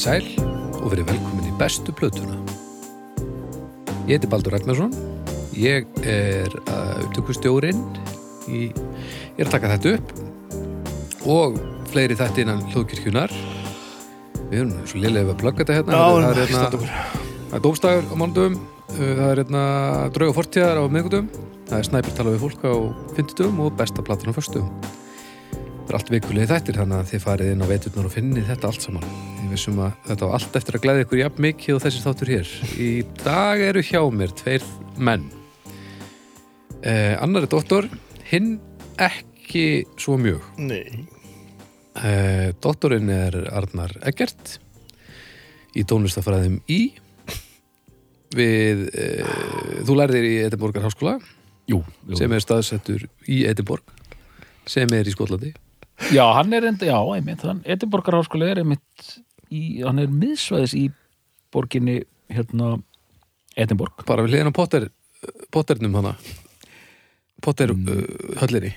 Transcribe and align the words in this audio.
Komið 0.00 0.32
sæl 0.32 0.44
og 0.80 0.92
verið 0.94 1.10
velkomin 1.10 1.48
í 1.50 1.50
bestu 1.60 1.92
plötuna. 1.92 2.38
Ég 4.08 4.14
heiti 4.14 4.28
Baldur 4.32 4.54
Ragnarsson. 4.54 4.94
Ég 5.52 5.84
er 6.08 6.54
upptökustjórinn. 7.02 7.82
Í, 8.48 8.70
ég 8.72 9.42
er 9.42 9.50
að 9.50 9.52
taka 9.52 9.74
þetta 9.74 9.92
upp 9.98 11.26
og 11.28 11.58
fleiri 11.92 12.16
þetta 12.16 12.40
innan 12.40 12.62
hljóðkirkjunar. 12.70 13.34
Við 14.48 14.56
erum 14.62 14.72
svo 14.88 15.02
liðlega 15.02 15.34
að 15.34 15.42
plugga 15.42 15.66
þetta 15.66 15.76
hérna. 15.76 15.98
Já, 16.00 16.08
það, 16.08 16.30
er, 16.30 16.40
ekki 16.46 16.56
hérna 16.56 17.58
er 17.58 17.64
dómstæður 17.66 18.08
á 18.08 18.14
mánudum. 18.22 18.56
Það 18.94 19.22
er 19.26 19.42
hérna 19.42 19.66
draug 20.16 20.32
og 20.32 20.38
fortíðar 20.38 20.80
á 20.80 20.84
miðgutum. 20.96 21.28
Það 21.68 21.76
er 21.76 21.90
snæpir 21.90 22.16
tala 22.16 22.32
við 22.38 22.46
fólk 22.46 22.64
á 22.64 22.74
fynditum 23.18 23.60
og 23.66 23.76
besta 23.76 24.06
platan 24.08 24.32
á 24.32 24.38
föstum. 24.40 24.72
Það 25.90 25.96
er 25.96 26.04
allt 26.04 26.10
vikulegi 26.14 26.46
þættir 26.46 26.76
þannig 26.78 27.00
að 27.00 27.08
þið 27.10 27.22
farið 27.24 27.48
inn 27.50 27.62
á 27.66 27.66
veiturnar 27.66 28.06
og 28.06 28.12
finnið 28.14 28.44
þetta 28.46 28.68
allt 28.68 28.84
saman. 28.84 29.06
Ég 29.40 29.46
vissum 29.50 29.78
að 29.82 29.94
þetta 30.06 30.26
var 30.28 30.34
allt 30.36 30.56
eftir 30.60 30.76
að 30.76 30.82
glæði 30.84 31.02
ykkur 31.02 31.18
jafn 31.18 31.40
mikið 31.42 31.74
og 31.74 31.80
þessi 31.82 32.02
þáttur 32.04 32.28
hér. 32.30 32.50
Í 32.78 32.90
dag 33.18 33.62
eru 33.66 33.80
hjá 33.88 33.98
mér 34.14 34.34
tveir 34.38 34.66
menn. 35.02 35.24
Eh, 36.86 37.16
annar 37.18 37.42
er 37.42 37.50
doktor, 37.50 37.88
hinn 38.28 38.52
ekki 39.02 39.64
svo 39.98 40.14
mjög. 40.22 40.44
Nei. 40.62 41.08
Eh, 41.98 42.52
doktorinn 42.62 43.10
er 43.10 43.34
Arnar 43.50 43.90
Eggert 44.12 44.52
í 45.74 45.82
tónlistafræðum 45.82 46.60
í 46.70 46.78
við, 48.38 48.84
eh, 48.94 49.26
þú 49.82 49.98
lærðir 49.98 50.28
í 50.28 50.38
Edinborgar 50.44 50.86
háskóla 50.86 51.16
Jú, 51.66 51.82
jú. 52.06 52.14
sem 52.14 52.30
er 52.30 52.46
staðsettur 52.46 53.08
í 53.26 53.40
Edinborg 53.50 53.82
sem 54.70 54.86
er 54.94 55.10
í 55.10 55.16
Skotlandi 55.16 55.50
Já, 56.08 56.24
hann 56.38 56.52
er 56.56 56.64
enda, 56.70 56.86
já, 56.88 56.96
einmitt 57.14 57.42
hann, 57.46 57.60
Edinborgar 57.68 58.16
háskóli 58.18 58.48
er 58.50 58.62
einmitt 58.62 59.10
í, 59.52 59.82
hann 59.84 60.00
er 60.00 60.08
miðsvæðis 60.12 60.74
í 60.78 60.86
borginni 61.52 62.00
hérna 62.32 62.78
Edinborg. 63.58 64.04
Bara 64.08 64.24
við 64.24 64.36
hliðin 64.36 64.52
á 64.54 64.56
Potter 64.56 64.86
Potternum 65.52 65.98
hana. 65.98 66.14
Potter 67.44 67.72
Mm. 67.74 67.88
uh, 67.88 68.38
höllinni. 68.40 68.72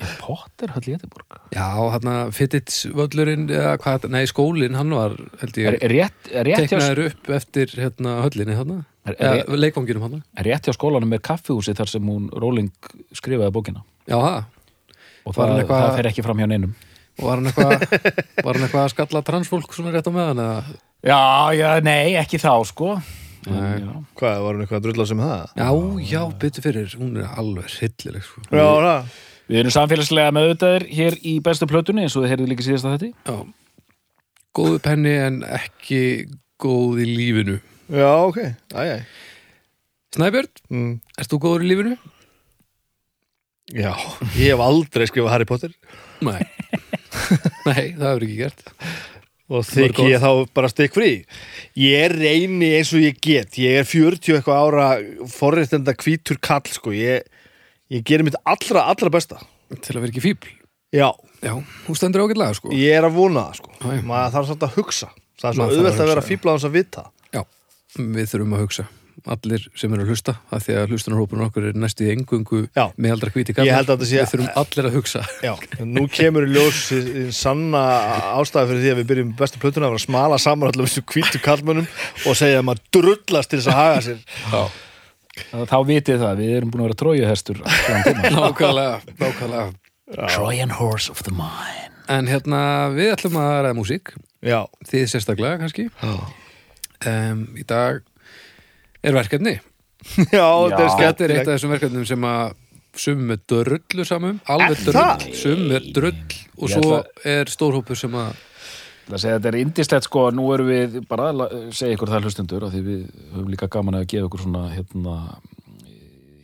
Er 0.00 0.16
Potter 0.18 0.72
höll 0.74 0.88
í 0.90 0.94
Edinborg? 0.96 1.36
já, 1.54 1.66
hann 1.92 2.32
Fittits 2.34 2.86
völlurinn 2.90 3.46
eða 3.46 3.76
hvað, 3.78 4.08
nei 4.10 4.24
skólinn, 4.26 4.74
hann 4.74 4.90
var 4.90 5.14
ég, 5.54 5.68
er 5.78 5.92
rétt, 5.92 6.32
rétt 6.32 6.64
teknaður 6.64 7.04
upp 7.10 7.30
eftir 7.36 7.70
hérna 7.78 8.16
höllinni 8.24 8.56
hana, 8.58 8.80
er, 9.06 9.14
er, 9.20 9.44
eða 9.44 9.60
leikonginum 9.60 10.02
hana. 10.08 10.22
er 10.36 10.48
rétt 10.50 10.66
hjá 10.66 10.74
skólanum 10.74 11.14
er 11.14 11.22
kaffihúsi 11.22 11.76
þar 11.78 11.92
sem 11.92 12.02
hún 12.10 12.26
Róling 12.32 12.72
skrifaði 13.14 13.54
bókina. 13.54 13.84
Já, 14.10 14.18
það, 14.18 14.40
og 15.24 15.34
Var 15.36 15.46
hann 15.48 15.56
það, 15.56 15.62
eitthvað- 15.64 15.84
það 15.88 15.96
fer 15.98 16.08
ekki 16.12 16.24
fram 16.26 16.38
hjá 16.42 16.48
neinum 16.52 16.74
og 17.18 17.24
var 17.28 17.36
hann 17.36 17.46
eitthvað 17.50 17.74
var 18.44 18.54
hann 18.58 18.64
eitthvað 18.68 18.84
að 18.84 18.92
skalla 18.94 19.22
transfólk 19.28 19.74
svona 19.76 19.92
rétt 19.94 20.08
á 20.08 20.12
meðan 20.14 20.42
eða 20.44 20.64
Já, 21.04 21.20
já, 21.58 21.68
nei, 21.84 22.14
ekki 22.20 22.38
þá, 22.40 22.52
sko 22.68 22.94
Nei. 23.44 23.76
Já, 23.84 23.92
Hvað, 24.16 24.38
var 24.40 24.54
hann 24.54 24.62
eitthvað 24.64 24.78
að 24.80 24.84
drulla 24.86 25.04
sem 25.10 25.18
það? 25.20 25.42
já, 25.60 25.68
já, 26.14 26.20
byttu 26.40 26.62
fyrir, 26.64 26.94
hún 26.96 27.18
er 27.20 27.26
alveg 27.36 27.66
hryllileg 27.74 28.22
sko. 28.24 28.40
Já, 28.48 28.64
það. 28.64 29.10
Við 29.52 29.58
erum 29.60 29.74
samfélagslega 29.74 30.32
meðutaðir 30.32 30.86
hér 30.96 31.16
í 31.28 31.34
bestu 31.44 31.68
plötunni 31.68 32.06
eins 32.06 32.16
og 32.16 32.24
þið 32.24 32.32
heyrðu 32.32 32.46
líka 32.48 32.64
síðast 32.64 32.88
að 32.88 32.94
þetta 32.94 33.10
já, 33.12 33.36
góðu 34.56 34.80
penni 34.86 35.12
en 35.26 35.36
ekki 35.44 36.00
góð 36.64 37.02
í 37.04 37.08
lífinu 37.10 37.58
Já, 37.92 38.08
ok. 38.24 38.38
Æj, 38.72 38.88
æj. 38.96 39.04
Snæbjörn, 40.16 40.48
Mm. 40.72 40.92
erst 41.20 41.30
þú 41.34 41.38
góður 41.44 41.64
í 41.66 41.68
lífinu? 41.68 41.96
Já, 43.72 43.94
ég 44.36 44.52
hef 44.52 44.60
aldrei 44.60 45.06
skrifað 45.08 45.32
Harry 45.32 45.46
Potter 45.48 45.72
Nei 46.20 46.42
Nei, 47.68 47.94
það 47.96 48.08
hefur 48.10 48.26
ekki 48.26 48.40
gert 48.42 48.66
og 49.52 49.64
þykki 49.68 50.06
ég 50.08 50.22
þá 50.22 50.30
bara 50.56 50.70
stikk 50.72 50.94
frí. 50.96 51.10
Ég 51.76 52.14
reyni 52.14 52.70
eins 52.78 52.94
og 52.96 53.02
ég 53.04 53.18
get. 53.22 53.58
Ég 53.60 53.82
er 53.82 53.88
40 53.88 54.38
eitthvað 54.38 54.62
ára 54.62 54.86
forréttenda 55.30 55.92
hvítur 56.00 56.40
kall, 56.42 56.64
sko. 56.72 56.94
Ég, 56.96 57.26
ég 57.92 58.06
gerir 58.08 58.24
mitt 58.24 58.38
allra, 58.48 58.86
allra 58.88 59.12
besta. 59.12 59.42
Til 59.74 59.96
að 59.96 60.04
vera 60.04 60.12
ekki 60.12 60.22
fíbl 60.22 60.50
Já, 60.94 61.08
Já, 61.42 61.54
hún 61.56 61.96
stendur 61.98 62.22
ágætlega 62.22 62.54
sko 62.54 62.70
ég 62.70 62.92
er 62.94 63.06
að 63.08 63.16
vona 63.16 63.48
það, 63.48 63.56
sko. 63.58 63.72
Já. 63.80 64.02
Maður 64.06 64.34
þarf 64.34 64.48
svolítið 64.50 64.66
að 64.68 64.76
hugsa. 64.78 65.08
Það 65.40 65.48
er 65.48 65.56
svo 65.56 65.64
þarf 65.64 65.64
að 65.64 65.78
auðvelt 65.78 66.02
að 66.04 66.10
vera 66.12 66.24
fíbla 66.28 66.52
á 66.52 66.54
þess 66.54 66.68
að 66.68 66.76
vita. 66.76 67.04
Já, 67.34 67.40
við 67.98 68.28
þurfum 68.30 68.54
að 68.54 68.62
hugsa 68.64 68.84
Allir 69.30 69.62
sem 69.78 69.92
eru 69.94 70.02
að 70.04 70.10
hlusta 70.12 70.34
af 70.52 70.64
Því 70.66 70.74
að 70.80 70.90
hlustunarhópurinn 70.92 71.44
okkur 71.46 71.66
er 71.70 71.76
næstu 71.78 72.04
í 72.06 72.10
engungu 72.12 72.62
Já. 72.76 72.86
Meðaldra 73.00 73.30
hvíti 73.34 73.54
Ég 73.56 73.70
held 73.76 73.88
að 73.88 73.98
þetta 74.02 74.08
sé- 74.10 74.18
Við 74.20 74.32
þurfum 74.32 74.58
allir 74.62 74.88
að 74.90 74.96
hugsa. 74.98 75.22
Já, 75.44 75.52
nú 75.86 76.04
kemur 76.12 76.46
í 76.48 76.50
ljós 76.54 76.80
í, 76.96 77.00
í 77.22 77.24
sanna 77.32 77.82
ástæði 78.40 78.70
fyrir 78.72 78.82
því 78.84 78.90
að 78.94 78.98
við 79.02 79.08
byrjum 79.12 79.30
bestu 79.38 79.62
plötuna 79.62 79.86
að 79.88 79.94
vera 79.94 80.00
að 80.02 80.06
smala 80.08 80.38
saman 80.42 80.72
allir 80.72 80.90
þessu 80.90 81.04
hvítu 81.14 81.40
kallmönnum 81.44 81.86
og 82.26 82.36
segja 82.40 82.58
að 82.60 82.66
maður 82.70 82.84
drullast 82.98 83.50
til 83.54 83.60
þess 83.62 83.70
að 83.72 83.80
haga 83.80 84.02
sér. 84.08 84.20
Já, 84.52 84.62
Þá 85.66 85.76
vitið 85.88 86.20
það, 86.22 86.36
við 86.44 86.52
erum 86.60 86.70
búin 86.70 86.82
að 86.84 86.88
vera 86.90 87.00
trójuhestur 87.00 87.58
nákvæmlega, 88.36 89.00
nákvæmlega. 89.18 89.64
Trojan 90.34 90.70
horse 90.78 91.10
of 91.10 91.22
the 91.26 91.32
mind 91.34 91.90
En 92.12 92.26
hérna, 92.28 92.58
við 92.92 93.14
ætlum 93.14 93.38
að 93.40 93.54
ræða 93.64 93.76
músík. 93.78 94.10
Já, 94.44 94.58
Þið 94.84 95.06
sérstaklega 95.08 95.56
kannski. 95.62 95.86
Um, 97.08 97.40
Í 97.58 97.64
dag 97.68 98.02
er 99.04 99.16
verkefni. 99.16 99.54
Já, 100.34 100.46
þetta 100.68 100.84
er 100.84 100.96
Þetta 101.00 101.24
er 101.28 101.34
eitt 101.36 101.46
af 101.48 101.52
þessum 101.54 101.72
verkefnum 101.76 102.06
sem 102.08 102.26
að 102.28 102.54
sumum 103.04 103.30
er 103.34 103.38
drullu 103.50 104.04
samum 104.06 104.36
alveg 104.54 104.82
drull, 104.86 105.22
sumum 105.34 105.72
er 105.78 105.86
drull 105.96 106.18
og 106.60 106.68
Ég 106.68 106.74
svo 106.76 106.90
ætla- 106.98 107.30
er 107.34 107.50
stórhópur 107.50 107.98
sem 107.98 108.12
að 108.20 108.34
Það 109.04 109.20
segja 109.20 109.36
þetta 109.36 109.48
er 109.50 109.56
indislegt 109.60 110.06
sko, 110.06 110.20
nú 110.32 110.44
erum 110.54 110.68
við 110.70 110.94
bara 111.10 111.26
að 111.34 111.40
segja 111.76 111.92
ykkur 111.98 112.08
það 112.08 112.22
hlustundur 112.24 112.62
af 112.64 112.70
því 112.72 112.78
við 112.86 113.00
höfum 113.34 113.50
líka 113.52 113.66
gaman 113.74 113.98
að 113.98 114.06
gefa 114.14 114.28
ykkur 114.30 114.40
svona 114.46 114.62
hérna, 114.72 115.16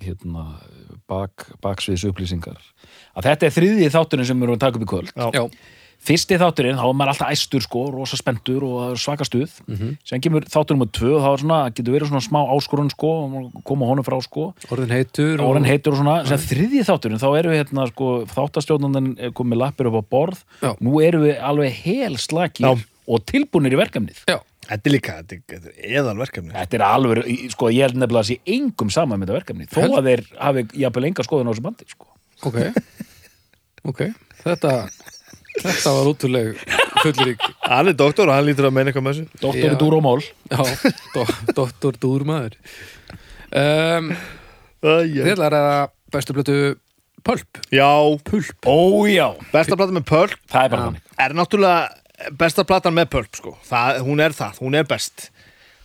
hérna 0.04 0.42
bak, 1.08 1.46
baksviðs 1.64 2.04
upplýsingar 2.10 2.58
að 3.16 3.28
þetta 3.30 3.48
er 3.48 3.54
þriðji 3.56 3.88
þátturinn 3.94 4.28
sem 4.28 4.36
við 4.42 4.46
erum 4.48 4.58
að 4.58 4.62
taka 4.66 4.76
upp 4.80 4.84
í 4.84 4.90
kvöld. 4.92 5.12
Já. 5.16 5.30
já, 5.34 5.44
fyrsti 6.00 6.38
þátturinn, 6.40 6.78
þá 6.80 6.84
er 6.88 6.94
maður 6.96 7.10
alltaf 7.12 7.30
æstur 7.34 7.64
sko, 7.64 7.82
rosa 7.92 8.16
spendur 8.16 8.64
og 8.64 8.76
er 8.94 9.00
svaka 9.02 9.26
stuð. 9.28 9.50
Mhm. 9.68 9.90
sem 10.04 10.20
kemur 10.24 10.46
þátturinn 10.48 10.80
með 10.80 10.92
tvö, 10.96 11.12
þá 11.20 11.28
er 11.32 11.42
svona 11.44 11.58
getur 11.76 11.92
verið 11.96 12.08
svona 12.08 12.24
smá 12.24 12.40
áskorun 12.56 12.90
sko 12.90 13.10
koma 13.68 13.86
honum 13.90 14.04
frá 14.06 14.16
sko, 14.24 14.54
orðin 14.72 14.94
heitur 14.96 15.42
orðin 15.44 15.68
heitur 15.68 15.92
og 15.92 16.00
svona. 16.00 16.26
Sem 16.26 16.38
þriðji 16.38 16.84
þátturinn, 16.88 17.20
þá 17.20 17.28
erum 17.38 17.52
við 17.52 17.60
hérna 17.64 17.86
sko, 17.92 18.08
þáttastjóðnandinn 18.32 19.10
er 19.20 19.30
komið 19.36 19.60
lappir 19.60 19.90
upp 19.92 20.00
á 20.00 20.02
borð. 20.16 20.44
Já. 20.62 20.72
nú 20.80 21.00
erum 21.04 21.22
við 21.28 21.36
alveg 21.40 21.72
hel 21.84 22.14
slakir 22.16 22.64
Já. 22.64 22.84
og 23.06 23.26
tilbúnir 23.26 23.72
í 23.76 23.80
verkefnið. 23.84 24.24
Já, 24.28 24.40
Þetta 24.70 24.86
er 24.86 24.92
líka, 24.92 25.12
þetta 25.26 25.54
er, 25.56 25.62
er 25.82 25.94
eðal 25.98 26.16
verkefni 26.20 26.52
Þetta 26.54 26.76
er 26.76 26.82
alveg, 26.86 27.50
sko, 27.50 27.70
ég 27.74 27.82
held 27.88 27.96
nefnilega 27.98 28.22
að 28.22 28.28
sé 28.28 28.36
engum 28.54 28.90
saman 28.92 29.18
með 29.18 29.26
þetta 29.32 29.38
verkefni, 29.40 29.66
þó 29.66 29.80
Held- 29.82 29.96
að 29.98 30.04
þeir 30.06 30.22
hafi 30.38 30.62
jafnvel 30.84 31.04
enga 31.08 31.24
skoðun 31.26 31.48
á 31.48 31.52
þessu 31.52 31.64
bandi, 31.64 31.84
sko. 31.90 32.06
ok. 32.46 32.58
Ok, 33.90 34.02
þetta 34.44 34.70
þetta 35.58 35.92
var 35.96 36.10
útrúleg 36.12 36.60
fullurík 37.02 37.46
Hann 37.66 37.90
er 37.90 37.96
doktor 37.98 38.30
og 38.30 38.36
hann 38.36 38.46
lítur 38.48 38.68
að 38.68 38.74
meina 38.76 38.90
eitthvað 38.92 39.06
með 39.06 39.18
þessu. 39.20 39.40
Doktor 39.42 39.74
í 39.74 39.78
dúr 39.80 39.96
og 39.98 40.04
mól. 40.04 40.20
já, 40.50 40.92
do, 41.14 41.24
doktor 41.56 41.98
Dúrmaður. 42.02 42.56
Um, 43.50 44.12
Æ, 44.80 44.92
við 45.10 45.32
ætla 45.34 45.50
að 45.50 45.90
bestu 46.14 46.36
blötu 46.36 46.56
Pulp. 47.26 47.60
Já, 47.74 47.90
Pulp. 48.24 48.64
Ó, 48.64 49.04
já. 49.10 49.26
besta 49.52 49.76
platan 49.76 49.98
með 49.98 50.06
Pulp? 50.08 50.36
Það 50.50 50.64
er 50.64 50.72
bara 50.72 50.86
þannig. 50.88 51.02
er 51.26 51.34
náttúrulega 51.36 52.32
besta 52.40 52.64
platan 52.64 52.96
með 52.96 53.10
Pulp 53.12 53.36
sko. 53.36 53.54
það, 53.68 54.00
hún 54.06 54.22
er 54.24 54.36
það, 54.36 54.60
hún 54.64 54.78
er 54.80 54.88
best. 54.88 55.28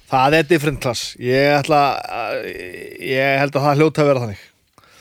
Það 0.10 0.38
er 0.40 0.48
different 0.48 0.80
class. 0.84 1.16
Ég, 1.20 1.50
ætla, 1.60 1.82
að- 2.06 2.46
ég 3.02 3.40
held 3.42 3.56
að 3.58 3.66
það 3.68 3.82
hljóta 3.82 4.04
að 4.04 4.10
vera 4.12 4.24
þannig 4.26 4.44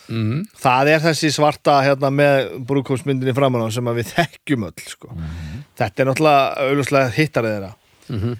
mm, 0.08 0.42
það 0.64 0.90
er 0.94 1.04
þessi 1.04 1.30
svarta 1.34 1.78
hérna, 1.84 2.10
með 2.14 2.50
brúkómsmyndinni 2.68 3.34
framan 3.36 3.64
á 3.64 3.68
sem 3.74 3.90
við 3.98 4.12
þekkjum 4.12 4.68
öll 4.68 4.86
sko. 4.90 5.12
þetta 5.80 6.04
er 6.04 6.10
náttúrulega 6.10 6.68
auðvitað 6.68 7.16
hittarið 7.18 7.56
þeirra. 7.56 7.72
Mhm. 8.08 8.36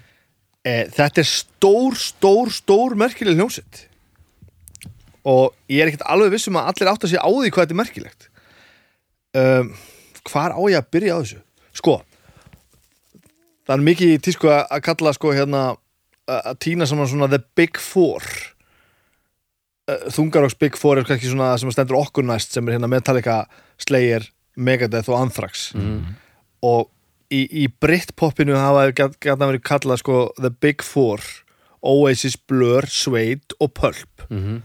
e, 0.65 0.73
þetta 0.95 1.21
er 1.23 1.29
stór, 1.29 1.99
stór, 1.99 2.53
stór 2.53 2.95
merkileg 2.95 3.37
hljómsitt 3.39 3.85
og 5.25 5.53
ég 5.69 5.81
er 5.81 5.89
ekkert 5.89 6.07
alveg 6.09 6.35
viss 6.35 6.49
um 6.51 6.59
að 6.61 6.71
allir 6.73 6.91
átt 6.91 7.07
að 7.07 7.15
sé 7.15 7.21
á 7.21 7.29
því 7.29 7.49
hvað 7.49 7.63
þetta 7.63 7.73
er 7.73 7.81
merkilegt. 7.81 8.27
Um, 9.35 9.71
hvar 10.29 10.53
á 10.53 10.61
ég 10.69 10.77
að 10.77 10.91
byrja 10.93 11.17
á 11.17 11.19
þessu? 11.21 11.39
Sko 11.75 11.95
það 13.65 13.75
er 13.75 13.85
mikið 13.89 14.15
tísku 14.25 14.51
að 14.51 14.83
kalla 14.85 15.13
sko 15.15 15.33
hérna 15.35 15.63
að 16.29 16.57
týna 16.63 16.87
saman 16.89 17.09
svona 17.09 17.29
the 17.29 17.41
big 17.57 17.77
four 17.81 18.23
Þungaroks 19.85 20.55
Big 20.57 20.77
Four 20.81 20.97
er 20.97 21.05
kannski 21.05 21.29
svona 21.29 21.51
það 21.53 21.59
sem 21.61 21.71
stendur 21.75 21.99
okkur 21.99 22.25
næst 22.25 22.55
sem 22.55 22.67
er 22.67 22.77
hérna 22.79 22.89
Metallica, 22.89 23.43
Slayer, 23.77 24.25
Megadeth 24.57 25.09
og 25.11 25.19
Anthrax. 25.21 25.67
Og 26.65 26.87
í, 27.29 27.43
í 27.45 27.67
Britpopinu 27.69 28.55
hafa 28.57 28.87
gætna 28.97 29.45
verið 29.51 29.61
kallað 29.67 30.01
sko 30.01 30.19
The 30.39 30.49
Big 30.49 30.81
Four 30.85 31.21
Oasis, 31.85 32.33
Blur, 32.37 32.87
Suede 32.89 33.53
og 33.61 33.73
Pulp. 33.77 34.25
Mhm. 34.29 34.63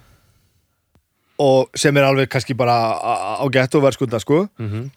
og 1.40 1.70
sem 1.80 1.96
er 1.96 2.04
alveg 2.04 2.28
kannski 2.28 2.52
bara 2.56 2.74
á- 3.00 3.40
á 3.40 3.46
gett 3.52 3.74
og 3.74 3.82
verðskunda 3.86 4.18
sko. 4.20 4.48
Mhm. 4.58 4.90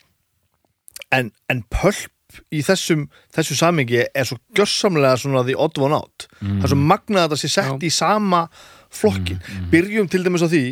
en, 1.12 1.31
en 1.50 1.62
Pulp 1.72 2.12
í 2.52 2.60
þessum, 2.66 3.08
þessu 3.34 3.56
samingi 3.56 4.02
er 4.14 4.24
svo 4.26 4.38
gjörsamlega 4.56 5.16
svona 5.22 5.46
the 5.46 5.56
odd 5.56 5.78
one 5.78 5.94
out. 5.94 6.28
Það 6.42 6.64
er 6.64 6.68
svo 6.74 6.80
magnað 6.81 7.22
að 7.28 7.30
þetta 7.30 7.40
sé 7.44 7.50
sett 7.54 7.84
í 7.84 7.92
sama 7.94 8.50
flokkin 8.94 9.40
byrjum 9.72 10.07
til 10.12 10.24
dæmis 10.25 10.45
á 10.45 10.50
því 10.54 10.63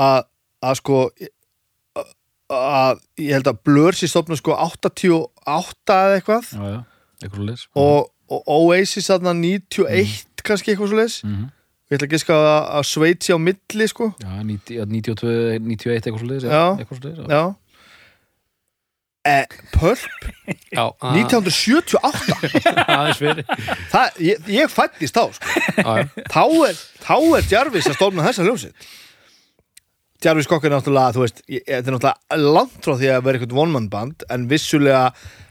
að, 0.00 0.24
að 0.62 0.76
sko 0.80 0.98
að 2.52 3.00
ég 3.22 3.32
held 3.38 3.48
að 3.48 3.60
Blur 3.64 3.96
sé 3.96 4.08
stofna 4.10 4.36
sko 4.36 4.52
88 4.52 5.96
eða 5.96 6.18
eitthvað. 6.18 6.50
Já, 6.52 6.64
já, 7.24 7.30
leys 7.48 7.62
og, 7.78 8.10
og 8.28 8.50
Oasis 8.58 9.08
þarna 9.08 9.32
91 9.38 10.42
kannski 10.44 10.72
eitthvað 10.74 10.90
svo 10.92 10.98
leis 11.00 11.16
Mhm. 11.24 11.48
ég 11.92 11.96
ætla 11.98 12.06
að 12.08 12.12
giska 12.16 12.34
að, 12.36 12.60
að 12.78 12.84
Sveit 12.88 13.24
sé 13.24 13.32
á 13.36 13.38
milli 13.38 13.86
sko. 13.88 14.06
Já, 14.20 14.30
90, 14.42 14.86
92, 14.88 15.58
91 15.60 16.06
eitthvað 16.06 16.20
svo 16.22 16.28
leys 16.32 16.44
Já. 16.44 16.62
eitthvað 16.76 17.00
svo 17.00 17.08
leys 17.08 17.18
já 17.28 17.42
eh, 19.28 19.44
að- 19.82 20.06
1978 21.18 22.82
aðeins 22.86 23.20
fyrir 23.20 23.44
það, 23.92 24.18
ég, 24.24 24.50
ég 24.50 24.72
fættist 24.72 25.16
þá 25.16 25.24
sko. 25.36 25.62
Þá 26.32 26.42
er, 26.68 26.82
þá 27.04 27.14
er 27.38 27.48
Jarvis 27.50 27.88
að 27.90 27.98
stofna 28.00 28.26
þessa 28.26 28.46
hljómsitt 28.48 28.90
Jarvis 30.22 30.46
Cocker 30.46 30.70
er 30.70 30.76
náttúrulega 30.76 31.14
þú 31.16 31.24
veist, 31.24 31.40
ég- 31.50 31.64
þetta 31.66 31.90
er 31.90 31.96
náttúrulega 31.96 32.52
langt 32.54 32.84
frá 32.84 32.94
því 32.98 33.08
að 33.10 33.24
vera 33.26 33.38
eitthvað 33.38 33.62
one 33.64 33.74
man 33.74 33.88
band 33.90 34.26
en 34.30 34.44
vissulega 34.50 35.06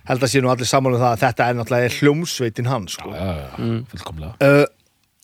held 0.08 0.24
að 0.24 0.32
sé 0.32 0.42
nú 0.42 0.52
allir 0.52 0.70
saman 0.70 0.96
um 0.96 1.02
það 1.02 1.16
að 1.16 1.24
þetta 1.26 1.48
er 1.48 1.58
náttúrulega 1.58 1.96
hljómsveitin 1.98 2.70
hans 2.72 2.96
sko. 2.96 3.12
Fullkomlega. 3.92 4.32
Uh, 4.40 4.64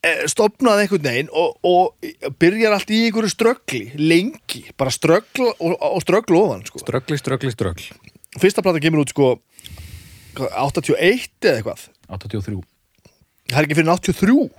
eh, 0.03 0.25
stofnaði 0.29 0.85
einhvern 0.85 1.07
veginn 1.07 1.31
og, 1.31 1.55
og 1.63 2.35
byrjar 2.39 2.75
allt 2.75 2.91
í 2.91 3.05
einhverju 3.07 3.31
ströggli 3.33 3.81
lengi, 3.95 4.65
bara 4.77 4.93
ströggl 4.93 5.47
og, 5.53 5.79
og 5.79 6.03
ströggl 6.03 6.37
ofan 6.41 6.67
sko. 6.67 6.83
Ströggli, 6.83 7.19
ströggli, 7.21 7.55
ströggl 7.55 7.87
fyrsta 8.41 8.63
plata 8.65 8.81
kemur 8.83 9.03
út 9.03 9.13
sko 9.13 9.33
hvað, 10.37 10.49
81 10.77 11.29
eða 11.41 11.59
eitthvað? 11.59 11.85
83 12.07 12.61
það 13.47 13.59
er 13.59 13.67
ekki 13.67 13.79
fyrir 13.79 13.93
83 13.93 14.49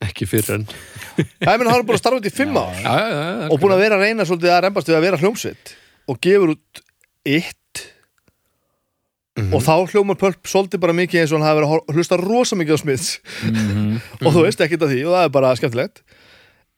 Ekki 0.00 0.26
fyrir 0.28 0.54
en 0.54 0.62
það 0.64 1.50
er 1.52 1.58
minn 1.60 1.68
að 1.68 1.74
hann 1.74 1.82
búin 1.84 1.98
að 1.98 2.00
starfa 2.00 2.20
út 2.22 2.28
í 2.28 2.32
5 2.32 2.54
ár. 2.56 2.76
Já, 2.80 2.92
já, 2.96 3.18
já, 3.20 3.48
og 3.52 3.58
búin 3.60 3.74
að 3.74 3.82
vera 3.82 3.96
að 3.98 4.04
reyna 4.06 4.24
svolítið 4.28 4.52
að 4.54 4.62
reymbast 4.64 4.88
við 4.88 4.96
að 4.96 5.04
vera 5.04 5.18
hljómsveit. 5.20 5.72
Og 6.08 6.20
gefur 6.24 6.52
út 6.54 6.80
eitt. 7.28 7.82
Og 9.40 9.60
þá 9.64 9.74
hljómar 9.92 10.18
Pulp 10.20 10.48
svolítið 10.48 10.80
bara 10.86 10.96
mikið 10.96 11.20
eins 11.20 11.34
og 11.34 11.40
hann 11.40 11.46
hafi 11.50 11.60
verið 11.60 11.74
að 11.76 11.98
hlusta 11.98 12.18
rosa 12.20 12.56
mikið 12.56 12.80
á 12.80 12.82
Smiths. 12.82 13.10
Og 14.24 14.32
þú 14.32 14.46
veist 14.46 14.64
ekkert 14.64 14.86
af 14.86 14.92
því 14.94 15.04
og 15.04 15.14
það 15.18 15.26
er 15.26 15.36
bara 15.36 15.52
skemmtilegt. 15.60 16.02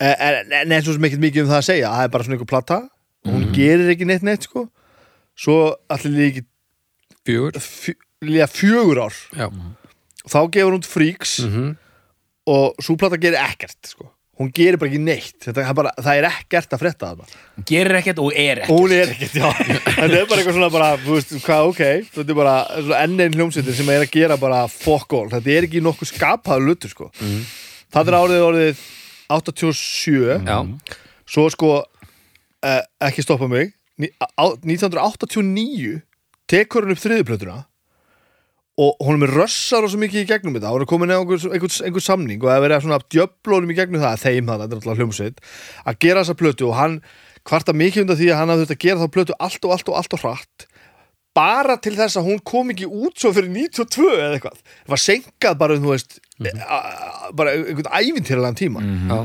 En, 0.03 0.15
en, 0.19 0.53
en 0.59 0.75
eins 0.75 0.91
og 0.91 0.99
sem 0.99 1.07
ekkert 1.07 1.23
mikið 1.23 1.45
um 1.45 1.53
það 1.55 1.61
að 1.61 1.69
segja. 1.71 1.95
Það 1.95 2.09
er 2.09 2.13
bara 2.17 2.27
svona 2.27 2.39
einhver 2.41 2.51
plata. 2.51 2.81
Og 3.23 3.37
hún 3.37 3.49
gerir 3.55 3.95
ekki 3.95 4.11
neitt 4.11 4.27
neitt 4.27 4.51
sko 4.51 4.67
svo 5.43 5.59
allir 5.91 6.17
líki 6.19 6.45
Fjögur. 7.23 7.55
Fjö, 7.63 7.93
líka 8.27 8.49
fjögur 8.51 8.99
ár. 9.05 9.15
Já, 9.39 9.47
þá 10.27 10.39
gefur 10.51 10.73
hún 10.75 10.83
Freaks 10.87 11.37
Mhm. 11.45 11.77
og 12.51 12.75
svo 12.83 12.97
plata 12.99 13.17
gerir 13.17 13.39
ekkert 13.39 13.79
sko. 13.87 14.09
Hún 14.41 14.49
gerir 14.51 14.79
bara 14.81 14.91
ekki 14.91 14.99
neitt. 14.99 15.37
Þetta, 15.45 15.63
er 15.69 15.75
bara, 15.77 15.91
það 16.03 16.17
er 16.19 16.27
ekkert 16.27 16.73
að 16.75 16.81
frétta 16.83 17.11
þarna. 17.13 17.27
Hún 17.59 17.67
gerir 17.69 17.95
ekkert 18.01 18.19
og 18.19 18.33
er 18.35 18.63
og 18.63 18.65
ekkert. 18.65 18.73
Hún 18.73 18.95
er 18.97 19.13
ekkert, 19.13 19.35
já. 19.39 19.53
Þetta 19.53 20.17
er 20.19 20.27
bara 20.27 20.41
eitthvað 20.41 20.57
svona 20.57 20.71
bara, 20.73 20.89
veist, 21.05 21.35
hvað, 21.45 21.67
ok. 21.69 21.83
Þetta 22.17 22.31
er 22.35 22.39
bara 22.41 22.55
svona 22.81 23.03
enn 23.05 23.21
einn 23.21 23.37
hljómsveitir 23.39 23.75
sem 23.79 23.89
er 23.95 24.01
að 24.07 24.11
gera 24.17 24.37
bara 24.41 24.65
fuck 24.73 25.13
all, 25.13 25.29
þetta 25.31 25.53
er 25.53 25.69
ekki 25.69 25.83
nokkuð 25.85 26.11
skapaður 26.11 26.67
lutur, 26.73 26.91
sko. 26.91 27.11
Það 27.93 28.09
er 28.11 28.19
árið 28.19 28.43
orðið 28.49 28.83
87 29.31 30.43
já, 30.49 30.59
svo 31.29 31.47
sko 31.53 31.71
uh, 31.85 32.83
ekki 33.05 33.23
stoppa 33.23 33.47
mig 33.53 33.73
1989 34.03 36.01
tekur 36.51 36.85
hann 36.87 36.95
upp 36.97 37.03
þriðuplötuna 37.03 37.59
og 38.83 39.03
hún 39.05 39.19
er 39.19 39.21
með 39.27 39.35
rössar 39.37 39.85
og 39.85 39.91
svo 39.93 39.99
mikið 40.01 40.23
í 40.23 40.29
gegnum 40.31 40.55
þetta. 40.57 40.71
Hún 40.73 40.83
er 40.85 40.89
komin 40.89 41.11
eða 41.13 41.21
einhver, 41.23 41.43
einhver, 41.53 41.75
einhver 41.87 42.05
samning 42.05 42.41
og 42.41 42.49
það 42.49 42.57
er 42.57 42.63
verið 42.65 42.77
að 42.79 42.85
svona 42.87 43.01
djöflónum 43.13 43.73
í 43.73 43.77
gegnum 43.77 44.01
það 44.03 44.23
þeim 44.25 44.49
það, 44.49 44.63
þetta 44.63 44.73
er 44.73 44.81
alltaf 44.81 45.01
hljómsveit 45.03 45.43
að 45.93 45.99
gera 46.07 46.23
þessa 46.25 46.37
plötu 46.41 46.69
og 46.71 46.77
hann 46.79 46.95
kvarta 47.45 47.75
mikið 47.77 48.05
undan 48.07 48.19
því 48.23 48.31
að 48.33 48.39
hann 48.41 48.53
hafði 48.55 48.65
þurft 48.65 48.77
að 48.79 48.85
gera 48.87 49.03
þá 49.03 49.13
plötu 49.19 49.37
allt 49.45 49.67
og 49.69 49.75
allt 49.77 49.91
og 49.93 49.99
allt 50.01 50.17
og 50.17 50.23
hratt 50.25 50.67
bara 51.37 51.77
til 51.81 51.95
þess 51.97 52.19
að 52.21 52.27
hún 52.29 52.41
kom 52.45 52.73
ekki 52.75 52.89
út 52.89 53.17
svo 53.21 53.31
fyrir 53.33 53.49
92 53.53 54.09
eða 54.13 54.35
eitthvað. 54.37 54.59
Það 54.85 54.93
var 54.93 55.01
senkað 55.01 55.55
bara 55.63 55.77
um, 55.79 55.85
þú 55.87 55.93
veist 55.95 56.19
a, 56.45 56.77
a, 56.77 57.31
bara 57.33 57.55
einhvern 57.57 57.89
ævintýralega 57.89 58.59
tíma. 58.61 58.83
Já. 58.85 59.17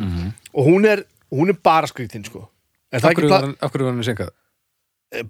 og 0.56 0.70
hún 0.70 0.88
er, 0.88 1.02
hún 1.36 1.52
er 1.52 1.58
bara 1.68 1.88
skriktinn 1.92 2.24
sko. 2.28 2.46
Er 2.96 3.04
hann- 3.44 3.58
af 3.60 3.72
hverju 3.74 3.84
var 3.90 3.92
hann 3.98 4.08
senkað? 4.08 4.32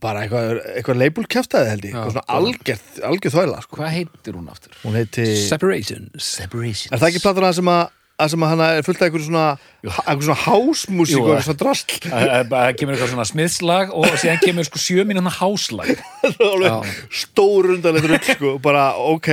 Bara 0.02 0.24
eitthvað, 0.26 0.62
eitthvað 0.74 0.98
label 1.04 1.28
kæftæði 1.30 1.70
held 1.74 1.86
ég 1.86 1.92
Já, 1.94 2.00
eitthvað 2.00 2.16
svona 2.16 2.40
algjörð, 3.08 3.36
þvæla 3.36 3.60
sko. 3.66 3.78
Hvað 3.78 3.94
heitir 3.94 4.40
hún 4.40 4.50
aftur? 4.50 4.80
hún 4.82 4.98
heiti, 4.98 5.28
Separations. 5.44 6.32
Separation 6.40 6.96
er 6.96 7.02
það 7.04 7.12
ekki 7.12 7.24
platan 7.28 7.48
að 7.48 7.56
sem 7.60 7.72
að 7.76 7.84
að 8.18 8.32
sem 8.34 8.44
að 8.44 8.50
hann 8.50 8.64
er 8.66 8.86
fullt 8.88 9.02
af 9.02 9.06
einhver 9.08 9.22
svona 9.22 9.44
einhver 9.86 10.26
svona 10.26 10.40
hásmusík 10.42 11.20
og 11.22 11.28
eitthvað 11.36 11.44
svona 11.46 11.60
drastl 11.62 12.00
Það 12.08 12.72
kemur 12.80 12.96
eitthvað 12.96 13.12
svona 13.12 13.28
smiðslag 13.30 13.92
og 13.94 14.08
síðan 14.18 14.42
kemur 14.42 14.66
sko 14.66 14.82
sjö 14.82 15.06
mínúna 15.06 15.34
háslag. 15.38 15.92
Alveg 16.48 16.96
stór 17.14 17.70
undanleitt 17.76 18.10
rull 18.10 18.24
sko, 18.26 18.56
bara 18.64 18.88
ok. 18.98 19.30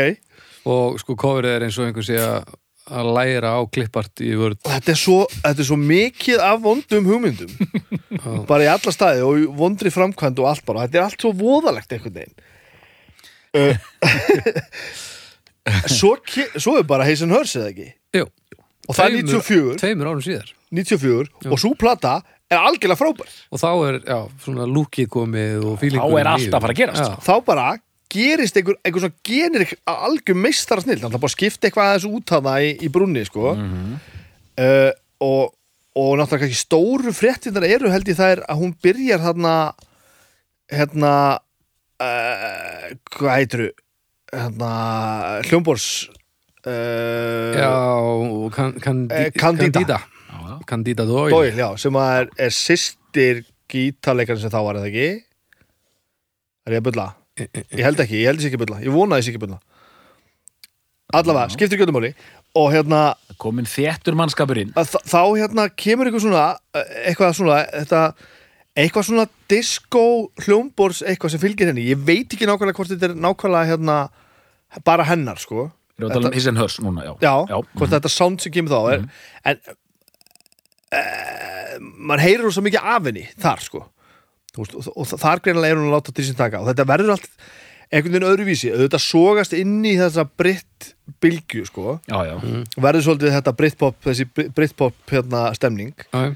Og 0.69 1.00
sko 1.00 1.17
coverið 1.17 1.56
er 1.56 1.67
eins 1.67 1.81
og 1.81 1.88
einhver 1.88 2.05
sé 2.05 2.20
að 2.20 2.52
að 2.84 3.10
læra 3.16 3.54
á 3.56 3.60
klippart 3.72 4.20
í 4.20 4.34
vörð 4.36 4.58
þetta 4.66 4.92
er 4.92 4.98
svo, 5.00 5.19
þetta 5.38 5.62
er 5.62 5.69
svo 5.70 5.78
mikið 5.81 6.42
af 6.44 6.58
vondum 6.64 7.06
hugmyndum. 7.08 7.52
Bara 8.50 8.66
í 8.66 8.70
alla 8.72 8.92
staði 8.92 9.25
og 9.25 9.46
vondri 9.56 9.92
framkvæmd 9.94 10.42
og 10.42 10.50
allt 10.50 10.64
bara, 10.69 10.84
þetta 10.84 11.00
er 11.00 11.06
allt 11.06 11.25
svo 11.25 11.32
voðalegt 11.38 11.94
einhvern 11.96 12.19
veginn. 12.20 12.36
Uh, 13.54 13.76
svo, 15.96 16.16
svo 16.58 16.76
er 16.81 16.86
bara 16.88 17.06
Hazen 17.08 17.32
Hurs 17.32 17.54
eða 17.56 17.70
ekki? 17.70 17.88
Jú, 18.19 18.26
og 18.88 18.96
það 18.98 19.04
er 19.04 19.14
Tveimur- 19.14 19.34
94, 19.40 19.76
tveimur 19.81 20.10
árum 20.12 20.25
síðar. 20.25 20.54
94 20.75 21.50
og 21.52 21.60
svo 21.62 21.72
plata 21.78 22.19
er 22.50 22.60
algjörlega 22.60 22.98
frábær. 22.98 23.34
Og 23.55 23.60
þá 23.62 23.69
er, 23.88 24.00
já, 24.05 24.19
svona 24.44 24.67
lúkið 24.69 25.08
komið 25.12 25.69
og 25.70 25.79
fílingur 25.81 26.10
Þá 26.10 26.20
er 26.20 26.31
allt 26.34 26.48
að 26.50 26.64
fara 26.67 26.74
að 26.74 26.81
gerast. 26.82 27.05
Já, 27.05 27.22
þá 27.24 27.34
bara 27.46 27.69
gerist 28.13 28.56
einhver, 28.61 28.77
einhver 28.84 29.05
svona 29.05 29.17
genir 29.27 29.65
algjör 29.91 30.37
meistara 30.39 30.84
snill, 30.84 31.01
það 31.03 31.08
er 31.17 31.23
bara 31.23 31.31
að 31.31 31.37
skipta 31.37 31.69
eitthvað 31.69 31.89
aðeins 31.91 32.08
út 32.11 32.32
af 32.37 32.44
það 32.46 32.67
í, 32.67 32.73
í 32.87 32.91
brunni 32.94 33.25
sko. 33.27 33.55
Uh, 33.55 34.91
og, 35.25 35.55
og 35.99 36.11
náttúrulega 36.20 36.44
kannski 36.44 36.61
stóru 36.61 37.15
fréttinnar 37.17 37.67
eru 37.67 37.91
held 37.91 38.08
ég 38.13 38.19
það 38.19 38.34
er 38.37 38.43
að 38.51 38.61
hún 38.61 38.75
byrjar 38.84 39.23
þarna 39.25 39.55
hérna 40.75 41.15
uh, 42.03 42.87
hvað 43.17 43.34
heitir 43.39 43.65
hérna 44.34 44.70
hljómbors 45.49 45.89
uh, 46.67 47.55
já 47.58 47.73
kan, 48.55 48.73
kan, 48.82 49.05
Eh, 49.11 49.31
Candida. 49.39 50.01
Candida. 50.67 51.05
Doyle. 51.05 51.31
Doyle, 51.34 51.56
já, 51.58 51.69
sem 51.82 51.96
er, 52.01 52.29
er 52.41 52.55
sýstir 52.55 53.43
gítarleikarinn 53.69 54.41
sem 54.41 54.53
þá 54.53 54.61
var 54.65 54.79
eða 54.81 54.89
ekki. 54.89 55.08
Er 56.65 56.77
ég 56.77 56.81
að 56.81 56.87
bulla? 56.89 57.06
Ég 57.41 57.82
held 57.82 57.98
ekki, 58.05 58.20
ég 58.22 58.29
held 58.31 58.38
þessi 58.38 58.50
ekki 58.53 58.60
bulla. 58.62 58.76
Ég 58.84 58.94
vona 58.94 59.17
þessi 59.19 59.32
ekki 59.32 59.41
bulla. 59.43 59.58
Allavega, 61.14 61.50
skiptir 61.55 61.76
ekki 61.79 61.86
öllum 61.86 61.98
máli 62.00 62.12
og 62.58 62.69
hérna, 62.70 63.00
Komin 63.43 63.67
þéttur 63.67 64.14
mannskapurinn 64.19 64.70
að 64.79 64.93
þ- 64.93 65.05
þá 65.10 65.20
hérna 65.41 65.64
kemur 65.74 66.06
eitthvað 66.06 66.22
svona 66.24 66.43
eh, 66.79 66.91
eitthvað 67.10 67.32
svona, 67.38 67.56
þetta 67.82 68.00
eitthvað 68.79 69.06
svona 69.08 69.24
disco 69.50 70.03
hljómbors 70.44 71.03
eitthvað 71.03 71.34
sem 71.34 71.43
fylgir 71.43 71.70
henni, 71.70 71.84
ég 71.91 71.98
veit 72.06 72.31
ekki 72.34 72.46
nákvæmlega 72.46 72.79
hvort 72.79 72.93
þetta 72.94 73.08
er 73.10 73.17
nákvæmlega 73.19 73.70
hérna 73.72 73.96
bara 74.86 75.06
hennar, 75.06 75.38
sko. 75.43 75.69
Um 76.03 76.10
and 76.26 76.58
Hers 76.58 76.79
núna, 76.82 77.05
já. 77.06 77.12
Já, 77.22 77.34
já. 77.50 77.58
hvort 77.79 77.91
þetta 77.94 78.10
sound 78.10 78.43
sem 78.43 78.55
kemur 78.55 78.70
þá 78.74 78.81
er, 78.94 79.05
en 79.50 79.60
uh, 80.94 81.74
mann 82.10 82.22
heyrir 82.22 82.43
hún 82.46 82.55
svo 82.55 82.64
mikið 82.67 82.82
af 82.94 83.06
henni 83.10 83.26
þar 83.43 83.62
sko. 83.62 83.84
Þú 83.86 83.94
veist, 84.63 84.75
og, 84.79 84.89
og 84.94 85.11
þar 85.20 85.43
greinilega 85.44 85.75
er 85.75 85.81
hún 85.81 85.91
að 85.91 85.96
láta 85.96 86.15
til 86.15 86.27
sín 86.29 86.39
taka. 86.39 86.63
Og 86.63 86.70
þetta 86.70 86.87
verður 86.89 87.15
allt 87.17 87.29
einhvern 87.91 88.17
veginn 88.17 88.29
öðruvísi. 88.31 88.73
Auðvitað 88.75 89.05
sogast 89.05 89.56
inn 89.58 89.77
í 89.87 89.94
þessa 89.99 90.25
britt 90.31 90.91
bylgju 91.23 91.67
sko. 91.69 91.99
Já, 92.11 92.19
já, 92.31 92.34
og 92.39 92.82
verður 92.87 93.06
svolítið 93.08 93.37
þetta 93.37 93.55
brittpop 93.61 94.01
þessi 94.08 94.27
brittpop 94.56 95.15
hérna 95.15 95.46
stemning. 95.56 95.93
Já, 96.11 96.32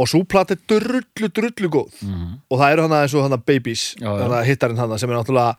og 0.00 0.08
svo 0.08 0.22
plati 0.24 0.56
er 0.56 0.62
drullu 0.70 1.28
drullu 1.36 1.68
góð. 1.72 2.00
Og 2.48 2.56
það 2.60 2.72
eru 2.72 2.86
hana 2.86 3.02
eins 3.04 3.14
og 3.18 3.36
Babies 3.44 3.90
Já, 3.98 4.08
já. 4.08 4.22
hana 4.24 4.40
hittarinn 4.46 4.80
hana 4.80 4.98
sem 4.98 5.10
er 5.10 5.18
náttúrulega 5.18 5.56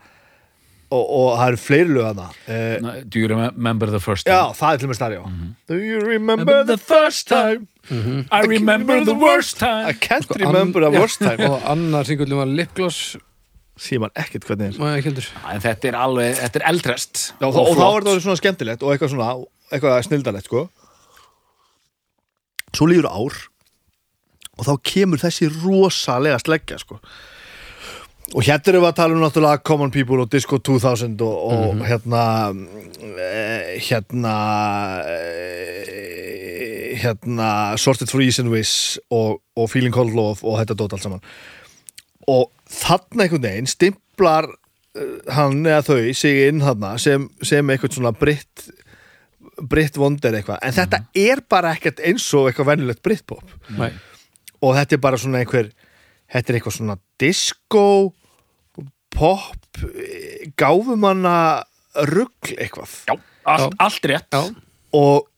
og, 0.92 1.02
og 1.16 1.26
það 1.40 1.44
eru 1.52 1.58
fleiri 1.62 1.94
lög 1.96 2.06
hana 2.10 2.26
uh, 2.28 2.76
Na, 2.84 2.92
Do 3.08 3.20
you 3.22 3.28
remember 3.32 3.88
the 3.92 4.00
first 4.04 4.28
Já, 4.28 4.38
time? 4.44 4.56
það 4.60 4.72
er 4.76 4.80
til 4.82 4.86
og 4.88 4.92
með 4.92 4.98
starri, 5.00 5.18
já 5.20 5.24
Do 5.72 5.78
you 5.80 6.00
remember 6.04 6.58
the 6.68 6.76
first 6.80 7.28
time? 7.32 7.68
I 8.30 8.40
remember 8.46 9.00
the 9.04 9.14
worst 9.18 9.58
time. 9.58 9.88
I 9.90 9.92
can't 9.98 10.28
remember 10.38 10.84
the 10.84 10.92
worst 10.94 11.18
time. 11.26 11.48
Og 11.50 11.64
annar 11.66 12.06
singullum 12.06 12.38
var 12.38 12.46
Lipgloss. 12.46 13.16
Sér 13.82 13.98
man 14.04 14.12
ekkert 14.14 14.44
hvernig 14.46 14.76
er. 14.78 15.30
En 15.50 15.64
þetta 15.64 15.88
er 15.90 15.96
alveg, 15.98 16.36
þetta 16.38 16.60
er 16.60 16.66
eldrest. 16.70 17.22
Já, 17.40 17.48
og, 17.48 17.56
og 17.58 17.72
þá 17.72 17.72
er 17.72 17.80
það 17.80 17.96
orðið 17.96 18.20
svona 18.28 18.38
skemmtilegt 18.38 18.84
og 18.86 18.92
eitthvað 18.94 19.12
svona, 19.16 19.30
eitthvað 19.74 19.98
snildalegt 20.06 20.46
sko. 20.46 20.62
Svo 22.76 22.88
líður 22.92 23.10
ár 23.10 23.40
og 24.52 24.68
þá 24.68 24.72
kemur 24.92 25.20
þessi 25.24 25.48
rosalega 25.50 26.38
sleggja 26.42 26.78
sko 26.80 27.00
og 28.32 28.44
hérna 28.46 28.72
erum 28.72 28.84
við 28.84 28.88
að 28.88 28.96
tala 28.96 29.16
um 29.16 29.22
náttúrulega 29.22 29.62
Common 29.68 29.92
People 29.92 30.22
og 30.24 30.30
Disco 30.32 30.58
2000 30.58 31.20
og, 31.20 31.34
og 31.52 31.82
hérna 31.84 32.22
eh, 33.20 33.74
hérna 33.84 34.34
eh, 35.04 36.94
hérna 37.02 37.48
Sorted 37.80 38.08
for 38.08 38.22
Ease 38.24 38.42
and 38.42 38.52
Wish 38.52 38.98
og, 39.10 39.42
og 39.56 39.68
Feeling 39.70 39.94
Cold 39.94 40.14
Love 40.16 40.40
og 40.46 40.60
þetta 40.60 40.78
dót 40.78 40.96
allt 40.96 41.04
saman. 41.04 41.24
Og 42.30 42.48
þarna 42.72 43.26
einhvern 43.26 43.44
veginn 43.44 43.68
stimplar 43.68 44.48
eh, 44.48 45.18
hann 45.36 45.60
eða 45.66 45.84
þau 45.90 46.14
sig 46.16 46.46
inn 46.48 46.64
þarna 46.64 46.94
sem, 47.02 47.28
sem 47.44 47.74
eitthvað 47.74 47.98
svona 47.98 48.14
britt 48.16 48.70
britt 49.68 49.98
vonder 50.00 50.32
eitthvað. 50.38 50.62
En 50.64 50.72
þetta 50.72 51.02
er 51.20 51.44
bara 51.52 51.74
ekkert 51.76 52.00
eins 52.00 52.24
og 52.38 52.48
eitthvað 52.48 52.72
venjulegt 52.72 53.04
brittpop 53.04 53.76
Nei. 53.76 53.92
og 54.64 54.76
þetta 54.78 54.96
er 54.96 55.04
bara 55.04 55.20
svona 55.20 55.42
einhver 55.42 55.68
þetta 56.32 56.48
er 56.48 56.58
eitthvað 56.58 56.78
svona 56.78 56.96
disco 57.20 57.84
pop 59.14 59.82
gáfumanna 60.58 61.36
rugl 62.08 62.56
eitthvað. 62.56 62.94
Já, 63.08 63.14
allt, 63.48 63.76
allt 63.82 64.08
rétt. 64.10 64.32
Já. 64.32 64.42
og 64.92 65.28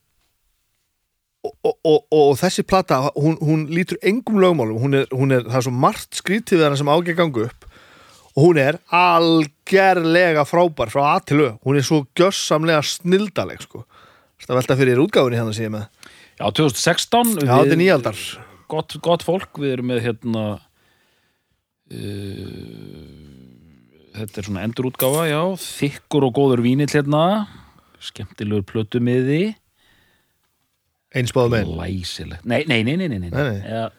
og, 1.44 1.52
og, 1.60 1.74
og, 1.84 2.04
og 2.16 2.30
þessi 2.40 2.62
plata 2.64 3.02
hún, 3.12 3.34
hún 3.44 3.66
lítur 3.68 3.98
engum 4.00 4.38
lögmálum. 4.40 4.78
Hún 4.80 4.96
er, 5.02 5.10
hún 5.12 5.34
er, 5.34 5.44
það 5.44 5.58
er 5.58 5.66
svo 5.66 5.74
margt 5.76 6.16
skrítið 6.16 6.60
við 6.60 6.66
hana 6.68 6.78
sem 6.80 6.88
ágæð 6.88 7.18
gangu 7.18 7.44
upp. 7.44 7.66
Og 8.34 8.46
hún 8.46 8.60
er 8.62 8.78
algerlega 8.88 10.46
frábær 10.48 10.90
frá 10.90 11.02
A 11.10 11.18
til 11.20 11.42
Ö, 11.44 11.50
hún 11.66 11.76
er 11.76 11.84
svo 11.84 12.06
gjössamlega 12.16 12.80
snildaleg 12.80 13.60
sko. 13.62 13.84
Það 14.44 14.58
velta 14.58 14.78
fyrir 14.80 15.04
útgáfunni 15.04 15.38
hérna 15.38 15.52
sem 15.56 15.66
ég 15.66 15.70
er 15.70 15.76
með? 15.76 16.10
Já, 16.40 16.48
2016 16.48 17.36
já, 17.44 17.52
þetta 17.52 17.76
er 17.76 17.80
nýjaldar 17.80 18.24
gott, 18.74 18.96
gott 19.04 19.24
fólk, 19.24 19.60
við 19.60 19.76
erum 19.76 19.90
með 19.92 20.02
hérna 20.08 20.44
uh, 21.94 23.23
þetta 24.14 24.40
er 24.40 24.46
svona 24.48 24.64
endurútgáfa, 24.66 25.24
já. 25.30 25.40
Þykkur 25.64 26.26
og 26.28 26.34
góður 26.38 26.62
vínill 26.64 26.90
hérna. 26.92 27.24
Skemmtilegur 28.04 28.64
plötumiði. 28.68 29.42
Einsbáðu 31.14 31.52
með 31.54 31.68
læsileg, 31.78 32.40
nei, 32.42 32.64
nei, 32.66 32.80
nei, 32.82 32.96
nei, 32.98 33.06
nei, 33.06 33.18
nei. 33.22 33.28
Nei, 33.30 33.44
nei. 33.46 33.60
Eða, 33.70 33.90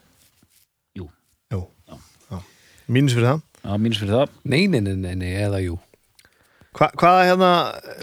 Jú, 1.00 1.06
já. 1.54 2.40
mínus 2.92 3.16
fyrir 3.16 3.30
það. 3.30 3.44
Já, 3.64 3.78
mínus 3.80 4.02
fyrir 4.02 4.18
það. 4.18 4.34
Nei, 4.52 4.66
nei, 4.68 4.82
nei, 4.84 4.96
nei, 5.00 5.14
nei, 5.22 5.30
eða 5.46 5.62
jú. 5.64 5.78
Hva, 6.76 6.90
hvaða 7.00 7.22
hérna, 7.30 7.52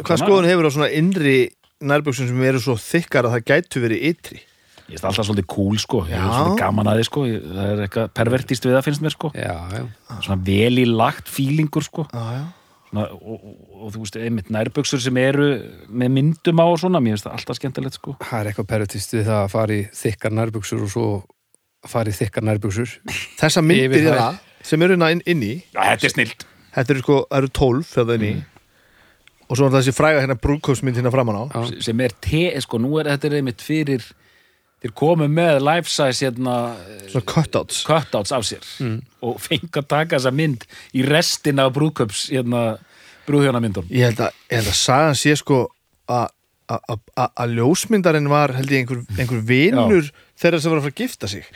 hvað 0.00 0.22
skoðun 0.22 0.48
hefur 0.48 0.64
á 0.64 0.70
svona 0.72 0.88
innri 0.96 1.34
nærbuxum 1.84 2.30
sem 2.30 2.40
eru 2.48 2.62
svo 2.64 2.78
þykkar 2.80 3.28
að 3.28 3.34
það 3.36 3.46
gætu 3.52 3.82
verið 3.84 4.06
ytri 4.14 4.40
ég 4.92 4.98
finnst 5.00 5.08
alltaf 5.08 5.28
svolítið 5.28 5.46
cool 5.52 5.78
sko. 5.80 6.02
Ég 6.08 6.16
er 6.16 6.20
Já. 6.22 6.32
svolítið 6.36 6.58
gaman 6.60 6.90
að 6.92 6.98
þið 7.00 7.06
sko. 7.08 7.22
Ég, 7.28 7.46
það 7.48 7.70
er 7.72 7.84
eitthvað 7.86 8.10
pervertist 8.18 8.66
við 8.68 8.74
það 8.76 8.84
finnst 8.88 9.04
mér 9.06 9.14
sko. 9.16 9.30
Já, 9.34 9.54
já, 9.72 9.84
svona 10.26 10.36
vel 10.48 10.82
í 10.82 10.84
lagt 10.90 11.32
fílingur 11.32 11.86
sko. 11.86 12.04
Já, 12.12 12.26
já. 12.36 12.42
Svona, 12.92 13.06
og, 13.16 13.40
og, 13.48 13.58
og 13.72 13.92
þú 13.94 14.02
veist, 14.02 14.16
einmitt 14.20 14.50
nærböksur 14.52 15.00
sem 15.00 15.16
eru 15.16 15.46
með 15.88 16.12
myndum 16.12 16.60
á 16.60 16.66
og 16.68 16.76
svona, 16.82 17.00
mér 17.00 17.16
finnst 17.16 17.24
það 17.30 17.36
alltaf 17.38 17.56
skemmtilegt 17.56 17.96
sko. 17.96 18.16
Það 18.20 18.38
er 18.42 18.50
eitthvað 18.50 18.68
perutist 18.74 19.14
við 19.16 19.24
það 19.30 19.40
að 19.40 19.52
fara 19.54 19.78
í 19.78 19.82
þykkar 20.02 20.36
nærbuxur 20.36 20.84
og 20.84 20.92
svo 20.92 21.06
fara 21.88 22.12
í 22.12 22.16
þykkar 22.20 22.48
nærbuxur. 22.50 22.96
Þessa 23.40 23.64
myndir 23.64 23.96
þær. 23.96 24.08
hérna 24.12 24.30
sem 24.62 24.84
eru 24.84 24.94
inn, 25.00 25.22
inn 25.26 25.42
í 25.42 25.54
Já, 25.72 25.80
þetta 25.94 26.10
er 26.10 26.12
snilt. 26.18 26.44
Þetta 26.76 26.94
eru 26.94 27.04
sko, 27.06 27.16
það 27.30 27.40
eru 27.40 27.52
tólf 27.58 27.94
þegar 27.96 28.10
það 28.12 28.18
inn 28.20 28.28
í. 28.28 28.34
Og 29.48 29.58
svo 29.58 29.66
er 29.68 29.74
þessi 29.74 29.92
fræga 29.92 30.20
hérna 30.22 30.36
brúðkaupsmynd 30.40 30.96
hérna 31.00 31.10
framan 31.12 31.40
á. 31.40 31.42
Sem 31.84 32.00
er 32.04 32.12
te, 32.24 32.44
sko, 32.64 32.78
nú 32.80 32.94
er 33.00 33.10
þetta 33.10 33.28
er 33.28 33.34
einmitt 33.40 33.64
fyrir 33.64 34.04
þeir 34.82 34.94
komu 34.98 35.28
með 35.30 35.60
life 35.62 35.90
size 35.90 36.26
hérna, 36.26 36.56
cutouts. 37.28 37.82
cutouts 37.86 38.34
af 38.34 38.46
sér. 38.48 38.66
Og 39.22 39.40
fengi 39.42 39.70
að 39.70 39.88
taka 39.88 40.18
þessa 40.18 40.34
mynd 40.34 40.66
í 40.98 41.06
restina 41.06 41.68
af 41.68 41.76
brúðköps 41.78 42.28
hérna, 42.32 42.62
brúðhjónamyndum 43.28 43.90
Ég 43.94 44.10
held 44.10 44.22
að, 44.26 44.38
ég 44.50 44.58
held 44.58 44.72
að 44.72 44.78
sagan 44.80 45.18
sé 45.18 45.36
sko 45.38 45.64
að 46.10 47.52
ljósmyndarinn 47.56 48.30
var 48.30 48.54
held 48.56 48.72
ég 48.72 48.82
einhver, 48.82 49.04
einhver 49.18 49.44
vinur 49.46 50.08
þeirra 50.40 50.62
sem 50.62 50.72
var 50.72 50.80
að 50.80 50.88
fara 50.88 50.96
að 50.96 51.02
gifta 51.04 51.30
sig. 51.30 51.46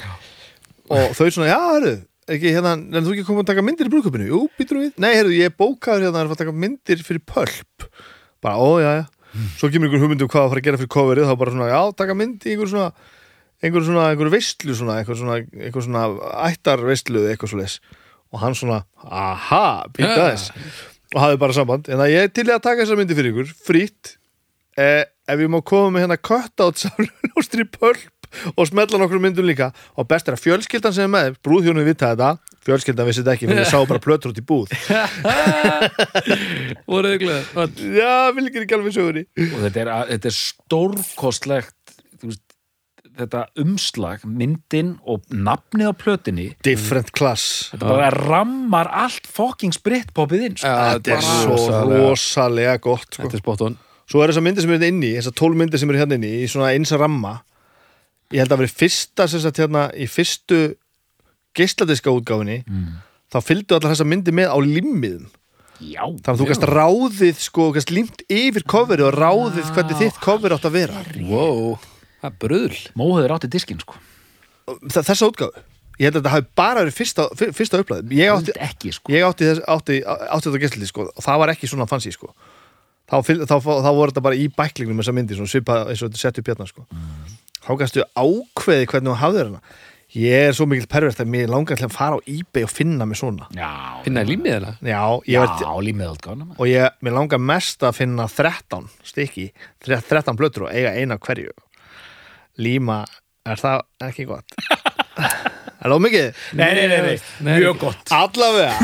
Og 0.87 1.17
þau 1.19 1.27
svona, 1.27 1.51
já, 1.51 1.59
hörru 1.75 1.97
ekki 2.27 2.53
hérna, 2.55 2.75
en 2.75 3.05
þú 3.07 3.13
ekki 3.15 3.27
koma 3.27 3.45
að 3.45 3.51
taka 3.53 3.63
myndir 3.63 3.87
í 3.87 3.93
brúðköpinu 3.93 4.25
jú, 4.27 4.41
býtur 4.59 4.81
við, 4.83 4.95
nei, 5.03 5.13
herru, 5.15 5.35
ég 5.37 5.53
bókaður 5.55 6.09
hérna 6.09 6.25
að 6.25 6.33
fara 6.33 6.35
að 6.35 6.41
taka 6.41 6.55
myndir 6.65 7.05
fyrir 7.07 7.23
pölp 7.23 7.87
bara, 8.43 8.57
ó, 8.59 8.71
já, 8.83 8.89
já, 8.99 9.05
svo 9.61 9.71
kemur 9.71 9.87
einhver 9.87 10.03
hugmyndu 10.03 10.27
hvað 10.33 10.49
að 10.49 10.51
fara 10.51 10.63
að 10.63 10.67
gera 10.67 10.81
fyrir 10.81 10.91
coverið, 10.97 11.29
þá 11.31 11.39
bara 11.43 11.55
svona, 11.55 11.69
já, 11.71 11.79
taka 12.03 12.17
mynd 12.19 12.43
í 12.43 12.57
einhver 12.57 12.73
svona 12.73 12.89
einhver 13.65 13.87
svona, 13.87 14.11
einhver 14.13 14.31
veistlu 14.35 14.75
svona, 14.77 14.99
einhver 15.01 15.17
svona, 15.19 15.39
einhver 15.57 15.87
svona 15.87 16.03
ættar 16.51 16.83
veistlu 16.87 17.23
eitthvað 17.31 17.53
svo 17.55 17.63
leis 17.63 17.79
og 18.35 18.43
hann 18.43 18.57
svona, 18.59 18.83
aha, 19.07 19.87
býta 19.95 20.17
Ja. 20.17 20.29
þess 20.35 20.51
og 21.15 21.21
hafði 21.23 21.39
bara 21.39 21.55
samband, 21.57 21.87
en 21.89 22.01
það 22.03 22.11
ég 22.13 22.25
er 22.27 22.33
til 22.35 22.49
í 22.49 22.53
að 22.53 22.65
taka 22.67 22.83
þessa 22.83 22.99
myndi 22.99 23.15
fyrir 23.17 23.31
ykkur, 23.33 23.53
frýtt 23.69 24.17
eh, 24.77 25.05
ef 25.31 25.41
ég 25.41 25.49
má 25.51 25.61
koma 25.65 25.95
með 25.95 26.05
hérna 26.07 26.19
cutouts 26.19 26.89
af 26.91 26.99
ljóstri 27.01 27.65
pölp 27.71 28.03
og 28.59 28.67
smetla 28.69 28.99
nokkur 29.01 29.23
myndum 29.23 29.47
líka. 29.47 29.71
Og 29.97 30.05
best 30.11 30.27
er 30.29 30.35
að 30.35 30.43
fjölskyldan 30.43 30.93
sem 30.93 31.07
er 31.07 31.13
með, 31.31 31.37
brúðhjónu 31.47 31.85
vita 31.87 32.11
þetta. 32.11 32.33
Fjölskyldan 32.67 33.07
vissi 33.09 33.23
þetta 33.23 33.37
ekki, 33.39 33.47
fyrir 33.49 33.63
ég 33.63 33.71
sá 33.71 33.79
bara 33.89 34.03
plötur 34.03 34.35
út 34.35 34.41
í 34.43 34.45
búð. 34.45 34.75
Voruð 36.91 37.15
þið 37.15 37.23
gleð 37.23 37.81
já, 37.97 38.11
vil 38.37 38.47
ekki 38.51 38.63
ekki 38.65 38.77
alveg 38.77 38.95
sögunni. 38.97 39.23
Og 39.47 39.59
þetta 39.65 39.83
er, 39.85 39.91
þetta 40.13 40.31
er 40.31 40.37
stórkostlegt 40.37 41.76
þetta 43.17 43.43
umslag 43.63 44.25
myndin 44.29 44.95
og 45.09 45.25
nafnið 45.33 45.89
á 45.91 45.95
plötinni 45.97 46.47
different 46.67 47.13
class. 47.17 47.71
þetta 47.73 47.89
bara 47.89 48.11
rammar 48.13 48.91
allt 48.93 49.27
fucking 49.27 49.73
spritpoppið 49.77 50.45
inn 50.51 50.57
sko. 50.61 50.69
þetta 50.69 51.17
er 51.17 51.25
svo 51.25 51.57
rosalega- 51.57 52.81
gott 52.81 53.09
sko. 53.13 53.23
Þetta 53.25 53.35
er 53.41 53.45
spot 53.45 53.61
on. 53.67 53.79
Svo 54.07 54.23
er 54.23 54.31
þessar 54.31 54.45
myndir 54.47 54.63
sem 54.63 54.71
eru 54.71 54.79
hérna 54.79 54.93
inni, 54.93 55.13
þessar 55.19 55.35
tól 55.35 55.55
myndir 55.59 55.79
sem 55.83 55.91
eru 55.91 55.99
hérna 55.99 56.15
inni 56.21 56.33
í 56.45 56.47
svona 56.51 56.71
eins 56.77 56.93
ramma. 56.93 57.41
Ég 58.31 58.39
held 58.43 58.53
að 58.55 58.59
vera 58.65 58.75
fyrsta 58.83 59.29
sem 59.29 59.41
sagt 59.41 59.57
hérna 59.59 59.89
í 59.95 60.07
fyrstu 60.11 60.61
geisladiska 61.57 62.11
útgáfinni 62.13 62.61
þá 63.33 63.41
fylgdu 63.43 63.75
allar 63.77 63.95
þessar 63.95 64.07
myndir 64.11 64.35
með 64.37 64.53
á 64.53 64.59
limmiðum. 64.63 65.27
Já, 65.77 66.01
þannig 66.09 66.31
að 66.33 66.41
þú 66.41 66.47
gæst 66.49 66.67
ráðið 66.73 67.41
sko, 67.45 67.67
gæst 67.77 67.91
limt 67.93 68.23
yfir 68.33 68.65
coverið 68.65 69.11
og 69.11 69.19
ráðið 69.21 69.73
hvernig 69.77 69.99
þitt 70.01 70.21
cover 70.25 70.55
átt 70.57 70.65
að 70.65 70.77
vera. 70.79 71.03
Wow, 71.29 71.77
það 72.27 72.35
er 72.35 72.43
bröðl 72.45 72.83
móðuður 73.01 73.35
átti 73.39 73.51
diskinn 73.57 73.81
sko. 73.83 73.97
Þa- 74.67 75.05
þessa 75.07 75.31
útgáfu, 75.31 75.65
ég 76.01 76.09
held 76.11 76.17
að 76.19 76.21
þetta 76.27 76.35
hafi 76.35 76.47
bara 76.59 76.83
verið 76.85 76.97
fyrsta, 76.99 77.29
fyr- 77.39 77.55
fyrsta 77.57 77.81
upplæð 77.85 78.13
ég 78.19 78.33
átti, 78.35 78.53
ekki 78.69 78.93
sko. 78.99 79.13
ég 79.15 79.25
átti, 79.29 79.47
þess, 79.53 79.65
átti, 79.77 79.99
átti 80.05 80.51
þetta 80.51 80.63
geisladisk 80.67 80.93
sko, 80.95 81.09
og 81.15 81.25
það 81.25 81.39
var 81.45 81.55
ekki 81.55 81.71
svona 81.71 81.87
fancy 81.89 82.13
sko. 82.13 82.33
Þá, 83.07 83.21
þá, 83.23 83.47
þá, 83.47 83.59
þá 83.87 83.91
voru 83.95 84.11
þetta 84.11 84.23
bara 84.27 84.35
í 84.43 84.49
bæklingnum 84.51 84.99
þessar 84.99 85.15
myndir, 85.15 85.39
svona 85.39 85.53
svipað 85.53 85.93
eins 85.93 86.01
og 86.03 86.11
þetta 86.11 86.19
sett 86.25 86.41
upp 86.43 86.49
hérna 86.51 86.67
sko. 86.67 86.87
Þá 87.67 87.71
gæstu 87.79 88.03
ákveði 88.19 88.89
hvernig 88.91 89.13
þú 89.13 89.21
hafðir 89.23 89.47
hana. 89.53 89.61
Ég 90.17 90.47
er 90.49 90.53
svo 90.55 90.65
mikill 90.71 90.87
pervert 90.91 91.19
að 91.21 91.29
mér 91.29 91.49
langar 91.51 91.77
til 91.79 91.87
að 91.89 91.95
fara 91.97 92.17
á 92.19 92.21
eBay 92.31 92.63
og 92.65 92.71
finna 92.71 93.05
mig 93.07 93.19
svona. 93.19 93.49
Já, 93.55 93.71
Finna 94.05 94.23
í 94.23 94.29
límið 94.31 94.53
þeirra 94.55 94.71
já, 94.87 95.01
ég 95.27 95.35
já, 95.35 95.41
var, 95.43 95.83
límið 95.83 96.13
átgána 96.15 96.47
og 96.57 96.67
ég, 96.71 96.95
mér 97.03 97.17
langar 97.19 97.43
mest 97.43 97.83
að 97.87 97.97
finna 97.99 98.27
13 98.31 98.87
stykki, 99.05 99.49
13 99.83 100.39
blötur 100.39 100.67
og 100.69 100.71
eiga 100.75 100.95
eina 100.95 101.19
hverju 101.19 101.51
líma, 102.63 103.03
er 103.47 103.61
það 103.61 103.83
ekki 104.09 104.27
gott? 104.29 104.57
er 105.17 105.93
það 105.93 106.03
mikið? 106.07 106.43
nei, 106.59 106.71
nei, 106.79 106.87
nei, 106.91 107.01
nei, 107.07 107.17
Nei. 107.47 107.59
mjög 107.61 107.79
gott 107.85 108.13
allavega 108.17 108.75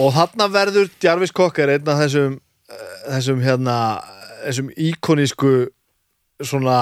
og 0.00 0.12
þarna 0.16 0.46
verður 0.54 0.90
Jarvis 1.04 1.32
Cocker 1.36 1.68
einn 1.74 1.88
af 1.92 2.00
þessum 2.06 2.38
eh, 2.72 2.92
þessum 3.12 3.42
hérna 3.44 3.76
þessum 4.46 4.70
íkonísku 4.74 5.52
svona 6.42 6.78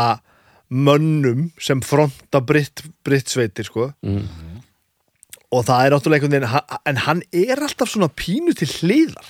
mönnum 0.70 1.48
sem 1.60 1.80
fronta 1.82 2.38
britt, 2.46 2.84
britt 3.04 3.28
sveitir 3.32 3.66
sko 3.66 3.90
Mm. 4.06 4.28
og 5.50 5.64
það 5.66 5.80
er 5.88 5.90
náttúrulega 5.96 6.20
einhvern 6.22 6.36
veginn 6.36 6.86
en 6.92 7.00
hann 7.08 7.22
er 7.34 7.58
alltaf 7.66 7.90
svona 7.90 8.06
pínu 8.14 8.54
til 8.54 8.68
hliðar 8.70 9.26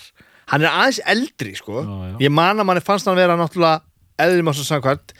hann 0.52 0.66
er 0.66 0.68
aðeins 0.74 1.00
eldri 1.08 1.54
sko 1.56 1.80
Já, 1.80 1.88
já. 2.10 2.16
ég 2.26 2.34
man 2.36 2.60
að 2.60 2.68
manni 2.68 2.84
fannst 2.84 3.08
hann 3.08 3.16
vera 3.16 3.38
náttúrulega 3.40 3.80
svo 4.60 4.66
samkvæmt 4.68 5.14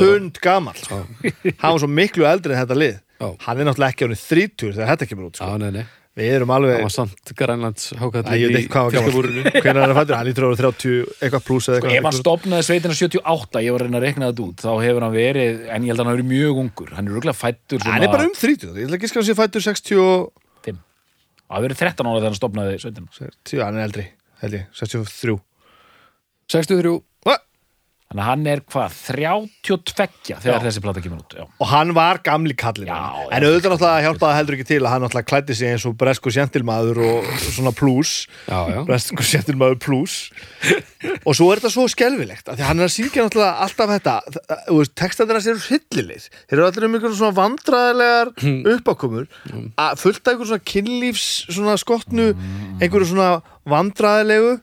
hund 0.00 0.40
gamall 0.44 0.78
sko. 0.80 1.02
hann 1.02 1.70
var 1.74 1.78
svo 1.82 1.90
miklu 1.90 2.26
eldri 2.28 2.54
en 2.56 2.62
þetta 2.64 2.78
lið. 2.80 2.96
Já. 3.20 3.28
hann 3.46 3.60
er 3.62 3.64
náttúrulega 3.70 3.94
ekki 3.94 4.06
ánið 4.10 4.26
30 4.28 4.74
þegar 4.76 4.90
þetta 4.94 5.06
kemur 5.12 5.30
út 5.30 5.38
sko. 5.40 5.46
Já, 5.48 5.62
nei, 5.62 5.70
nei. 5.80 5.86
Við 6.16 6.30
erum 6.32 6.48
alveg 6.54 6.78
Það 6.78 6.84
var 6.86 6.92
samt 6.94 7.30
Grænlands 7.36 7.90
ég 7.92 8.48
veit 8.48 8.54
ekki 8.62 8.70
hvað 8.72 8.86
hann 8.86 9.04
var 9.04 9.26
gammal 9.26 9.50
Hvernig 9.66 9.80
er 9.82 9.82
hann 9.84 9.96
fættur? 9.98 10.16
Hann 10.16 10.30
vera 10.32 10.52
30 10.56 10.94
eitthvað 11.26 11.42
pluss 11.44 11.66
eða 11.68 11.76
Sko, 11.76 11.88
ef 11.88 11.92
hann 11.92 11.98
eitthvað. 11.98 12.16
stopnaði 12.22 12.64
sveitina 12.70 12.96
78 12.96 13.62
ég 13.66 13.74
var 13.74 13.82
að 13.84 13.90
reyna 13.90 13.98
að 14.00 14.06
rekna 14.06 14.30
þetta 14.30 14.46
út 14.46 14.64
þá 14.64 14.70
hefur 14.86 15.04
hann 15.04 15.12
verið, 15.12 15.58
en 15.76 15.84
ég 15.84 15.92
held 15.92 16.00
að 16.00 16.00
hann 16.06 16.08
hafi 16.14 16.16
verið 16.22 16.30
mjög 16.30 16.60
ungur. 16.62 16.94
Hann 16.96 17.10
er 17.10 17.18
rúglega 17.18 17.36
fættur 17.36 17.82
svona 17.84 17.92
Hann 17.98 18.06
er 18.08 18.12
bara 18.14 18.28
um 18.30 18.32
30 18.32 18.64
Ég 18.80 18.86
ætla 18.88 18.96
ekki 18.96 19.08
að 19.10 19.12
skilja 19.12 19.28
sér 19.28 19.38
fættur 19.42 19.66
60 19.66 20.00
og 20.06 20.24
5 20.64 20.80
það 21.52 21.66
verið 21.68 21.82
13 21.84 22.08
ára 22.08 22.16
þegar 22.22 22.30
hann 22.32 22.40
stopnaði 22.40 22.80
sveitina. 22.80 23.12
10, 23.52 23.60
hann 23.66 23.76
er 23.76 23.84
eldri 23.90 24.06
held 24.40 24.56
ég, 24.56 24.64
63 24.80 25.36
63 26.56 26.96
Hva? 26.96 27.00
Þannig 28.06 28.22
að 28.22 28.28
hann 28.30 28.46
er 28.46 28.60
hvað, 28.70 28.96
32 29.08 30.36
þegar 30.38 30.60
Já. 30.60 30.62
þessi 30.62 30.82
plata 30.84 31.02
kemur 31.02 31.22
út. 31.24 31.34
Já. 31.34 31.42
og 31.58 31.66
hann 31.72 31.90
var 31.96 32.20
gamli 32.22 32.54
kallinn 32.54 32.86
Já, 32.86 32.98
en 33.34 33.46
auðvitað 33.48 33.72
náttúrulega 33.72 34.04
hjálpaði 34.04 34.36
heldur 34.38 34.56
ekki 34.56 34.66
til 34.68 34.78
að 34.84 34.92
hann 34.92 35.02
náttúrulega 35.02 35.30
klæddi 35.32 35.56
sig 35.58 35.72
eins 35.72 35.86
og 35.90 35.96
bresku 35.98 36.30
sjentilmaður 36.30 37.00
og 37.02 37.30
svona 37.42 37.72
plus 37.74 38.12
Já, 38.46 38.60
já. 38.70 38.78
bresku 38.86 39.26
sjentilmaður 39.26 39.80
plus 39.82 40.14
og 41.26 41.34
svo 41.34 41.48
er 41.50 41.58
þetta 41.60 41.72
svo 41.74 41.88
skelfilegt 41.90 42.46
af 42.46 42.54
því 42.54 42.62
að 42.64 42.70
hann 42.70 42.84
er 42.84 42.86
að 42.86 42.94
syngja 42.94 43.26
náttúrulega 43.26 43.66
alltaf 43.66 43.92
þetta 43.96 44.14
hans 45.36 45.50
eru 45.50 45.64
hryllilegir 45.66 46.28
þeir 46.30 46.56
eru 46.60 46.68
allir 46.68 46.86
um 46.86 46.96
einhverjum 46.96 47.18
svona 47.18 47.38
vandræðilegar 47.40 48.32
uppákomur 48.76 49.26
að 49.82 50.00
fullt 50.04 50.22
af 50.22 50.32
einhverjum 50.32 50.52
svona 50.52 50.68
kynlífs 50.72 51.26
svona 51.50 51.76
skotnu 51.82 52.30
einhverju 52.78 53.10
svona 53.10 53.30
vandræðilegu 53.66 54.56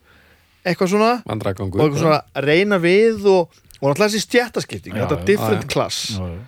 eitthvað 0.64 0.92
svona 0.94 1.12
Vandragangur. 1.28 1.80
og 1.80 1.86
eitthvað 1.86 2.02
svona 2.06 2.20
að 2.34 2.48
reyna 2.48 2.80
við 2.82 3.26
og, 3.30 3.60
og 3.80 3.86
náttúrulega 3.90 4.08
þessi 4.08 4.24
stjættaskipting 4.26 4.96
þetta 4.98 5.20
já, 5.20 5.24
different 5.28 5.64
já, 5.64 5.68
já. 5.68 5.72
class 5.74 5.98
Já, 6.16 6.24
já. 6.32 6.38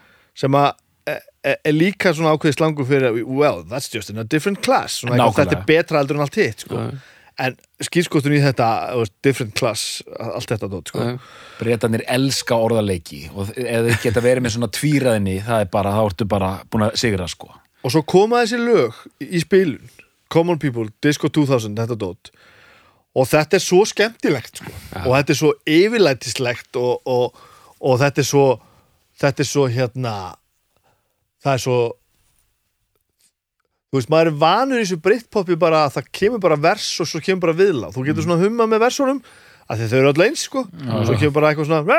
sem 0.42 0.56
að 0.60 0.70
er, 1.06 1.20
er, 1.52 1.58
er 1.70 1.76
líka 1.76 2.14
svona 2.16 2.32
ákveði 2.36 2.56
slangu 2.58 2.86
fyrir 2.88 3.20
well, 3.26 3.60
that's 3.68 3.92
just 3.92 4.10
in 4.10 4.18
a 4.22 4.24
different 4.24 4.62
class 4.64 5.02
svona 5.02 5.18
eitthvað, 5.20 5.44
þetta 5.44 5.60
er 5.60 5.68
betra 5.68 6.00
heldur 6.02 6.18
en 6.20 6.26
allt 6.26 6.40
hitt 6.40 6.66
sko. 6.66 6.86
En 7.36 7.52
skýrskotun 7.84 8.32
í 8.32 8.38
þetta 8.40 8.66
different 9.20 9.52
class, 9.58 9.98
allt 10.16 10.48
þetta 10.48 10.70
dót, 10.72 10.88
sko. 10.88 11.02
Já, 11.04 11.18
Bretarnir 11.58 12.00
elska 12.08 12.56
orðaleiki 12.64 13.26
og 13.34 13.50
ef 13.52 13.90
þeir 13.90 13.98
geta 14.06 14.22
verið 14.24 14.46
með 14.46 14.54
svona 14.54 14.70
tvíraðinni 14.72 15.34
það 15.44 15.66
er 15.66 15.68
bara, 15.74 15.92
þá 15.92 16.00
ertu 16.06 16.28
bara 16.32 16.48
búin 16.72 16.86
að 16.88 16.96
sigra 17.02 17.28
sko. 17.28 17.50
og 17.84 17.92
svo 17.92 18.00
koma 18.08 18.40
þessi 18.40 18.62
lög 18.62 18.96
í, 19.20 19.28
í 19.36 19.42
spilun 19.44 19.84
Common 20.32 20.56
People, 20.58 20.88
Disco 21.04 21.28
2000 21.28 21.76
þetta 21.76 21.98
dót 22.00 22.32
og 23.16 23.28
þetta 23.30 23.58
er 23.58 23.64
svo 23.64 23.82
skemmtilegt 23.88 24.60
sko. 24.60 24.72
og 25.04 25.12
þetta 25.14 25.32
er 25.32 25.38
svo 25.40 25.52
yfirlætislegt 25.76 26.80
og, 26.80 27.06
og, 27.08 27.46
og 27.80 28.00
þetta 28.02 28.22
er 28.22 28.28
svo 28.28 28.46
þetta 29.20 29.44
er 29.44 29.50
svo 29.50 29.68
hérna 29.72 30.16
það 31.44 31.52
er 31.54 31.64
svo 31.64 31.78
þú 33.86 34.00
veist, 34.00 34.12
maður 34.12 34.32
er 34.32 34.38
vanur 34.42 34.80
í 34.80 34.84
þessu 34.84 35.00
brittpopi 35.02 35.56
bara 35.60 35.86
að 35.86 35.98
það 35.98 36.14
kemur 36.20 36.42
bara 36.44 36.60
vers 36.68 36.88
og 37.00 37.08
svo 37.08 37.22
kemur 37.24 37.46
bara 37.46 37.58
viðlá 37.60 37.92
þú 37.94 38.06
getur 38.08 38.26
svona 38.26 38.42
humma 38.42 38.68
með 38.68 38.84
versunum 38.88 39.22
að 39.66 39.86
þau 39.90 39.96
eru 39.98 40.10
öll 40.12 40.24
eins 40.26 40.44
sko. 40.46 40.62
Og 40.62 41.06
svo 41.08 41.16
kemur 41.18 41.34
bara 41.40 41.50
eitthvað 41.50 41.70
svona 41.72 41.96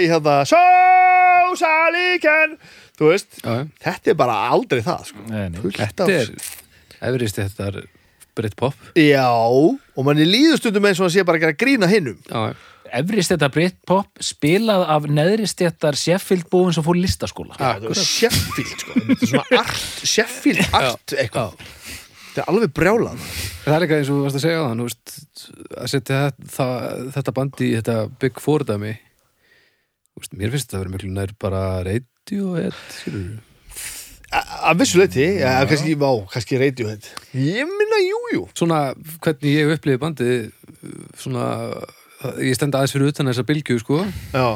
í 0.00 0.06
hérna 0.08 0.38
so 0.48 0.60
salíken 1.60 2.56
þú 2.96 3.10
veist, 3.10 3.40
já. 3.42 3.66
þetta 3.84 4.12
er 4.12 4.18
bara 4.18 4.38
aldrei 4.52 4.80
það 4.84 5.10
sko. 5.10 5.24
Nei, 5.28 5.46
nei. 5.52 5.60
Þetta 5.76 6.08
er 6.12 6.32
efrist 7.10 7.40
þetta 7.40 7.68
er 7.70 7.78
Britpop. 8.36 8.74
já, 9.00 9.26
og 9.26 10.04
manni 10.06 10.26
líður 10.28 10.60
stundum 10.60 10.88
eins 10.88 11.00
og 11.00 11.08
að 11.08 11.14
sé 11.16 11.24
bara 11.26 11.40
að 11.40 11.46
gera 11.46 11.60
grína 11.64 11.88
hinnum 11.90 12.18
þetta 13.34 13.48
Britpop 13.54 14.22
spilað 14.22 14.84
af 14.94 15.08
neðri 15.10 15.48
stéttar 15.50 15.96
Sheffield 15.98 16.46
búin 16.52 16.74
sem 16.74 16.84
fór 16.86 16.98
listaskóla. 17.00 17.56
Já, 17.58 17.80
þetta 17.80 17.90
er 17.90 18.08
Sheffield 18.10 18.84
sko. 18.84 18.94
Þetta 19.00 19.16
er 19.16 19.30
svona 19.32 19.58
art, 19.62 19.80
Sheffield 20.12 20.76
art 20.76 21.16
eitthvað. 21.16 21.56
Þetta 22.28 22.44
er 22.44 22.52
alveg 22.52 22.72
brjálað. 22.76 23.26
Það 23.64 23.74
er 23.74 23.84
líka 23.84 23.98
eins 23.98 24.12
og 24.12 24.18
þú 24.20 24.26
varst 24.26 24.38
að 24.38 24.44
segja 24.44 24.60
á 24.62 24.66
þann, 24.68 24.84
veist, 24.86 25.16
að 25.80 25.90
setja 25.92 26.22
þetta, 26.30 26.68
þetta 27.16 27.36
bandi 27.40 27.68
í 27.70 27.74
þetta 27.80 27.98
Big 28.22 28.40
Four 28.44 28.66
dæmi. 28.68 28.94
Þú 30.16 30.30
mér 30.40 30.54
finnst 30.54 30.68
þetta 30.68 30.78
að 30.78 30.84
vera 30.84 30.94
miklu 30.94 31.12
nær 31.16 31.34
bara 31.42 31.62
Radiohead, 31.86 32.80
skilur 33.00 33.22
við. 33.26 33.55
Að 34.34 34.80
vissu 34.80 34.98
leiti, 34.98 35.22
já, 35.38 35.52
kannski, 35.70 35.92
kannski 36.32 36.58
Radiohead. 36.58 37.04
Ég 37.38 37.68
minna, 37.70 37.98
jú, 38.02 38.18
jú. 38.34 38.40
Svona, 38.58 38.80
hvernig 39.22 39.52
ég 39.54 39.70
upplifði 39.76 40.00
bandið, 40.02 40.48
svona, 41.22 41.44
ég 42.42 42.56
stend 42.58 42.74
aðeins 42.74 42.92
fyrir 42.96 43.12
utan 43.12 43.30
þessa 43.30 43.44
bylgju, 43.46 43.78
sko. 43.84 44.00
Já, 44.34 44.48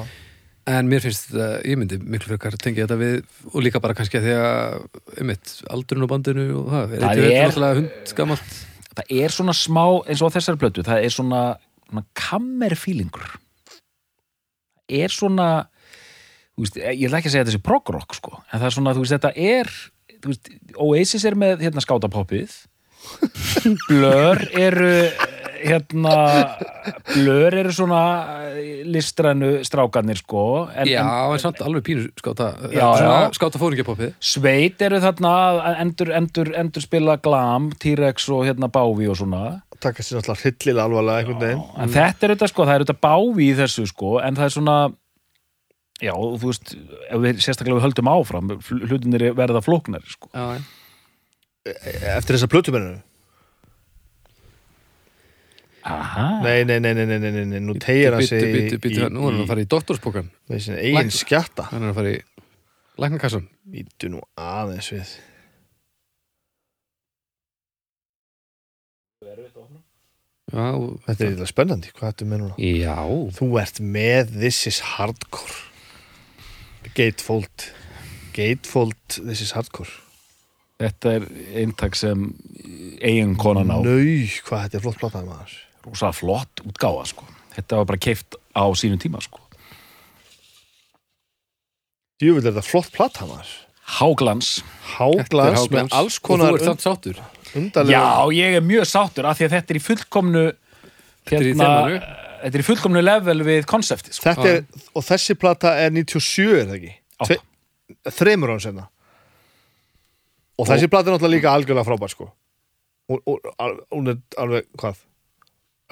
En 0.71 0.87
mér 0.87 1.01
finnst 1.03 1.31
þetta, 1.33 1.47
ég 1.67 1.79
myndi 1.81 1.97
miklu 1.99 2.29
frekar 2.35 2.55
tengja 2.61 2.85
þetta 2.85 2.99
við, 3.01 3.15
og 3.49 3.63
líka 3.65 3.81
bara 3.83 3.95
kannski 3.97 4.19
að 4.21 4.27
því 4.29 4.35
að, 4.37 4.75
einmitt, 5.19 5.55
aldurinn 5.73 6.05
á 6.05 6.13
bandinu 6.13 6.45
og 6.61 6.67
það, 6.69 6.93
Það 7.01 7.07
er- 7.11 7.31
er 7.31 7.49
náttúrulega 7.49 7.79
hund 7.81 8.13
gamalt. 8.19 8.53
það 8.95 9.15
er 9.25 9.29
svona 9.35 9.55
smá, 9.57 9.85
eins 10.07 10.21
og 10.23 10.29
á 10.31 10.35
þessari 10.37 10.61
plötu 10.61 10.85
það 10.85 11.03
er 11.09 11.15
svona, 11.17 11.41
svona 11.89 12.05
kammerfílingur 12.15 13.25
er 14.91 15.09
svona 15.09 15.49
veist, 16.59 16.77
ég 16.81 17.07
ætla 17.09 17.21
ekki 17.21 17.31
að 17.31 17.37
segja 17.37 17.45
þetta 17.47 17.57
sé 17.57 17.63
prog-rock 17.65 18.15
sko, 18.19 18.41
en 18.51 18.59
það 18.61 18.69
er 18.69 18.77
svona, 18.77 18.95
þú 18.97 19.05
veist, 19.05 19.17
þetta 19.17 19.33
er 19.37 19.73
þú 20.21 20.33
veist, 20.33 20.51
Oasis 20.77 21.25
er 21.29 21.39
með 21.39 21.67
hérna 21.67 21.85
skátapoppið 21.85 22.59
Blur 23.89 24.41
eru 24.61 24.91
hérna 25.61 26.17
Blur 27.15 27.55
eru 27.57 27.73
svona 27.73 28.01
eh, 28.51 28.83
listrænu 28.89 29.63
strákarnir 29.65 30.21
sko 30.21 30.69
en, 30.75 30.89
Já, 30.89 31.01
en 31.05 31.33
en 31.33 31.41
samt 31.41 31.63
alveg 31.65 31.85
pínu 31.87 32.05
skáta, 32.21 32.51
Já, 32.73 32.85
svona 32.97 33.17
já. 33.25 33.33
skáta 33.37 33.61
fóringjapoppið. 33.61 34.15
Sveit 34.21 34.85
eru 34.85 35.01
þarna 35.01 35.33
að 35.49 35.81
endur, 35.87 36.13
endur, 36.17 36.53
endur 36.61 36.85
spila 36.85 37.17
glam, 37.21 37.71
T-Rex 37.81 38.29
og 38.37 38.45
hérna 38.49 38.69
Bávi 38.73 39.09
og 39.09 39.17
svona 39.21 39.63
taka 39.81 40.05
sér 40.05 40.19
náttúrulega 40.21 40.43
hryllilega 40.45 40.85
alvarlega 40.85 41.21
einhvern 41.23 41.41
veginn 41.41 41.63
en 41.81 41.93
þetta 41.95 42.27
er 42.27 42.35
þetta 42.35 42.49
sko, 42.53 42.67
það 42.69 42.75
er 42.75 42.83
þetta 42.85 43.01
bávi 43.07 43.47
í 43.47 43.55
þessu 43.57 43.87
sko, 43.89 44.11
en 44.21 44.37
það 44.37 44.45
er 44.47 44.55
svona 44.57 44.75
Já, 46.01 46.15
og 46.17 46.39
þú 46.41 46.49
veist, 46.49 46.73
við, 47.21 47.41
sérstaklega 47.45 47.77
við 47.77 47.85
höldum 47.85 48.09
áfram 48.09 48.53
hlutinir 48.71 49.27
verða 49.37 49.61
flóknar 49.65 50.05
sko. 50.09 50.31
Já, 50.33 50.57
e, 51.67 51.75
e, 51.75 51.95
Eftir 52.17 52.39
þessa 52.39 52.51
plötumenninu 52.51 53.01
Aha. 55.91 56.27
Nei, 56.45 56.65
nei, 56.69 56.77
nei, 56.81 56.93
nei, 56.93 57.07
nei, 57.07 57.19
nei, 57.21 57.45
nei. 57.49 57.61
nú 57.65 57.73
tegir 57.81 58.13
hann 58.13 58.27
sig 58.27 58.43
Bitu, 58.45 58.77
bitu, 58.77 58.81
bitu, 58.85 59.09
nú 59.13 59.29
er 59.29 59.33
hann 59.33 59.45
að 59.47 59.53
fara 59.53 59.65
í 59.65 59.69
doktorsbókan 59.71 60.29
Egin 60.53 61.13
skjatta. 61.15 61.71
Hann 61.71 61.87
er 61.87 61.95
að 61.95 62.01
fara 62.01 62.13
í 62.13 62.21
læknarkassan 63.01 63.49
Ítu 63.81 64.13
nú 64.13 64.21
aðeins 64.37 64.91
við. 64.93 65.15
Já, 70.51 70.67
Þetta 71.07 71.23
er 71.23 71.29
eitthvað 71.31 71.51
spennandi, 71.53 71.91
hvað 71.95 72.13
ættu 72.13 72.27
með 72.29 72.41
núna? 72.43 72.55
Já. 72.59 72.97
Þú 73.37 73.51
ert 73.63 73.81
með 73.81 74.33
This 74.41 74.65
is 74.67 74.81
Hardcore. 74.97 75.70
Gatefold. 76.95 77.67
Gatefold 78.37 79.19
This 79.19 79.43
is 79.45 79.53
Hardcore. 79.57 79.91
Þetta 80.81 81.13
er 81.19 81.27
eintak 81.61 81.97
sem 81.99 82.31
eigin 83.05 83.37
konan 83.41 83.69
á. 83.69 83.79
Nau, 83.85 84.29
hvað 84.47 84.65
þetta 84.65 84.79
er 84.79 84.85
flott 84.87 85.01
plataði 85.03 85.29
maður. 85.29 85.57
Rosa 85.85 86.13
flott 86.13 86.63
útgáfa 86.65 87.07
sko. 87.09 87.27
þetta 87.57 87.81
var 87.81 87.89
bara 87.91 88.01
keift 88.01 88.37
á 88.57 88.65
sínum 88.77 89.01
tíma 89.01 89.21
sko. 89.25 89.43
Er 92.21 92.41
þetta 92.41 92.65
flott 92.65 92.93
plataði 92.95 93.35
maður? 93.35 93.53
Háglans. 94.01 94.49
Háglans 94.97 95.65
Þetta 95.67 95.67
er 95.67 95.73
með 95.75 95.95
alls 95.99 96.19
konar 96.23 96.53
Og 96.55 96.61
þú 96.61 96.61
ert 96.61 96.69
samt 96.69 96.85
sáttur? 96.85 97.21
undarlega 97.59 97.99
Já, 97.99 98.33
ég 98.37 98.57
er 98.61 98.65
mjög 98.65 98.87
sáttur 98.87 99.27
af 99.27 99.39
því 99.39 99.47
að 99.49 99.55
þetta 99.57 99.73
er 99.75 99.79
í 99.79 99.83
fullkomnu 99.85 100.43
er 100.47 100.55
í 101.31 101.51
hérna, 101.51 101.67
þemanu. 101.67 102.01
Þetta 102.43 102.57
er 102.59 102.63
í 102.63 102.67
fullkomnu 102.67 103.03
level 103.05 103.43
við 103.47 103.67
konsepti 103.71 104.13
sko. 104.17 104.25
Þetta 104.31 104.49
er, 104.55 104.65
og 104.97 105.05
þessi 105.07 105.37
plata 105.41 105.75
er 105.85 105.93
97 105.95 106.49
er 106.61 106.67
það 106.71 106.77
ekki? 106.81 106.95
Tve- 107.27 108.13
Þremur 108.17 108.55
án 108.55 108.61
senna 108.65 108.87
Og 110.61 110.69
þessi 110.69 110.89
plata 110.93 111.09
er 111.11 111.17
náttúrulega 111.17 111.37
líka 111.39 111.53
algjörlega 111.57 111.87
frábær 111.89 112.13
sko. 112.13 112.27
Og, 113.11 113.23
hún 113.91 114.11
er 114.13 114.19
alveg, 114.39 114.67
hvað? 114.79 114.99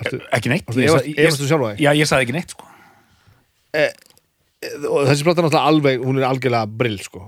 Ertu, 0.05 0.19
ekki 0.37 0.51
neitt. 0.53 0.69
Ég 0.77 0.93
ég- 1.09 1.17
þig? 1.73 1.81
Já, 1.83 1.91
ég 1.97 2.07
sagði 2.11 2.27
ekki 2.29 2.37
neitt 2.37 2.53
sko. 2.53 2.67
Og 4.89 5.07
þessi 5.09 5.25
plata 5.27 5.41
er 5.41 5.47
náttúrulega 5.49 5.71
alveg, 5.73 6.05
hún 6.05 6.21
er 6.21 6.27
algjörlega 6.29 6.69
brill 6.81 6.99
sko. 7.03 7.25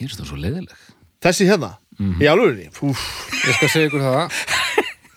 Ég 0.00 0.08
er 0.08 0.16
það 0.18 0.28
svo 0.32 0.40
leiðileg. 0.40 0.82
Þessi 1.20 1.46
hérna, 1.48 1.70
í 2.00 2.26
alvörinni 2.30 2.70
Úf, 2.88 3.00
Ég 3.46 3.54
skal 3.58 3.68
segja 3.68 3.88
ykkur 3.90 4.04
það. 4.04 4.38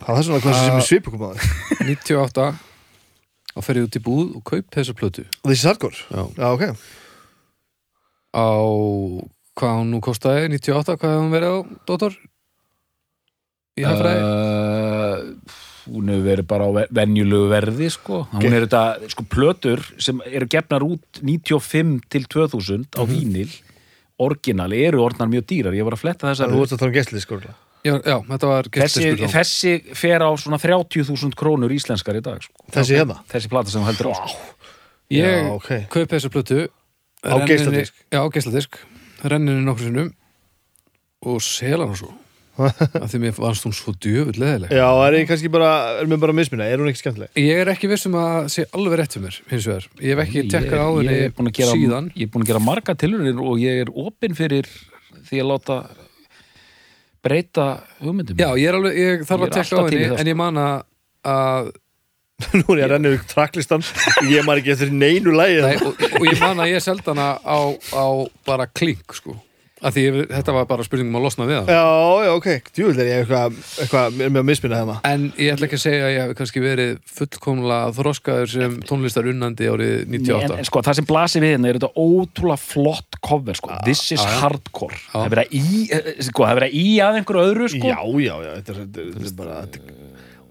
Það 0.04 0.18
er 0.20 0.26
svona 0.28 0.39
hvað 0.44 0.58
sem 0.60 0.78
er 0.78 0.88
svipukum 0.88 1.22
að 1.30 1.44
98 1.88 2.48
og 3.56 3.66
ferði 3.66 3.86
út 3.88 3.98
í 4.00 4.04
búð 4.04 4.36
og 4.39 4.44
kaup 4.50 4.70
þessa 4.74 4.96
plötu 4.98 5.26
Þessi 5.44 5.68
Hardcore? 5.70 6.00
Já. 6.10 6.24
Já, 6.38 6.48
ok 6.54 6.63
á 8.34 8.48
hvað 9.54 9.76
hún 9.78 9.92
nú 9.94 10.00
kostaði 10.02 10.48
98, 10.56 10.96
hvað 10.98 11.12
hefði 11.12 11.22
hún 11.22 11.34
verið 11.36 11.52
á 11.54 11.58
Dóttor? 11.89 12.16
Í 13.78 13.84
hafraði? 13.86 14.24
uh, 14.24 15.60
Hún 15.84 16.08
hefur 16.10 16.24
verið 16.30 16.48
bara 16.48 16.66
á 16.66 16.72
ve- 16.72 16.88
venjulegu 16.96 17.48
verði 17.52 17.89
sko. 17.92 18.22
Hún 18.32 18.54
er 18.56 18.63
þetta, 18.66 19.10
sko, 19.12 19.26
plötur 19.28 19.82
sem 20.02 20.22
eru 20.30 20.48
gefnar 20.48 20.86
út 20.88 21.20
95 21.22 21.98
til 22.10 22.24
2000 22.32 22.86
á 22.96 23.04
vínil 23.10 23.50
orginali 24.24 24.80
eru 24.88 25.02
orðnar 25.04 25.28
mjög 25.28 25.46
dýrar 25.50 25.76
ég 25.76 25.84
var 25.84 25.98
að 25.98 26.04
fletta 26.06 26.30
þessar 26.32 26.54
Þú 26.54 26.62
ert 26.63 26.76
að 26.78 26.80
tala 26.84 26.92
um 26.94 26.98
gæstlið 26.98 27.26
sko 27.26 27.39
já, 27.84 27.93
já, 28.02 28.17
þetta 28.32 28.50
var 28.52 28.69
þessi, 28.78 29.12
þessi 29.34 29.74
fer 30.00 30.24
á 30.24 30.30
svona 30.39 30.60
30.000 30.62 31.36
krónur 31.39 31.74
íslenskar 31.76 32.17
í 32.19 32.24
dag 32.26 32.41
sko. 32.46 32.56
Þessi 32.74 32.98
hérna? 33.00 33.19
þessi 33.32 33.52
plata 33.52 33.74
sem 33.74 33.86
heldur 33.88 34.12
á 34.12 34.13
sko. 34.24 34.50
Ég 35.13 35.28
Já, 35.43 35.52
ok. 35.54 35.69
kaup 35.93 36.10
þessa 36.15 36.30
plötu 36.34 36.62
Á 37.24 37.36
geisladisk? 37.48 37.93
Já, 38.12 38.19
á 38.24 38.28
geisladisk 38.34 38.80
Renninni 39.24 39.63
nokkur 39.67 39.86
sinnum 39.89 40.13
og 41.24 41.39
sela 41.43 41.86
hann 41.88 41.96
svo 42.00 42.12
af 42.63 43.08
því 43.10 43.19
mér 43.24 43.32
fannst 43.34 43.65
hún 43.65 43.74
svo 43.76 43.93
djöfull 43.98 44.36
leðileg 44.41 44.74
Já, 44.76 44.86
er 45.08 45.15
ég 45.17 45.28
kannski 45.30 45.50
bara, 45.54 45.69
er 46.02 46.10
mér 46.10 46.19
bara 46.22 46.34
að 46.36 46.39
misminna, 46.39 46.67
er 46.69 46.82
hún 46.82 46.89
ekki 46.91 47.02
skemmtileg? 47.02 47.32
Ég 47.39 47.62
er 47.63 47.72
ekki 47.74 47.89
viss 47.91 48.06
um 48.10 48.17
að 48.19 48.50
sé 48.54 48.65
alveg 48.78 49.00
rétt 49.02 49.15
fyrir 49.17 49.26
mér 49.28 49.38
hins 49.54 49.67
vegar, 49.69 49.88
ég 50.00 50.13
hef 50.13 50.22
ekki 50.28 50.43
tekkað 50.54 50.84
á 50.86 50.89
henni 50.93 51.15
ég 51.17 51.24
er 51.30 51.34
búinn 51.38 51.50
að 51.52 51.58
gera- 51.60 51.78
síðan 51.78 52.10
Ég 52.13 52.28
er 52.28 52.34
búin 52.36 52.46
að 52.46 52.52
gera 52.54 52.63
marga 52.63 52.96
tilhörnir 53.04 53.41
og 53.43 53.58
ég 53.63 53.82
er 53.86 53.93
opinn 54.06 54.38
fyrir 54.38 54.69
því 55.30 55.41
að 55.41 55.50
láta 55.50 55.80
breyta 57.24 57.68
hugmyndum? 58.02 58.40
Já, 58.40 58.50
ég 58.60 58.68
er 58.70 58.78
alveg, 58.80 59.00
ég 59.00 59.24
þarf 59.28 59.40
Ég 59.40 59.46
að 59.46 59.48
er 59.48 59.56
tekka 59.60 59.80
á 59.80 59.84
henni 59.88 60.20
en 60.20 60.32
ég 60.34 60.38
man 60.40 60.62
að 60.64 61.72
Nú 62.60 62.74
er 62.74 62.82
ég 62.82 62.86
að 62.88 62.92
renna 62.96 63.14
upp 63.16 63.26
tracklistan 63.30 63.84
Ég 64.28 64.44
maður 64.44 64.64
ekki 64.64 64.74
eftir 64.74 64.92
neinu 64.92 65.36
lægi 65.38 65.62
Nei, 65.64 65.76
og, 65.80 66.02
og 66.20 66.26
ég 66.28 66.40
man 66.42 66.60
að 66.60 66.74
ég 66.74 66.84
seldi 66.84 67.06
hana 67.14 67.28
á, 67.40 67.60
á 67.96 68.06
bara 68.48 68.68
klink 68.68 69.16
sko 69.16 69.38
að 69.84 69.98
því 69.98 70.06
þetta 70.32 70.56
var 70.58 70.69
bara 70.69 70.88
spurningum 70.88 71.19
að 71.19 71.26
losna 71.28 71.48
við 71.50 71.60
það 71.60 71.74
Já, 71.74 71.86
já, 72.24 72.32
ok, 72.34 72.50
djúvill 72.74 73.04
er 73.04 73.10
ég 73.12 73.24
eitthvað 73.24 73.60
eitthva, 73.84 74.06
er 74.10 74.34
með 74.34 74.41
að 74.43 74.50
misminna 74.52 74.82
hérna 74.82 74.98
en 75.10 75.28
ég 75.38 75.54
ætla 75.56 75.69
ekki 75.69 75.80
að 75.80 75.86
segja 75.86 76.08
að 76.08 76.13
ég 76.13 76.24
hef 76.24 76.38
kannski 76.39 76.63
verið 76.63 76.93
fullkomlega 77.19 77.93
þroskaður 78.00 78.54
sem 78.54 78.78
tónlistar 78.89 79.30
unnandi 79.34 79.69
árið 79.69 79.96
en, 80.04 80.15
98 80.17 80.60
en 80.60 80.69
sko, 80.69 80.84
það 80.86 81.00
sem 81.00 81.10
blasir 81.10 81.43
við 81.43 81.56
hérna 81.56 81.72
er 81.72 81.80
þetta 81.80 81.91
ótrúlega 82.00 82.62
flott 82.62 83.19
cover 83.24 83.58
sko. 83.58 83.74
This 83.84 84.12
is 84.12 84.22
já. 84.22 84.32
hardcore. 84.41 84.98
Það 85.12 85.26
er 85.26 85.34
verið 85.36 85.46
að 85.46 85.58
í, 85.60 85.84
eh, 85.89 86.10
sko, 86.28 86.46
það 86.46 86.54
er 86.54 86.60
verið 86.60 86.72
að 86.72 86.80
í 86.80 86.88
að 87.04 87.19
einhverju 87.19 87.46
öðru 87.50 87.69
sko. 87.74 87.91
Já, 87.91 88.00
já, 88.28 88.36
já, 88.48 88.52
þetta 88.58 88.74
er, 88.74 88.80
þetta 88.82 89.04
er, 89.04 89.12
þetta 89.13 89.30
er 89.30 89.38
bara 89.39 89.60
þetta, 89.63 90.00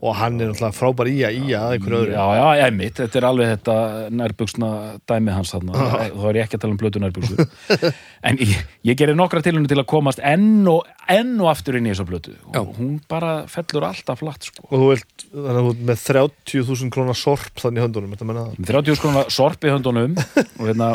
Og 0.03 0.17
hann 0.19 0.41
er 0.43 0.49
náttúrulega 0.51 0.75
frábær 0.75 1.07
í 1.07 1.21
að 1.23 1.37
í 1.39 1.53
að 1.55 1.77
einhverju 1.77 1.99
öðru. 2.01 2.15
Já, 2.17 2.25
já, 2.35 2.47
ég 2.59 2.73
mitt, 2.75 2.97
þetta 2.99 3.19
er 3.21 3.27
alveg 3.29 3.51
þetta 3.53 3.75
nærbuksna 4.19 4.71
dæmi 5.13 5.37
hans 5.37 5.53
þarna. 5.55 5.85
Þá 6.11 6.25
er 6.27 6.39
ég 6.41 6.49
ekki 6.49 6.59
að 6.59 6.65
tala 6.65 6.75
um 6.75 6.81
blötu 6.81 7.03
nærbuksu 7.03 7.47
en 8.29 8.41
ég, 8.43 8.57
ég 8.91 8.99
gerir 8.99 9.19
nokkra 9.19 9.45
tilhörnir 9.47 9.71
til 9.71 9.79
að 9.79 9.87
komast 9.95 10.23
enn 10.27 10.67
og, 10.73 10.91
enn 11.07 11.37
og 11.39 11.53
aftur 11.53 11.79
inn 11.79 11.87
í 11.87 11.95
þessa 11.95 12.09
blötu. 12.11 12.35
Og 12.51 12.59
Já. 12.59 12.65
hún 12.81 12.97
bara 13.15 13.33
fellur 13.53 13.87
alltaf 13.93 14.25
flatt 14.25 14.51
sko. 14.51 14.67
Og 14.73 14.75
þú 14.75 14.91
vilt, 14.91 15.27
þannig 15.31 15.55
að 15.55 15.63
þú 15.63 15.75
ert 15.77 15.87
með 15.93 16.07
30.000 16.11 16.95
krónar 16.99 17.23
sorp 17.23 17.63
þannig 17.63 17.79
í 17.79 17.87
höndunum, 17.87 18.17
þetta 18.17 18.31
menna 18.33 18.47
það? 18.49 18.59
Með 18.59 18.73
30 18.75 18.99
skrona 18.99 19.27
sorp 19.39 19.69
í 19.69 19.77
höndunum 19.77 20.19
og 20.19 20.65
hérna 20.67 20.95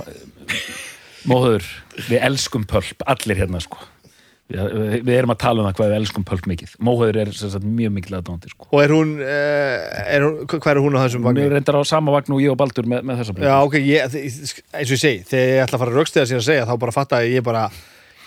móður, 1.27 1.71
við 2.09 2.19
elskum 2.27 2.67
pölp 2.67 3.07
allir 3.07 3.39
hérna 3.39 3.63
sko 3.63 3.79
við, 4.47 5.01
við 5.03 5.13
erum 5.17 5.33
að 5.33 5.39
tala 5.43 5.61
um 5.63 5.67
það 5.67 5.75
hvað 5.79 5.89
við 5.91 5.97
elskum 5.99 6.25
pölp 6.29 6.45
mikið 6.47 6.75
móður 6.87 7.19
er 7.23 7.31
sem 7.35 7.51
sagt, 7.51 7.65
mjög 7.67 7.91
mikil 7.97 8.15
aðdóndi 8.19 8.51
sko. 8.53 8.67
Og 8.71 8.83
er 8.83 8.93
hún, 8.95 9.11
eh, 9.19 10.15
er 10.15 10.23
hún, 10.27 10.37
hvað 10.47 10.69
er 10.71 10.79
hún 10.85 10.95
á 10.95 11.01
þessum 11.03 11.25
Mér 11.25 11.33
vagni? 11.33 11.49
reyndar 11.57 11.79
á 11.79 11.83
sama 11.87 12.13
vagn 12.15 12.31
og 12.37 12.39
ég 12.45 12.53
og 12.53 12.59
Baldur 12.61 12.87
með, 12.87 13.03
með 13.09 13.19
þessa 13.23 13.35
blötu 13.35 13.49
Já, 13.49 13.57
ok, 13.67 13.75
ég, 13.83 14.15
þi- 14.15 14.23
eins 14.71 14.87
og 14.87 14.95
ég 14.95 15.03
segi 15.03 15.19
þegar 15.27 15.51
ég 15.51 15.65
ætla 15.65 15.75
að 15.75 15.83
fara 15.83 15.91
að 15.91 15.99
raukstiða 15.99 16.29
sín 16.31 16.39
að 16.39 16.47
segja 16.47 16.65
þá 16.69 16.73
bara 16.85 16.95
fatta 16.95 17.19
að 17.19 17.33
ég 17.35 17.43
bara, 17.43 17.65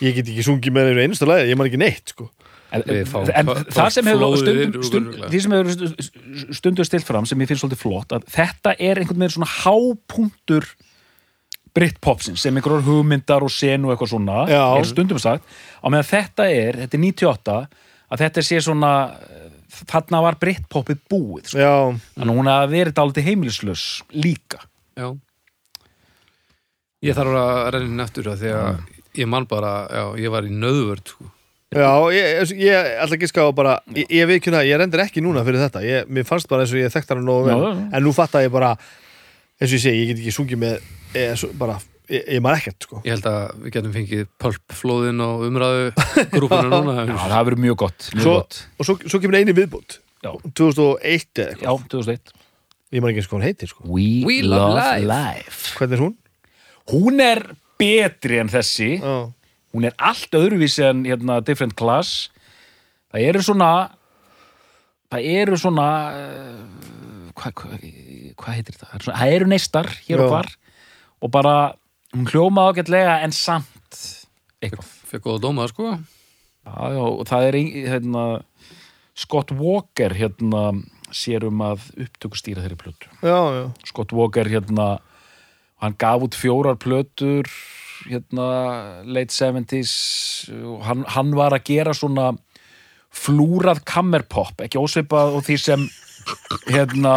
ég 0.05 0.15
get 0.21 0.29
ekki 0.35 0.45
sungið 0.51 0.77
með 0.77 0.93
einu 0.93 1.07
einustu 1.09 1.27
lagi, 1.31 1.49
ég 1.51 1.57
man 1.61 1.71
ekki 1.71 1.81
neitt, 1.81 2.13
sko 2.15 2.29
En, 2.71 2.85
fáum 3.11 3.27
en 3.35 3.49
pö- 3.49 3.65
það 3.75 3.89
sem 3.91 4.07
hefur 4.07 4.37
stundum, 4.39 4.83
stund, 4.87 5.15
því 5.33 5.39
sem 5.43 5.55
hefur 5.57 6.55
stundur 6.55 6.87
stilt 6.87 7.03
fram 7.09 7.27
sem 7.27 7.41
ég 7.43 7.49
finnst 7.51 7.65
svolítið 7.65 7.81
flott 7.83 8.13
að 8.15 8.29
þetta 8.31 8.77
er 8.79 9.01
einhvern 9.03 9.19
veginn 9.25 9.33
svona 9.41 9.49
hápunktur 9.57 10.69
Britpopsins 11.77 12.43
sem 12.43 12.57
einhverjum 12.59 12.83
hugmyndar 12.89 13.45
og 13.47 13.53
senu 13.55 13.89
og 13.89 13.95
eitthvað 13.95 14.13
svona 14.15 14.41
Já. 14.51 14.63
er 14.81 14.89
stundum 14.89 15.21
sagt 15.23 15.45
á 15.81 15.87
meðan 15.87 16.09
þetta 16.11 16.49
er, 16.51 16.81
þetta 16.85 16.99
er 16.99 17.05
98 17.05 17.57
að 18.11 18.25
þetta 18.25 18.45
sé 18.47 18.61
svona 18.67 18.93
þarna 19.81 20.21
var 20.25 20.37
Britpopið 20.43 20.99
búið 21.09 21.53
sko. 21.53 21.61
Já, 21.63 21.75
þannig 22.19 22.33
að 22.35 22.39
hún 22.41 22.51
hafi 22.51 22.73
verið 22.75 22.97
dálítið 22.99 23.29
heimilislaus 23.31 23.85
líka 24.13 24.65
Já 24.99 25.13
Ég 27.01 27.17
þarf 27.17 27.37
að 27.41 27.59
renna 27.75 27.89
inn 27.95 28.03
eftir 28.05 28.27
það 28.29 28.43
því 28.43 28.51
að 28.59 28.81
ég 29.21 29.29
man 29.33 29.47
bara, 29.49 29.71
já, 29.89 30.03
ég 30.21 30.33
var 30.35 30.45
í 30.47 30.51
nöðvörd 30.53 31.09
sko. 31.15 31.31
já, 31.73 31.89
ég, 32.13 32.51
ég 32.61 32.91
ætla 33.01 33.17
ekki 33.17 33.29
að 33.29 33.33
ská 33.33 33.41
bara, 33.57 33.77
ég, 33.97 34.11
ég 34.19 34.29
veit 34.29 34.37
ekki 34.37 34.53
það, 34.53 34.67
ég 34.69 34.79
rendir 34.83 35.03
ekki 35.07 35.23
núna 35.25 35.43
fyrir 35.47 35.63
þetta, 35.65 35.81
ég, 35.87 36.11
mér 36.13 36.27
fannst 36.29 36.51
bara 36.51 36.67
eins 36.67 36.75
og 36.77 36.83
ég 36.83 36.93
þekkt 36.93 37.15
hana 37.15 37.25
nógu 37.25 37.47
vel, 37.49 37.57
Já, 37.57 37.71
já. 37.73 37.87
en 37.97 38.05
nú 38.05 38.13
fatta 38.15 38.43
ég 38.45 38.53
bara 38.53 38.75
eins 39.61 39.71
og 39.71 39.77
ég 39.77 39.83
segi, 39.85 40.03
ég 40.03 40.11
get 40.13 40.21
ekki 40.25 40.35
sungið 40.35 40.61
með 40.63 40.77
ég, 41.21 41.33
svo, 41.41 41.51
bara, 41.61 41.77
ég, 42.11 42.25
ég 42.37 42.43
man 42.45 42.57
ekkert, 42.57 42.87
sko. 42.87 43.01
Ég 43.07 43.15
held 43.17 43.27
að 43.31 43.41
við 43.65 43.75
getum 43.77 43.95
fengið 43.97 44.23
pölpflóðin 44.43 45.25
og 45.27 45.45
umræðu 45.49 45.89
grúpuna 46.35 46.69
núna. 46.75 46.95
Já, 47.11 47.17
það 47.35 47.49
verið 47.51 47.63
mjög 47.67 47.79
gott, 47.85 48.09
mjög 48.15 48.25
Svo, 48.27 48.37
gott. 48.41 48.61
og 48.81 48.89
svo, 48.89 48.97
svo 49.07 49.21
kemur 49.23 49.39
eini 49.41 49.57
viðbútt 49.57 49.99
Já. 50.21 50.33
2001 50.53 51.43
eða 51.45 51.55
Já, 51.55 51.71
eitthvað, 51.71 51.87
2001 51.97 52.35
ég 52.91 53.01
man 53.05 53.13
ekki 53.13 53.21
eins 53.23 53.29
hvað 53.31 53.39
hún 53.39 53.47
heitir, 53.47 53.71
sko. 53.71 53.85
We, 53.87 54.07
We 54.27 54.41
love, 54.43 54.75
love 54.75 55.05
life. 55.07 55.77
Hvernig 55.79 55.95
er 56.01 56.03
hún? 56.03 56.17
Hún 56.91 57.21
er 57.23 57.45
betri 57.79 58.41
en 58.43 58.49
þessi. 58.51 58.89
Já, 58.99 59.13
hún 59.77 59.87
er 59.87 59.95
allt 60.03 60.35
öðruvísi 60.35 60.83
en 60.89 61.05
hérna, 61.07 61.37
different 61.47 61.77
class. 61.79 62.27
Það 63.15 63.29
eru 63.31 63.43
svona 63.47 63.69
það 65.11 65.29
eru 65.41 65.59
svona 65.59 65.87
uh, 66.15 67.31
hvað 67.39 67.55
hva, 67.63 67.79
hva 68.41 68.57
heitir 68.57 68.77
þetta? 68.77 68.87
Það? 68.87 68.95
Eru, 68.95 69.07
svona, 69.07 69.19
það 69.21 69.35
eru 69.37 69.51
neistar 69.53 69.91
hér 70.07 70.25
og 70.25 70.33
hvar 70.35 70.51
og 71.21 71.33
bara 71.35 71.57
hún 72.15 72.31
hljóma 72.31 72.69
ágætlega 72.71 73.19
en 73.25 73.35
samt 73.37 74.01
eitthvað. 74.61 74.97
Fekk 75.11 75.27
góða 75.27 75.43
dóma, 75.43 75.67
sko. 75.71 75.97
Já, 76.67 76.75
já, 76.95 77.03
og 77.03 77.23
það 77.27 77.47
er 77.49 77.59
hérna, 77.91 78.25
Scott 79.19 79.53
Walker 79.59 80.15
hérna 80.15 80.65
sér 81.11 81.49
um 81.49 81.63
að 81.67 81.89
upptökustýra 81.99 82.63
þeirri 82.63 82.79
plötu. 82.79 83.11
Já, 83.25 83.39
já. 83.57 83.65
Scott 83.89 84.15
Walker 84.15 84.47
hérna 84.47 85.01
hann 85.81 85.97
gaf 85.99 86.27
út 86.27 86.37
fjórar 86.37 86.79
plötur 86.81 87.49
hérna 88.07 88.47
late 89.05 89.35
70s 89.35 89.93
og 90.55 90.85
hann, 90.87 91.05
hann 91.09 91.35
var 91.37 91.57
að 91.57 91.67
gera 91.73 91.95
svona 91.97 92.31
flúrað 93.11 93.83
kammerpop 93.89 94.63
ekki 94.65 94.81
ósvipað 94.81 95.37
og 95.39 95.47
því 95.49 95.57
sem 95.61 95.87
hérna 96.71 97.15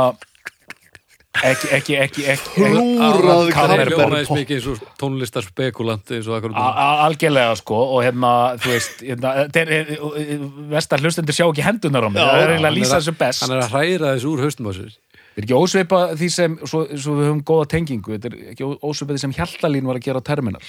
ekki, 1.33 1.67
ekki, 1.73 1.95
ekki, 1.97 2.23
ekki 2.29 2.57
eins 4.57 4.67
og 4.69 4.81
tónlistar 5.01 5.45
spekulant 5.47 6.11
eins 6.13 6.27
og 6.29 6.35
akkur 6.37 6.53
A- 6.53 6.67
a- 6.69 6.99
algjörlega 7.07 7.55
sko 7.57 7.79
og 7.95 8.03
hérna 8.05 8.33
þú 8.61 8.73
veist 8.73 9.01
hérna, 9.01 9.31
þeir, 9.53 9.71
vestar 10.73 11.01
hlustendur 11.01 11.33
sjá 11.35 11.47
ekki 11.49 11.65
hendunar 11.65 12.05
á 12.05 12.09
mig 12.13 12.21
það 12.21 12.41
er 12.43 12.53
eiginlega 12.53 12.71
að 12.73 12.77
lýsa 12.77 12.99
þessu 12.99 13.15
best. 13.17 13.41
Hann 13.45 13.55
er 13.57 13.63
að 13.63 13.73
hræra 13.73 14.13
þessu 14.13 14.33
úr 14.33 14.43
haustum 14.45 14.69
á 14.69 14.73
sér. 14.77 14.91
Þetta 15.33 15.41
er 15.41 15.45
ekki 15.47 15.57
ósvipað 15.57 16.11
því 16.21 16.27
sem, 16.29 16.57
svo, 16.69 16.83
svo 16.93 17.15
við 17.17 17.25
höfum 17.31 17.43
góða 17.49 17.65
tengingu, 17.73 18.13
þetta 18.13 18.29
er 18.29 18.35
ekki 18.53 18.67
ó- 18.69 18.77
ósvipað 18.85 19.15
því 19.17 19.23
sem 19.25 19.33
Hjaltalín 19.39 19.87
var 19.89 19.97
að 19.97 20.05
gera 20.05 20.21
á 20.21 20.27
Terminal 20.29 20.61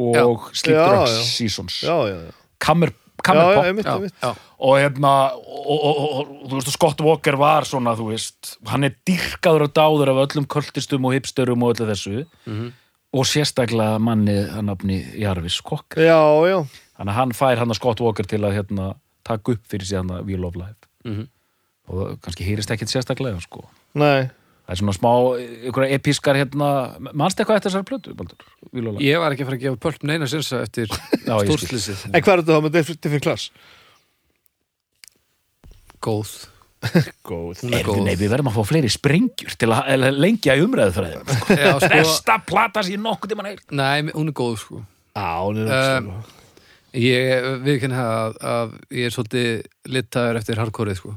og. 0.00 0.50
Sleep 0.56 0.76
Drugs. 0.80 1.14
Seasons. 1.36 1.78
Kammer, 2.60 2.90
Já, 3.20 3.24
já, 3.24 3.30
kammerpop 3.30 3.64
einmitt, 3.68 3.86
Já, 3.86 3.94
einmitt. 3.94 4.14
já, 4.22 4.30
og 4.60 4.74
hérna 4.80 5.12
og, 5.36 5.70
og, 5.70 6.00
og, 6.00 6.18
og, 6.18 6.44
þú 6.50 6.58
veist, 6.58 6.68
og 6.72 6.76
Scott 6.76 7.00
Walker 7.06 7.36
var 7.40 7.68
svona, 7.68 7.94
þú 7.98 8.08
veist, 8.10 8.54
hann 8.66 8.84
er 8.88 8.94
dyrkaður 9.06 9.66
og 9.68 9.72
dáður 9.76 10.12
af 10.14 10.22
öllum 10.26 10.46
kultistum 10.50 11.04
og 11.08 11.14
hipstörum 11.16 11.62
og 11.66 11.74
öllu 11.76 11.88
þessu. 11.92 12.24
Og 13.10 13.26
sérstaklega 13.26 13.98
manni 13.98 14.36
að 14.46 14.62
nafni 14.68 15.00
Jarvis 15.18 15.60
Cocker. 15.66 15.98
Já, 16.06 16.20
já, 16.46 16.58
þannig 16.96 17.10
að 17.14 17.18
hann 17.18 17.32
fær 17.34 17.58
hann 17.58 17.70
að 17.74 17.80
Scott 17.80 18.00
Walker 18.00 18.24
til 18.24 18.38
að 18.46 18.54
hérna, 18.60 18.92
taka 19.26 19.52
upp 19.56 19.64
fyrir 19.66 19.96
hann 19.98 20.10
að 20.14 20.26
We 20.30 20.36
Love 20.38 20.58
Life. 20.60 20.78
Mhm. 21.04 21.28
og 21.90 21.96
það 21.98 22.18
kannski 22.22 22.44
hýrist 22.46 22.70
ekkit 22.70 22.90
sérstaklega 22.92 23.40
sko. 23.42 23.64
nei 23.98 24.28
það 24.70 24.76
er 24.76 24.78
svona 24.84 24.94
smá, 24.94 25.10
einhverja 25.66 25.96
episkar 25.98 26.38
hérna, 26.38 26.68
mannst 27.10 27.40
eitthvað 27.42 27.58
eftir 27.58 27.72
þessari 27.72 27.88
plötu 27.88 28.14
Baldur? 28.14 28.46
Life? 28.70 29.02
Ég 29.02 29.18
var 29.18 29.34
ekki 29.34 29.42
að 29.42 29.50
fara 29.50 29.58
að 29.58 29.64
gefa 29.64 29.80
pölp 29.82 30.06
neina 30.06 30.28
sinsa 30.30 30.62
eftir 30.62 30.92
stórslýsið 31.26 32.04
En 32.12 32.22
hvað 32.22 32.32
er 32.36 32.42
þetta 32.44 32.54
þá 32.54 32.64
með 32.68 32.76
different, 32.78 33.02
different 33.02 33.26
class? 33.26 33.48
Góð 36.06 36.34
Góð 37.28 37.64
er 37.66 37.84
góð 37.90 37.98
nei, 38.06 38.14
við 38.14 38.30
verðum 38.30 38.52
að 38.52 38.60
fá 38.60 38.70
fleiri 38.70 38.92
sprengjur 38.94 39.58
til 39.60 39.72
að 39.74 40.06
lengja 40.16 40.54
í 40.56 40.62
umræðu 40.64 40.94
þræðum 40.96 41.32
sko. 41.34 41.58
Já, 41.58 41.72
sko, 41.74 41.90
Besta 41.92 42.38
plata 42.46 42.86
sem 42.86 42.94
ég 42.94 43.02
nokkuð 43.04 43.34
tímann 43.34 43.50
heyrt 43.50 43.74
Nei, 43.74 44.06
hún 44.14 44.30
er 44.30 44.38
góð, 44.38 44.54
sko 44.62 44.84
Á, 45.18 45.44
hún 45.44 45.64
er 45.64 45.74
Um, 45.74 46.14
um, 46.14 46.38
Ég 46.96 47.44
viðkynna 47.62 48.00
að, 48.02 48.38
að 48.42 48.72
ég 48.98 49.06
er 49.06 49.14
svolítið 49.14 49.50
litaður 49.94 50.38
eftir 50.40 50.58
hardcore 50.58 50.96
sko. 50.98 51.12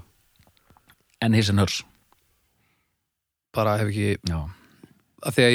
En 1.23 1.33
his 1.33 1.49
and 1.49 1.63
hers 1.63 1.79
bara 3.53 3.77
hef 3.79 3.89
ekki 3.91 4.05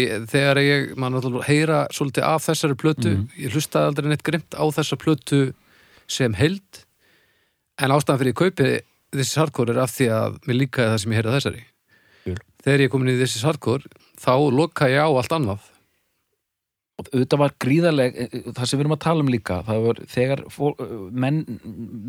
ég, 0.00 0.12
þegar 0.32 0.60
ég, 0.62 0.92
mann 0.96 1.12
náttúrulega 1.12 1.44
heyra 1.48 1.78
svolítið 1.92 2.24
af 2.24 2.46
þessari 2.46 2.76
plötu, 2.80 3.10
Mhm. 3.16 3.28
ég 3.38 3.52
hlustaði 3.52 3.90
aldrei 3.90 4.08
neitt 4.08 4.22
grimt 4.24 4.54
á 4.56 4.64
þessa 4.72 4.96
plötu 4.96 5.52
sem 6.08 6.32
held 6.34 6.84
en 7.78 7.90
ástæðan 7.90 8.18
fyrir 8.22 8.32
ég 8.32 8.38
kaupi 8.42 8.68
þessi 9.12 9.36
hardcore 9.42 9.70
er 9.74 9.78
af 9.82 9.90
því 9.92 10.06
að 10.08 10.38
mér 10.48 10.56
líkaði 10.62 10.88
það 10.94 10.98
sem 11.02 11.12
ég 11.12 11.18
heyrði 11.18 11.28
af 11.34 11.36
þessari 11.42 11.64
Jú. 12.26 12.34
þegar 12.64 12.78
ég 12.80 12.84
er 12.88 12.92
komin 12.94 13.08
í 13.12 13.18
þessi 13.20 13.42
hardcore 13.44 13.84
þá 14.18 14.32
loka 14.52 14.88
ég 14.88 15.00
á 15.04 15.08
allt 15.12 15.32
annað 15.36 15.60
og 16.98 17.06
auðvitað 17.12 17.38
var 17.38 17.52
gríðarleg 17.62 18.16
eh, 18.18 18.28
eh, 18.32 18.42
það 18.56 18.66
sem 18.66 18.78
við 18.78 18.84
erum 18.84 18.96
að 18.96 19.04
tala 19.04 19.20
um 19.22 19.28
líka 19.30 19.60
það 19.68 19.84
var 19.84 20.00
þegar 20.16 20.40
fó, 20.50 20.64
menn, 21.12 21.44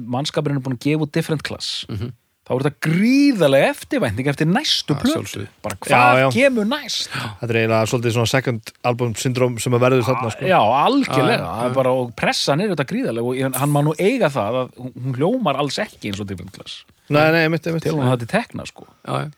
mannskapurinn 0.10 0.58
er 0.58 0.64
búin 0.66 0.80
að 0.80 0.86
gefa 0.88 1.06
út 1.06 1.12
different 1.12 1.44
class 1.44 1.86
Mhm. 1.90 2.14
Þá 2.50 2.54
er 2.56 2.64
þetta 2.66 2.82
gríðarlega 2.90 3.68
eftirvænting 3.76 4.30
eftir 4.32 4.50
næstu 4.50 4.96
plötu 4.98 5.44
bara 5.64 5.78
Já, 5.86 5.94
hvað 5.94 6.22
já. 6.24 6.28
kemur 6.34 6.66
næst 6.72 7.10
Þetta 7.14 7.50
er 7.54 7.60
eiginlega 7.62 7.90
svolítið 7.92 8.16
svona 8.18 8.32
second 8.34 8.72
album 8.90 9.14
syndrom 9.22 9.60
sem 9.62 9.78
að 9.78 9.84
verður 9.86 10.08
þarna 10.10 10.32
sko. 10.34 10.50
já, 10.50 10.58
algjörlega, 10.60 11.44
Já, 11.46 11.52
já. 11.62 11.68
er 11.70 11.76
bara, 11.78 11.94
og 12.02 12.10
pressan 12.18 12.64
er 12.66 12.74
þetta 12.74 12.88
gríðarlega 12.90 13.30
og 13.54 13.60
hann 13.62 13.74
má 13.76 13.80
nú 13.86 13.94
eiga 14.02 14.32
það 14.34 14.58
að 14.64 14.74
hún 14.98 15.16
hljómar 15.20 15.62
alls 15.62 15.78
ekki 15.86 16.10
eins 16.12 16.20
og 16.24 16.28
Different 16.32 16.52
Class 16.58 16.82
Nei, 17.10 17.28
nei, 17.34 17.46
mitt, 17.54 17.66
mitt 17.74 17.86
til 17.86 17.94
hún 17.98 18.10
þetta 18.10 18.28
tekna 18.34 18.66
sko 18.70 18.90
Já, 19.06 19.28
já. 19.28 19.32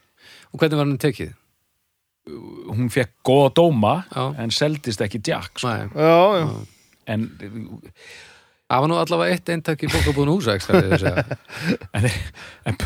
Og 0.51 0.59
hvernig 0.63 0.79
var 0.81 0.87
hann 0.87 0.97
tekið? 1.03 1.35
hún 2.71 2.89
fekk 2.93 3.15
góða 3.25 3.47
dóma 3.57 3.93
Já. 4.13 4.23
en 4.39 4.51
seldist 4.53 5.01
ekki 5.01 5.19
Jack 5.25 5.57
sko. 5.59 5.71
Já, 5.73 6.19
já 6.37 6.49
en, 7.09 7.23
það 8.71 8.83
var 8.85 8.91
nú 8.91 8.99
allavega 9.01 9.35
eitt 9.37 9.51
eintak 9.53 9.83
í 9.83 9.89
bókabúinu 9.91 10.37
húsæks 10.37 10.69
en, 10.71 12.07
en 12.71 12.79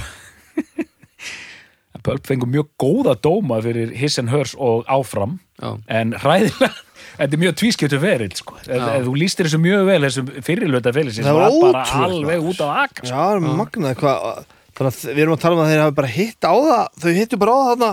en 1.95 2.03
Pulp 2.05 2.27
fengur 2.27 2.49
mjög 2.51 2.67
góða 2.81 3.15
dóma 3.17 3.57
fyrir 3.65 3.93
His 3.97 4.19
and 4.21 4.29
Hers 4.29 4.53
og 4.61 4.85
áfram 4.91 5.39
Já, 5.61 5.71
en 5.89 6.11
hræðilega 6.21 6.73
þetta 7.15 7.37
er 7.37 7.41
mjög 7.41 7.55
tvískjötu 7.61 7.99
verill 8.01 8.35
sko. 8.35 8.57
Já. 8.67 8.99
þú 9.05 9.13
lístir 9.17 9.47
þessu 9.47 9.61
mjög 9.63 9.85
vel 9.87 10.01
þessum 10.03 10.29
fyrirluta 10.45 10.93
félagsins 10.95 11.25
Það 11.29 11.39
var 11.39 11.57
bara 11.63 11.85
alveg 12.05 12.49
út 12.51 12.61
af 12.65 12.83
aka 12.83 13.07
Já, 13.07 13.15
það 13.15 13.37
er 13.37 13.57
magnað 13.61 13.97
hvað 14.01 15.01
við 15.07 15.23
erum 15.23 15.37
að 15.37 15.43
tala 15.45 15.55
um 15.55 15.63
að 15.63 15.71
þeir 15.71 15.83
hafi 15.85 15.97
bara 16.01 16.13
hitt 16.17 16.49
á 16.49 16.53
það 16.53 17.01
Þau 17.05 17.11
hittu 17.15 17.41
bara 17.41 17.55
á 17.55 17.57
það 17.57 17.71
þarna 17.71 17.91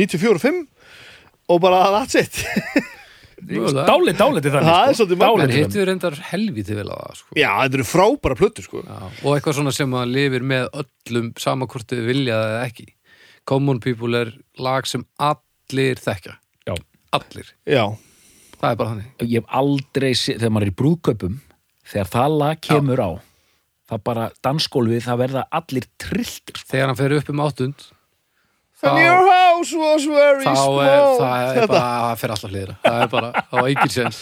94-5 0.00 0.60
og 1.50 1.58
bara 1.58 1.78
that's 1.90 2.14
it. 2.14 2.44
dálit, 3.48 4.16
dálit 4.20 4.46
er 4.46 4.54
þannig 4.54 4.70
er 4.90 4.94
sko. 4.98 5.06
En 5.10 5.20
Dálítið 5.20 5.56
hittu 5.56 5.84
reyndar 5.88 6.16
helviti 6.30 6.74
vel 6.78 6.88
á 6.90 6.96
það 7.00 7.16
sko. 7.20 7.36
Já, 7.40 7.50
þetta 7.62 7.78
eru 7.80 7.86
frábæra 7.90 8.36
plötu 8.40 8.64
sko. 8.66 8.82
Já, 8.86 8.98
og 9.24 9.30
eitthvað 9.36 9.56
svona 9.58 9.72
sem 9.76 9.96
að 10.00 10.12
lifir 10.14 10.42
með 10.52 10.68
öllum 10.82 11.30
sama 11.40 11.66
hvort 11.70 11.88
þið 11.92 12.04
vilja 12.10 12.38
það 12.40 12.54
eða 12.54 12.66
ekki. 12.70 12.86
Common 13.50 13.80
People 13.80 14.20
er 14.20 14.32
lag 14.58 14.86
sem 14.86 15.04
allir 15.18 16.00
þekkja. 16.04 16.36
Já. 16.68 16.74
allir, 17.16 17.48
Já, 17.66 17.84
það 18.60 18.70
er 18.70 18.76
bara 18.76 18.90
þannig. 18.92 19.08
Ég 19.26 19.40
hef 19.40 19.56
aldrei, 19.60 20.10
sé- 20.14 20.36
þegar 20.38 20.52
maður 20.54 20.66
er 20.68 20.70
í 20.70 20.78
brúðköpum 20.82 21.38
þegar 21.90 22.10
það 22.12 22.36
lag 22.38 22.60
kemur 22.60 23.00
á 23.02 23.10
það 23.90 24.02
bara 24.06 24.26
dansgólfið, 24.46 25.00
það 25.02 25.18
verða 25.24 25.42
allir 25.50 25.86
trilltir 25.98 26.54
sko. 26.60 26.68
þegar 26.70 26.86
hann 26.92 26.96
fer 27.00 27.14
upp 27.16 27.30
um 27.32 27.40
áttund 27.42 27.86
And 28.82 28.98
your 29.04 29.24
house 29.28 29.72
was 29.76 30.06
very 30.08 30.44
þá 30.44 30.54
small. 30.56 30.78
er 30.80 31.02
það 31.20 31.62
er 31.62 31.66
bara, 31.68 31.88
það 32.04 32.20
fer 32.22 32.34
alltaf 32.34 32.54
hlýðra 32.54 32.76
það 32.86 33.02
er 33.04 33.10
bara, 33.12 33.30
þá 33.50 33.58
ekki 33.66 33.88
séns. 33.96 34.20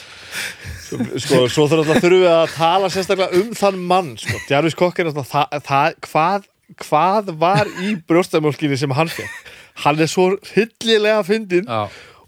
Sko, 1.22 1.44
svo 1.52 1.66
þurfum 1.70 1.84
við 1.86 1.94
að 1.94 2.02
þurfum 2.02 2.22
við 2.24 2.32
að 2.32 2.54
tala 2.56 2.90
sérstaklega 2.90 3.38
um 3.42 3.54
þann 3.60 3.78
mann 3.92 4.10
sko. 4.18 4.40
Jarvis 4.50 4.74
Cocker 4.78 5.06
er 5.06 5.14
svona, 5.14 5.28
það, 5.30 5.62
það, 5.68 5.98
hvað, 6.08 6.48
hvað 6.82 7.32
var 7.44 7.70
í 7.86 7.94
brjóstamjólkinni 8.08 8.80
sem 8.80 8.96
hann 8.98 9.12
fekk 9.12 9.54
hann 9.84 10.00
er 10.02 10.10
svo 10.10 10.30
hillilega 10.54 11.22
fyndinn 11.26 11.68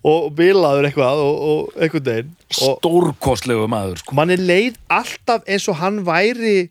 og 0.06 0.28
bilaður 0.38 0.86
eitthvað 0.88 1.22
og, 1.24 1.40
og 1.50 1.80
einhvern 1.82 2.06
veginn 2.06 2.28
og 2.62 2.76
stórkostlegu 2.78 3.66
maður 3.68 3.98
sko. 4.00 4.14
manni 4.16 4.36
leið 4.38 4.78
alltaf 4.88 5.42
eins 5.50 5.66
og 5.68 5.80
hann 5.82 5.98
væri 6.06 6.70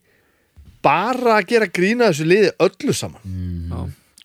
bara 0.85 1.35
að 1.41 1.49
gera 1.51 1.67
grína 1.67 2.07
þessu 2.13 2.25
liði 2.31 2.53
öllu 2.63 2.95
saman. 2.95 3.19
Já, 3.27 3.58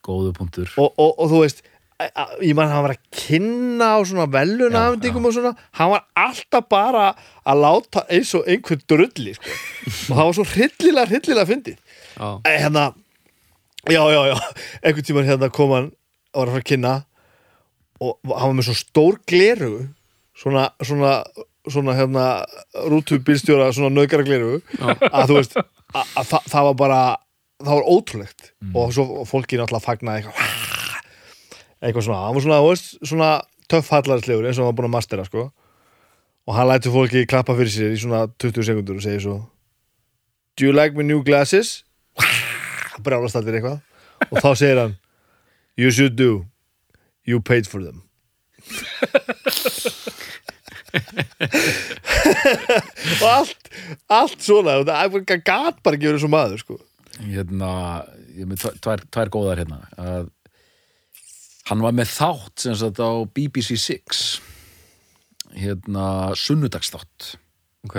góðu 0.05 0.33
punktur. 0.37 0.69
Og, 0.81 0.93
og, 1.01 1.15
og 1.19 1.31
þú 1.33 1.41
veist 1.45 1.63
a- 2.05 2.27
ég 2.43 2.53
man 2.59 2.69
hann 2.73 2.83
var 2.85 2.95
að 2.97 3.05
kynna 3.15 3.89
á 3.97 3.99
svona 4.05 4.27
velunafendingum 4.35 5.29
og 5.31 5.35
svona. 5.37 5.55
Hann 5.79 5.93
var 5.95 6.05
alltaf 6.25 6.69
bara 6.73 7.07
að 7.47 7.63
láta 7.65 8.05
eins 8.13 8.35
og 8.39 8.49
einhvern 8.51 8.85
drulli 8.91 9.35
sko. 9.39 9.57
og 10.11 10.13
það 10.19 10.23
var 10.29 10.37
svo 10.41 10.47
hryllilega 10.53 11.11
hryllilega 11.13 11.49
fyndið. 11.53 11.81
Eh, 12.21 12.59
hérna 12.61 12.91
já 13.91 14.01
já 14.13 14.21
já. 14.33 14.37
Einhvern 14.83 15.09
tímann 15.09 15.29
hérna 15.29 15.51
kom 15.53 15.73
hann 15.77 15.91
og 16.35 16.41
var 16.41 16.49
að 16.49 16.55
fara 16.57 16.65
að 16.65 16.71
kynna 16.73 16.95
og 18.05 18.17
hann 18.35 18.49
var 18.51 18.57
með 18.59 18.67
svo 18.69 18.75
stór 18.79 19.19
gleru 19.31 19.73
svona 20.35 20.65
svona 20.83 21.13
svona 21.71 21.95
hérna 21.97 22.25
rútubílstjóra 22.91 23.69
svona 23.73 23.93
nöðgara 23.95 24.25
gleru 24.27 24.57
að 24.83 25.29
þú 25.31 25.37
veist 25.39 25.55
að, 25.57 26.09
að 26.19 26.33
það 26.51 26.67
var 26.69 26.75
bara 26.81 26.99
það 27.63 27.75
var 27.79 27.89
ótrúlegt. 27.95 28.53
Og 28.75 28.93
svo 28.97 29.25
fólki 29.29 29.59
náttúrulega 29.61 29.85
fagnaði 29.85 30.25
eitthvað 30.25 30.39
eitthvað 31.85 32.07
svona, 32.07 32.23
hann 32.25 32.35
var 32.37 32.45
svona, 32.47 32.61
veist, 32.65 32.95
svona 33.05 33.31
töffhallarslegur 33.69 34.47
eins 34.49 34.57
og 34.59 34.65
hann 34.65 34.71
var 34.73 34.79
búin 34.79 34.89
að 34.89 34.95
mastera 34.97 35.27
sko. 35.29 35.49
Og 36.49 36.57
hann 36.57 36.69
lætur 36.69 36.95
fólki 36.95 37.27
klappa 37.29 37.57
fyrir 37.57 37.73
sér 37.73 37.93
í 37.95 38.01
svona 38.01 38.27
20 38.41 38.67
sekundur 38.69 39.01
og 39.01 39.05
segir 39.05 39.23
svo 39.25 39.37
Do 40.55 40.65
you 40.69 40.73
like 40.73 40.95
my 40.97 41.03
new 41.03 41.23
glasses? 41.27 41.83
brjálast 43.05 43.37
allir 43.41 43.59
eitthvað. 43.59 43.81
Og 44.31 44.39
þá 44.39 44.51
segir 44.57 44.81
hann 44.81 44.97
You 45.77 45.91
should 45.91 46.15
do. 46.17 46.47
You 47.27 47.41
paid 47.41 47.67
for 47.67 47.83
them. 47.83 48.03
Og 53.23 53.29
allt 53.29 53.71
allt 54.13 54.41
svona, 54.45 54.79
það 54.87 55.17
gat 55.43 55.81
bara 55.83 55.97
ekki 55.97 56.07
verið 56.09 56.23
svo 56.23 56.31
maður 56.31 56.63
sko. 56.63 56.79
Hérna, 57.21 57.71
ég 58.35 58.49
með 58.49 58.67
tvær, 58.83 59.05
tvær 59.13 59.31
góðar 59.33 59.63
hérna. 59.63 59.81
Að 60.01 60.31
hann 61.71 61.85
var 61.85 61.95
með 61.97 62.11
þátt 62.13 62.67
sem 62.67 62.77
sagt 62.77 63.01
á 63.01 63.11
BBC 63.37 63.79
6 63.81 64.25
hérna 65.55 66.35
sunnudagsþátt. 66.37 67.35
Ok. 67.87 67.99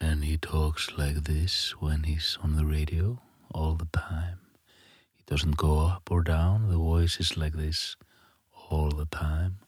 And 0.00 0.24
he 0.24 0.36
talks 0.36 0.90
like 0.96 1.24
this 1.24 1.74
when 1.80 2.04
he's 2.04 2.38
on 2.42 2.56
the 2.56 2.64
radio 2.64 3.18
all 3.54 3.74
the 3.74 3.88
time. 3.92 4.38
He 5.16 5.24
doesn't 5.26 5.56
go 5.56 5.80
up 5.80 6.10
or 6.10 6.22
down, 6.22 6.68
the 6.68 6.78
voice 6.78 7.18
is 7.18 7.36
like 7.36 7.56
this 7.56 7.96
all 8.70 8.90
the 8.90 9.06
time. 9.06 9.58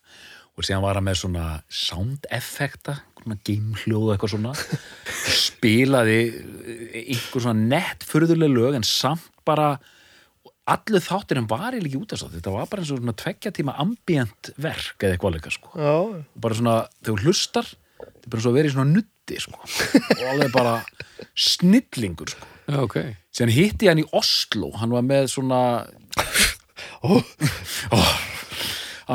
Og 0.60 0.66
síðan 0.66 0.82
var 0.84 0.98
hann 0.98 1.06
með 1.06 1.22
svona 1.22 1.44
sound 1.72 2.26
effekta, 2.36 2.98
svona 3.22 3.38
geimhljóð 3.48 4.10
eitthvað 4.12 4.34
svona. 4.34 4.52
Spilaði 5.46 6.18
einhver 7.00 7.46
svona 7.46 7.70
nett 7.70 8.04
furðuleg 8.04 8.52
lög 8.52 8.76
en 8.76 8.84
samt 8.84 9.30
bara 9.48 9.72
allir 10.70 11.02
þáttir 11.02 11.40
en 11.40 11.48
var 11.50 11.72
eiginlega 11.72 11.88
ekki 11.88 12.02
út 12.02 12.12
af 12.14 12.20
svo. 12.20 12.28
Þetta 12.34 12.54
var 12.54 12.68
bara 12.70 12.84
eins 12.84 12.92
og 12.92 13.00
svona 13.00 13.16
tveggja 13.22 13.54
tíma 13.56 13.76
ambient 13.80 14.52
verk 14.60 15.00
eða 15.00 15.16
eitthvað 15.16 15.36
leika 15.38 15.54
sko 15.54 15.72
já, 15.80 15.94
bara 16.44 16.58
svona, 16.58 16.76
þegar 17.00 17.22
þú 17.24 17.30
hlustar 17.30 17.70
þetta 17.70 18.28
er 18.28 18.34
bara 18.34 18.44
svo 18.44 18.52
að 18.52 18.58
vera 18.60 18.70
í 18.70 18.74
svona 18.74 18.94
nutti 18.94 19.40
sko. 19.40 19.60
og 19.64 20.24
alveg 20.34 20.52
bara 20.54 20.74
snillingur 21.48 22.34
sko. 22.34 22.50
Já, 22.68 22.78
ok 22.84 22.98
síðan 23.30 23.54
hitti 23.56 23.88
ég 23.88 23.94
hann 23.94 24.02
í 24.04 24.08
Oslo 24.20 24.74
hann 24.76 24.92
var 24.94 25.06
með 25.06 25.30
svona 25.32 25.62
oh. 27.06 27.24
á 27.96 28.29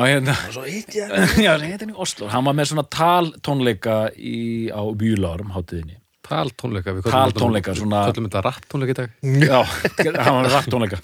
hérna. 0.04 0.34
Svo 0.52 0.64
hitt 0.66 0.92
ég 0.96 1.08
já, 1.08 1.52
hann 1.56 1.64
hitti 1.64 1.86
hann 1.86 1.94
í 1.94 1.98
Oslo. 2.06 2.28
Hann 2.32 2.44
var 2.48 2.56
með 2.58 2.70
svona 2.72 2.84
taltónleika 2.92 3.96
í, 4.16 4.68
á 4.68 4.82
Bjúlarum 4.98 5.54
hátíðinni. 5.56 5.96
Taltónleika, 6.26 6.92
við 6.96 7.06
Taltónleika, 7.06 7.72
við 7.72 7.84
svona- 7.84 8.04
Köllum 8.10 8.26
þetta 8.28 8.42
rapptónleika 8.48 8.94
í 8.94 8.98
dag. 8.98 9.12
Já, 9.46 9.60
hann 10.26 10.40
var 10.40 10.50
rapptónleika 10.56 10.98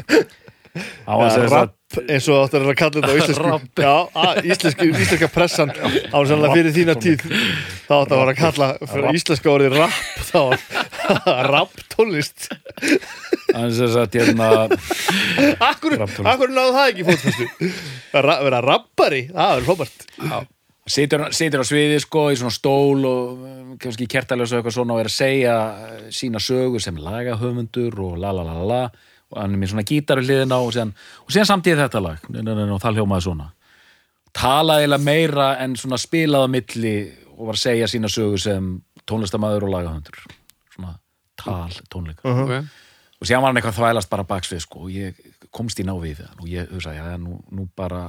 hann 1.07 1.21
var 1.23 1.71
eins 2.03 2.29
og 2.33 2.39
áttur 2.45 2.65
að 2.67 2.77
kalla 2.81 3.01
þetta 3.01 3.13
á 3.13 3.17
íslensku. 3.21 3.59
Já, 3.87 3.95
að, 4.25 4.41
íslensku, 4.53 4.89
íslenska 4.93 5.29
pressan 5.35 5.73
á 6.15 6.19
sannlega 6.29 6.57
fyrir 6.57 6.75
þína 6.77 6.97
tíð. 7.03 7.27
þá 7.89 7.93
áttu 7.99 8.17
að 8.17 8.23
vera 8.23 8.33
að 8.35 8.41
kalla 8.41 8.71
fyrir 8.93 9.19
íslenska 9.21 9.53
orðið 9.53 9.77
rapp 9.81 10.01
þá 10.31 10.41
rapp 11.53 11.85
tónlist 11.93 12.49
hann 13.53 13.73
sem 13.77 13.91
sagt 13.93 14.17
hérna 14.17 14.49
akkur, 15.69 15.99
akkur 16.01 16.53
náðu 16.55 16.73
það 16.79 16.89
ekki 16.89 17.07
fótfæstu 17.11 17.71
að 18.17 18.27
ra- 18.29 18.41
vera 18.47 18.61
rappari, 18.65 19.23
það 19.33 19.57
er 19.61 19.67
fókbart 19.69 20.07
situr, 20.93 21.27
situr 21.35 21.63
á 21.63 21.67
sviði 21.69 22.01
sko 22.03 22.27
í 22.33 22.39
svona 22.41 22.55
stól 22.55 23.05
og 23.07 23.45
um, 23.47 23.75
kannski 23.83 24.09
kertalega 24.11 24.49
og 24.51 24.59
eitthvað 24.61 24.77
svona 24.79 24.97
og 24.97 25.03
er 25.05 25.11
að 25.11 25.15
segja 25.15 25.57
eh, 25.87 26.05
sína 26.15 26.41
sögur 26.43 26.83
sem 26.83 26.99
lagahöfundur 26.99 28.01
og 28.03 28.17
la 28.23 28.33
la 28.35 28.43
la 28.49 28.57
la 28.63 28.67
la 28.73 28.81
hann 29.37 29.57
er 29.57 29.61
með 29.61 29.73
svona 29.73 29.87
gítar 29.89 30.21
við 30.21 30.31
hliðina 30.31 30.61
og 30.63 30.73
síðan, 30.75 30.95
og 31.25 31.35
síðan 31.35 31.51
samtíð 31.51 31.83
þetta 31.85 32.03
lag. 32.05 32.29
Nei, 32.29 32.41
nei, 32.43 32.53
nei, 32.59 32.71
og 32.71 32.81
það 32.83 33.01
hljómaði 33.01 33.27
svona. 33.27 33.49
Talaði 34.37 34.87
eiginlega 34.87 35.07
meira 35.09 35.49
en 35.63 35.77
svona 35.81 35.99
spilaði 36.01 36.49
á 36.49 36.55
milli 36.55 36.95
og 37.33 37.49
var 37.49 37.59
að 37.59 37.65
segja 37.65 37.91
sína 37.91 38.11
sögur 38.13 38.41
sem 38.41 38.71
tónlistamæður 39.09 39.67
og 39.69 39.75
lagahöfundur. 39.75 40.23
Svona 40.73 40.95
tal 41.43 41.79
tónleika. 41.93 42.25
Ok, 42.29 42.55
og 43.21 43.29
síðan 43.29 43.45
var 43.45 43.53
hann 43.53 43.61
eitthvað 43.61 43.79
þvælast 43.81 44.13
bara 44.13 44.29
baksvið 44.29 44.65
sko, 44.65 44.87
og 44.87 44.95
ég 44.95 45.19
komst 45.53 45.81
í 45.83 45.87
návið 45.87 46.25
og 46.39 46.47
ég 46.49 46.71
hugsaði, 46.73 47.03
já, 47.03 47.19
nú, 47.21 47.41
nú 47.53 47.69
bara 47.77 48.09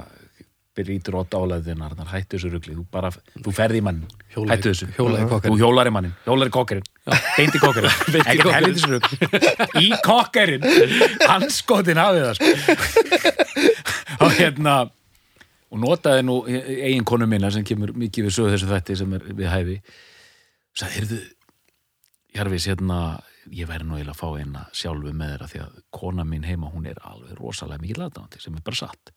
byrjítur 0.74 1.14
ótt 1.20 1.34
álæðinar 1.38 1.92
hættu 2.10 2.36
þessu 2.38 2.50
rugli, 2.52 2.74
þú 2.74 2.84
bara, 2.90 3.10
þú 3.44 3.52
ferði 3.54 3.78
í 3.78 3.84
mann. 3.86 4.00
Hjólaði- 4.34 4.50
hættu 4.56 4.72
þessu, 4.72 4.88
hjólaði 4.96 5.28
kokkerinn. 5.30 5.54
þú 5.54 5.60
hjólar 5.62 5.90
í 5.90 5.92
mannin 5.94 6.14
hjólar 6.26 6.50
í 6.50 6.54
kokkerinn, 6.56 6.88
beint 7.36 7.54
í 7.54 7.62
kokkerinn. 7.62 7.94
Ekkert 8.24 8.42
kokkerinn. 8.42 8.56
helvitis 8.58 8.88
rugl. 8.90 9.08
Í 9.84 9.88
kokkerinn. 10.08 10.66
Hanskotin 11.30 12.00
hafið 12.02 12.26
það 12.26 12.34
sko. 12.40 12.48
Og 14.24 14.34
hérna 14.38 14.74
og 15.74 15.80
notaði 15.82 16.22
nú 16.26 16.40
eigin 16.46 17.06
konu 17.06 17.26
minna 17.30 17.50
sem 17.54 17.64
kemur 17.66 17.90
mikið 17.98 18.28
við 18.28 18.34
sögu 18.36 18.52
þessu 18.54 18.68
þætti 18.70 18.96
sem 19.00 19.14
er 19.16 19.24
við 19.34 19.48
hæfi. 19.50 19.78
Sagði, 20.74 20.94
heyrðu 20.98 21.22
Jarvis, 22.34 22.66
hérna 22.66 22.98
ég 23.52 23.68
væri 23.68 23.84
nú 23.84 23.96
eiginlega 23.98 24.14
að 24.14 24.20
fá 24.20 24.40
eina 24.40 24.62
sjálfu 24.72 25.12
með 25.12 25.32
þeirra 25.34 25.48
því 25.50 25.60
að 25.64 25.76
kona 25.98 26.24
mín 26.28 26.46
heima, 26.48 26.70
hún 26.72 26.86
er 26.88 27.00
alveg 27.04 27.34
rosalega 27.38 27.82
mikið 27.82 28.00
laðdáðandi 28.02 28.40
sem 28.44 28.56
er 28.56 28.64
bara 28.64 28.78
satt. 28.80 29.12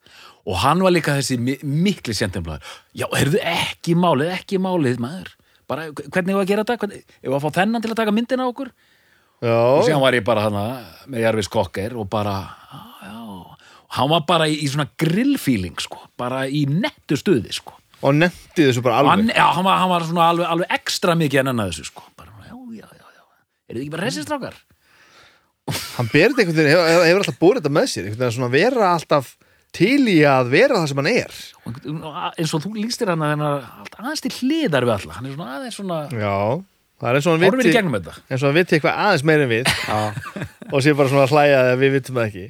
Og 0.48 0.60
hann 0.64 0.84
var 0.84 0.92
líka 0.96 1.16
þessi 1.20 1.38
mi 1.40 1.56
mikli 1.64 2.16
sentimlaður 2.18 2.66
já, 2.98 3.08
heyrðu 3.16 3.42
ekki 3.54 3.96
málið, 4.00 4.34
ekki 4.40 4.60
málið 4.64 5.00
maður, 5.04 5.32
bara 5.68 5.88
hvernig 5.94 6.34
ég 6.34 6.40
var 6.40 6.46
að 6.46 6.52
gera 6.52 6.66
þetta? 6.68 6.78
Hvernig, 6.84 7.16
ég 7.24 7.32
var 7.34 7.40
að 7.42 7.48
fá 7.48 7.60
þennan 7.62 7.84
til 7.86 7.92
að 7.94 8.00
taka 8.02 8.16
myndina 8.16 8.48
á 8.48 8.52
okkur? 8.52 8.74
Og 9.38 9.48
Já, 9.48 9.58
síðan 9.86 10.02
var 10.02 10.16
ég 10.18 10.24
bara 10.26 10.44
hana 10.48 10.62
með 11.06 11.22
Jarvis 11.28 11.50
Kokker 11.54 11.94
og 12.02 12.08
bara 12.10 12.38
já, 13.06 13.18
og 13.22 13.52
hann 14.00 14.10
var 14.10 14.24
bara 14.26 14.48
í, 14.50 14.56
í 14.66 14.70
svona 14.74 14.88
grillfíling 14.98 15.78
sko, 15.84 16.00
bara 16.18 16.48
í 16.50 16.64
nettu 16.72 17.18
stuði 17.20 17.54
sko. 17.54 17.76
Og 18.02 18.14
nefndi 18.14 18.66
þessu 18.68 18.82
bara 18.86 19.00
Og 19.02 19.08
alveg. 19.12 19.14
Hann, 19.14 19.30
já, 19.34 19.46
hann, 19.56 19.66
var, 19.66 19.78
hann 19.82 19.90
var 19.90 20.04
svona 20.06 20.26
alveg, 20.32 20.46
alveg 20.54 20.74
ekstra 20.76 21.16
mikið 21.18 21.40
en 21.44 21.52
annað 21.54 21.72
þessu 21.72 21.88
sko 21.92 22.04
bara, 22.18 22.34
já, 22.46 22.54
já, 22.78 22.90
já, 22.94 23.06
já, 23.18 23.24
eru 23.68 23.78
þið 23.80 23.84
ekki 23.86 23.94
bara 23.96 24.08
resistrákar? 24.08 24.56
Hann 25.98 26.08
berði 26.14 26.46
einhvern 26.46 26.56
veginn, 26.56 26.72
hefur, 26.72 27.04
hefur 27.04 27.22
alltaf 27.26 27.40
búið 27.42 27.58
þetta 27.60 27.74
með 27.76 27.90
sér 27.92 28.06
einhvern 28.08 28.22
veginn 28.24 28.38
svona 28.38 28.52
vera 28.54 28.92
alltaf 28.96 29.34
til 29.78 30.06
í 30.08 30.18
að 30.26 30.48
vera 30.54 30.78
það 30.80 30.88
sem 30.94 31.02
hann 31.02 31.10
er. 31.12 31.34
Eins 32.40 32.54
og 32.56 32.64
þú 32.64 32.72
lístir 32.78 33.12
hann 33.12 33.26
að 33.28 33.34
hann 33.34 33.44
er 33.50 33.66
aðeins 34.00 34.24
til 34.24 34.32
hliðar 34.40 34.88
við 34.88 34.94
alla. 34.96 35.18
Hann 35.18 35.28
er 35.28 35.36
svona 35.36 35.58
aðeins 35.58 35.80
svona 35.82 35.98
Já, 36.16 36.38
það 37.02 37.10
er 37.12 37.20
eins 37.20 37.28
og 37.28 37.36
hann 37.36 37.58
viti 37.60 37.74
gegnum 37.76 37.98
þetta. 37.98 38.16
eins 38.32 38.40
og 38.40 38.48
hann 38.48 38.58
viti 38.62 38.78
eitthvað 38.78 39.02
aðeins 39.04 39.26
meira 39.28 39.44
en 39.48 39.52
við. 39.52 39.74
Og 40.74 40.82
sé 40.84 40.96
bara 41.00 41.12
svona 41.12 41.28
að 41.28 41.36
hlæja 41.36 41.60
að 41.66 41.78
við 41.84 41.94
vitum 41.98 42.18
það 42.22 42.26
ekki. 42.32 42.48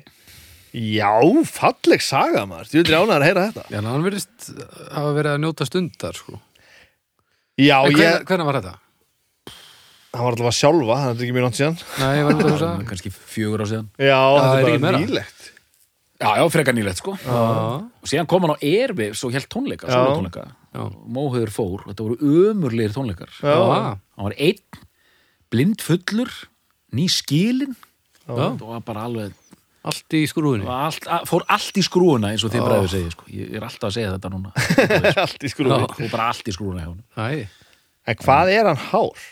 Já, 0.78 1.12
falleg 1.58 2.02
saga 2.06 2.46
maður. 2.50 2.70
Þú 2.70 2.80
veitir 2.84 2.96
ánæður 2.98 3.18
að 3.18 3.28
heyra 3.28 3.44
þetta. 3.50 3.66
Já, 3.74 3.80
hann 3.88 4.06
verðist 4.06 4.48
hafa 4.94 5.12
verið 5.18 5.34
að 5.34 5.42
njóta 5.44 5.68
stundar 5.70 6.18
sko. 6.22 6.40
Já, 7.58 7.78
En 7.82 7.92
ég, 7.94 7.98
hver, 7.98 8.26
hvernig 8.30 8.48
var 8.52 8.60
þetta? 8.62 8.74
Hann 10.18 10.26
var 10.28 10.36
alltaf 10.36 10.50
að 10.50 10.58
sjálfa 10.58 10.98
Það 10.98 11.10
er 11.12 11.24
ekki 11.26 11.36
mjög 11.38 11.46
nátt 11.48 11.60
síðan. 11.60 11.78
Nei, 12.02 12.12
ég 12.18 12.28
var 12.28 12.36
út 12.38 12.44
að 12.44 12.52
hugsa. 12.54 12.72
Kannski 12.92 13.12
fjögur 13.14 13.64
á 13.64 13.68
síðan. 13.72 13.88
Já, 13.98 14.18
það 14.18 14.44
þetta 14.44 14.58
er 14.58 14.68
ekki 14.68 14.84
bara 14.84 14.86
meira. 14.88 15.02
nýlegt. 15.06 15.48
Já, 16.18 16.30
já, 16.42 16.44
frekar 16.50 16.78
nýlegt 16.78 17.02
sko. 17.04 17.16
Já, 17.22 17.42
og 18.02 18.10
síðan 18.12 18.30
kom 18.32 18.46
hann 18.48 18.56
á 18.58 18.64
Airwaves 18.66 19.24
og 19.28 19.38
held 19.38 19.50
tónleika, 19.54 19.90
svona 19.92 20.16
tónleika 20.18 20.48
Móhauður 20.78 21.50
fór, 21.50 21.84
þetta 21.88 22.06
voru 22.06 22.32
ömurlegir 22.52 22.94
tónleikar. 22.94 23.32
Já, 23.42 23.54
hann 23.58 24.28
var 24.28 24.36
einn, 24.38 24.82
blind 25.54 25.82
fullur 25.86 26.30
ný 26.94 27.08
skilin. 27.10 27.74
Já. 28.28 28.52
og 28.52 28.66
var 28.68 28.82
bara 28.84 29.06
alveg 29.08 29.32
allt 29.88 30.16
í 30.18 30.24
skrúðinni 30.28 30.68
var 30.68 30.90
allt, 30.90 31.06
fór 31.30 31.46
allt 31.54 31.78
í 31.80 31.84
skrúuna 31.86 32.34
eins 32.34 32.44
og 32.44 32.52
þið 32.52 32.66
bræður 32.66 32.90
segið 32.92 33.14
sko. 33.14 33.28
ég 33.32 33.54
er 33.56 33.66
alltaf 33.68 33.88
að 33.88 33.96
segja 33.96 34.14
þetta 34.18 34.32
núna. 34.34 34.52
Allt 35.24 35.46
í 35.48 35.52
Já. 35.54 35.78
og 35.78 36.12
bara 36.12 36.28
allt 36.34 36.50
í 36.52 36.56
skrúuna 36.56 36.84
hjá 36.84 36.90
hann 36.90 37.06
Æ, 37.16 37.48
En 38.08 38.20
hvað 38.24 38.52
er 38.56 38.68
hann 38.70 38.82
hár? 38.90 39.24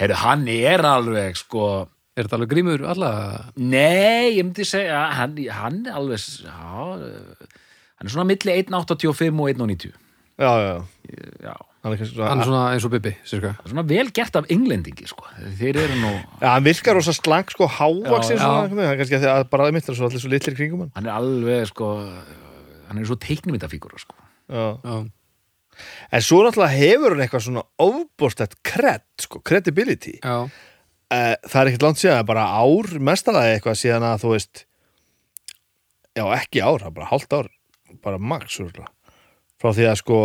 Heru, 0.00 0.14
hann 0.24 0.46
er 0.50 0.82
alveg 0.88 1.36
sko 1.38 1.66
er 2.14 2.24
þetta 2.26 2.38
alveg 2.38 2.50
grímur 2.54 2.82
alla? 2.90 3.10
nei, 3.56 4.34
ég 4.36 4.42
myndi 4.46 4.66
segja 4.66 5.04
hann, 5.20 5.36
hann 5.54 5.84
er 5.86 5.98
alveg 6.00 6.24
já, 6.42 6.54
hann 6.54 8.08
er 8.08 8.12
svona 8.14 8.26
milli 8.30 8.56
1.85 8.64 9.30
og 9.44 9.52
1.90 9.54 9.94
Já, 10.34 10.50
já, 10.58 10.74
já, 11.46 11.52
hann 11.84 11.92
er 11.94 11.98
kannski 12.00 12.18
Hann 12.18 12.40
er 12.42 12.48
svona 12.48 12.48
svona 12.48 12.62
eins 12.74 12.84
og 12.88 12.90
Bibi, 12.90 13.12
er 13.22 13.52
svona 13.70 13.84
vel 13.86 14.08
gert 14.10 14.34
af 14.34 14.48
englendingi 14.50 15.06
sko. 15.06 15.28
þeir 15.60 15.78
eru 15.84 15.98
nú 16.00 16.10
Já, 16.42 16.48
hann 16.56 16.64
virkar 16.66 16.98
rosa 16.98 17.14
slank 17.14 17.52
sko 17.54 17.68
já. 17.70 18.38
svona. 18.40 18.64
Hann 18.66 18.80
er 18.82 18.98
kannski 18.98 19.14
að 19.20 19.22
því 19.22 19.30
að 19.30 19.44
bara 19.52 19.68
mitt 19.70 19.88
er 19.88 19.94
svo 19.94 20.08
allir 20.08 20.22
svo 20.24 20.32
litlir 20.32 20.56
kringum 20.58 20.82
hann 20.88 20.90
hann 20.98 21.06
er 21.06 21.14
alveg 21.20 21.70
sko 21.70 21.92
hann 22.88 22.98
er 22.98 23.06
svo 23.06 23.14
teiknumyndafígur 23.22 23.94
sko. 24.02 24.18
Já 24.50 24.64
Já, 24.82 24.96
En 26.10 26.24
svo 26.24 26.42
náttúrulega 26.44 26.78
hefur 26.78 27.14
hann 27.14 27.24
eitthvað 27.24 27.46
svona 27.48 27.64
ofbórstætt 27.84 28.56
cred, 28.66 29.04
sko, 29.22 29.42
credibility 29.44 30.18
já, 30.20 30.48
Eh, 31.12 31.34
Það 31.44 31.60
er 31.60 31.68
ekkert 31.68 31.84
langt 31.84 32.00
síðan, 32.00 32.26
bara 32.26 32.46
ár 32.56 32.88
mestalega 32.98 33.58
eitthvað 33.58 33.76
síðan 33.76 34.06
að 34.08 34.22
þú 34.22 34.30
veist 34.32 34.64
Já, 36.14 36.24
ekki 36.38 36.62
ár, 36.64 36.86
bara 36.94 37.10
hálft 37.10 37.34
ár 37.36 37.50
bara 38.02 38.18
max, 38.18 38.58
úrlega 38.62 38.88
frá 39.60 39.72
því 39.76 39.86
að 39.88 40.00
sko 40.00 40.18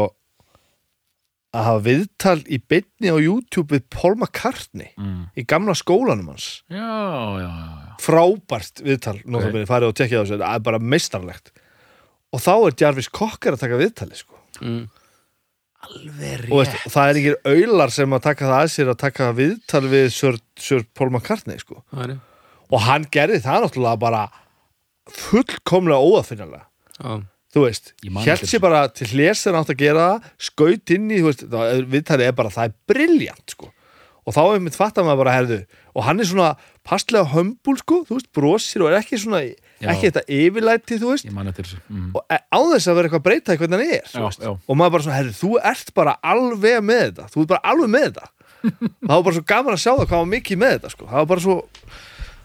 að 1.50 1.66
hafa 1.66 1.82
viðtal 1.86 2.38
í 2.46 2.60
beinni 2.62 3.10
á 3.10 3.18
YouTube 3.18 3.74
við 3.74 3.86
Paul 3.94 4.14
McCartney 4.16 4.92
mm. 5.00 5.22
í 5.40 5.46
gamla 5.50 5.74
skólanum 5.78 6.30
hans 6.34 6.62
já, 6.70 6.78
já, 6.78 7.48
já, 7.50 7.96
frábært 8.06 8.84
viðtal, 8.86 9.18
okay. 9.26 9.66
farið 9.70 9.90
og 9.90 9.98
tekja 9.98 10.22
á 10.22 10.24
þessu, 10.24 10.38
það 10.44 10.60
er 10.60 10.66
bara 10.68 10.82
meistarlegt 10.94 11.54
og 12.30 12.44
þá 12.44 12.54
er 12.54 12.78
Jarvis 12.84 13.10
Cocker 13.10 13.58
að 13.58 13.64
taka 13.64 13.80
viðtali 13.82 14.20
sko. 14.20 14.38
mm. 14.62 14.84
Alveg 15.88 16.50
og 16.50 16.62
veist, 16.62 16.76
rétt 16.76 16.94
það 16.94 17.10
er 17.10 17.20
ekki 17.20 17.34
auðlar 17.54 17.94
sem 17.96 18.16
að 18.16 18.26
taka 18.26 18.50
það 18.50 18.64
að 18.64 18.72
sér 18.74 18.92
að 18.92 19.00
taka 19.06 19.30
viðtal 19.38 19.84
við 19.92 20.08
Sir, 20.16 20.40
Sir 20.60 20.86
Paul 20.98 21.10
McCartney 21.14 21.62
sko. 21.62 21.84
það 21.94 22.06
er 22.06 22.16
og 22.70 22.86
hann 22.86 23.08
gerði 23.12 23.42
það 23.46 23.66
náttúrulega 23.66 24.02
bara 24.02 24.24
fullkomlega 25.10 26.06
óafinnalega 26.06 26.66
Já, 27.00 27.22
þú 27.56 27.66
veist, 27.66 27.94
eftir 28.04 28.52
sér 28.52 28.62
bara 28.62 28.84
til 28.94 29.10
hann 29.10 29.60
átt 29.62 29.74
að 29.74 29.80
gera 29.82 30.06
það, 30.06 30.30
skaut 30.50 30.94
inn 30.94 31.10
í 31.10 31.22
þú 31.22 31.30
veist, 31.32 31.46
það, 31.50 31.84
viðtalið 31.96 32.30
er 32.30 32.36
bara, 32.38 32.54
það 32.54 32.70
er 32.70 32.76
briljant 32.92 33.56
sko. 33.56 33.72
og 34.28 34.36
þá 34.36 34.42
er 34.44 34.62
mitt 34.66 34.78
fattar 34.78 35.08
maður 35.08 35.24
bara 35.24 35.38
herðu, 35.38 35.60
og 35.96 36.06
hann 36.06 36.20
er 36.20 36.30
svona 36.30 36.52
passlega 36.86 37.32
hömbul 37.32 37.78
sko, 37.80 38.04
þú 38.06 38.20
veist, 38.20 38.32
brosir 38.36 38.84
og 38.84 38.92
er 38.92 39.00
ekki 39.00 39.22
svona 39.24 39.42
Já. 39.80 39.90
ekki 39.94 40.10
þetta 40.10 40.24
yfirlæti, 40.40 40.98
þú 41.00 41.12
veist? 41.14 41.30
Mm. 41.30 42.10
og 42.16 42.24
e- 42.28 42.44
á 42.52 42.60
þess 42.60 42.90
að 42.90 42.98
vera 43.00 43.08
eitthvað 43.08 43.22
að 43.22 43.28
breyta 43.30 43.56
í 43.56 43.62
hvernig 43.62 43.80
hann 43.80 43.94
er 43.96 44.10
Já, 44.12 44.52
og 44.52 44.76
maður 44.76 44.92
bara 44.96 45.06
svona, 45.06 45.18
herru, 45.20 45.34
þú 45.40 45.52
ert 45.72 45.94
bara 45.96 46.16
alveg 46.34 46.84
með 46.84 47.02
þetta, 47.06 47.28
þú 47.32 47.42
ert 47.46 47.52
bara 47.54 47.64
alveg 47.74 47.90
með 47.96 48.06
þetta. 48.10 48.30
Það 49.08 49.14
var 49.16 49.24
bara 49.30 49.36
svo 49.38 49.46
gaman 49.54 49.74
að 49.78 49.82
sjá 49.86 49.92
það 49.94 50.06
hvað 50.10 50.20
var 50.20 50.30
mikið 50.34 50.60
með 50.60 50.74
þetta 50.76 50.90
sko. 50.92 51.06
það 51.08 51.22
var 51.22 51.30
bara 51.32 51.46
svo, 51.46 51.56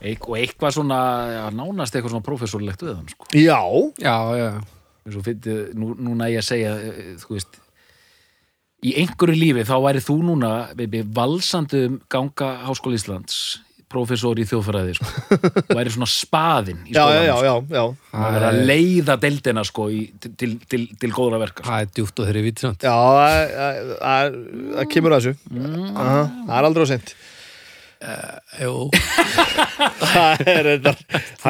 Eik, 0.05 0.29
og 0.29 0.37
eitthvað 0.37 0.75
svona, 0.77 1.01
já, 1.33 1.43
nánast 1.57 1.95
eitthvað 1.97 2.13
svona 2.13 2.27
professorlegt 2.29 2.83
við 2.85 2.95
hann 2.95 3.09
sko. 3.09 3.29
já. 3.35 3.61
Já, 4.05 4.17
já, 4.39 5.21
fyndi, 5.25 5.59
nú, 5.75 5.95
núna 5.97 6.29
ég 6.31 6.43
að 6.43 6.49
segja 6.53 6.75
eh, 6.77 7.15
þú 7.25 7.39
veist 7.39 7.59
í 8.85 8.93
einhverju 9.01 9.37
lífi 9.41 9.65
þá 9.65 9.75
væri 9.81 10.03
þú 10.05 10.19
núna 10.29 10.51
baby, 10.77 11.03
valsandi 11.17 11.87
um 11.89 12.01
ganga 12.13 12.51
Háskóla 12.67 12.99
Íslands 12.99 13.39
professor 13.95 14.41
í 14.43 14.47
þjóðfræði 14.51 14.97
sko. 14.99 15.13
væri 15.79 15.93
svona 15.95 16.11
spaðin 16.11 16.81
í 16.85 16.95
já, 16.97 17.05
já, 17.15 17.21
skólanum 17.23 17.29
já, 17.31 17.35
sko. 17.35 17.45
já, 17.47 17.55
já. 17.79 17.85
Það 18.15 18.39
er 18.41 18.47
að 18.51 18.59
leiða 18.73 19.17
deildina 19.25 19.65
sko, 19.71 19.87
í, 19.95 20.01
til, 20.21 20.33
til, 20.43 20.51
til, 20.75 20.83
til 21.05 21.13
góðra 21.15 21.41
verka 21.45 21.63
sko. 21.63 21.71
það 21.71 21.87
er 21.87 21.93
djúpt 22.01 22.23
og 22.25 22.29
þeirri 22.31 22.43
vitsamt 22.51 22.85
Já, 22.89 22.97
það- 23.15 23.95
það 24.03 24.35
það- 24.75 24.91
kemur 24.97 25.17
að 25.19 25.29
þessu 25.31 25.63
Aha, 25.95 26.19
Það 26.51 26.59
er 26.61 26.69
aldrei 26.71 26.85
á 26.85 26.89
sent 26.95 27.15
Jú, 28.61 28.73
Það 30.13 30.43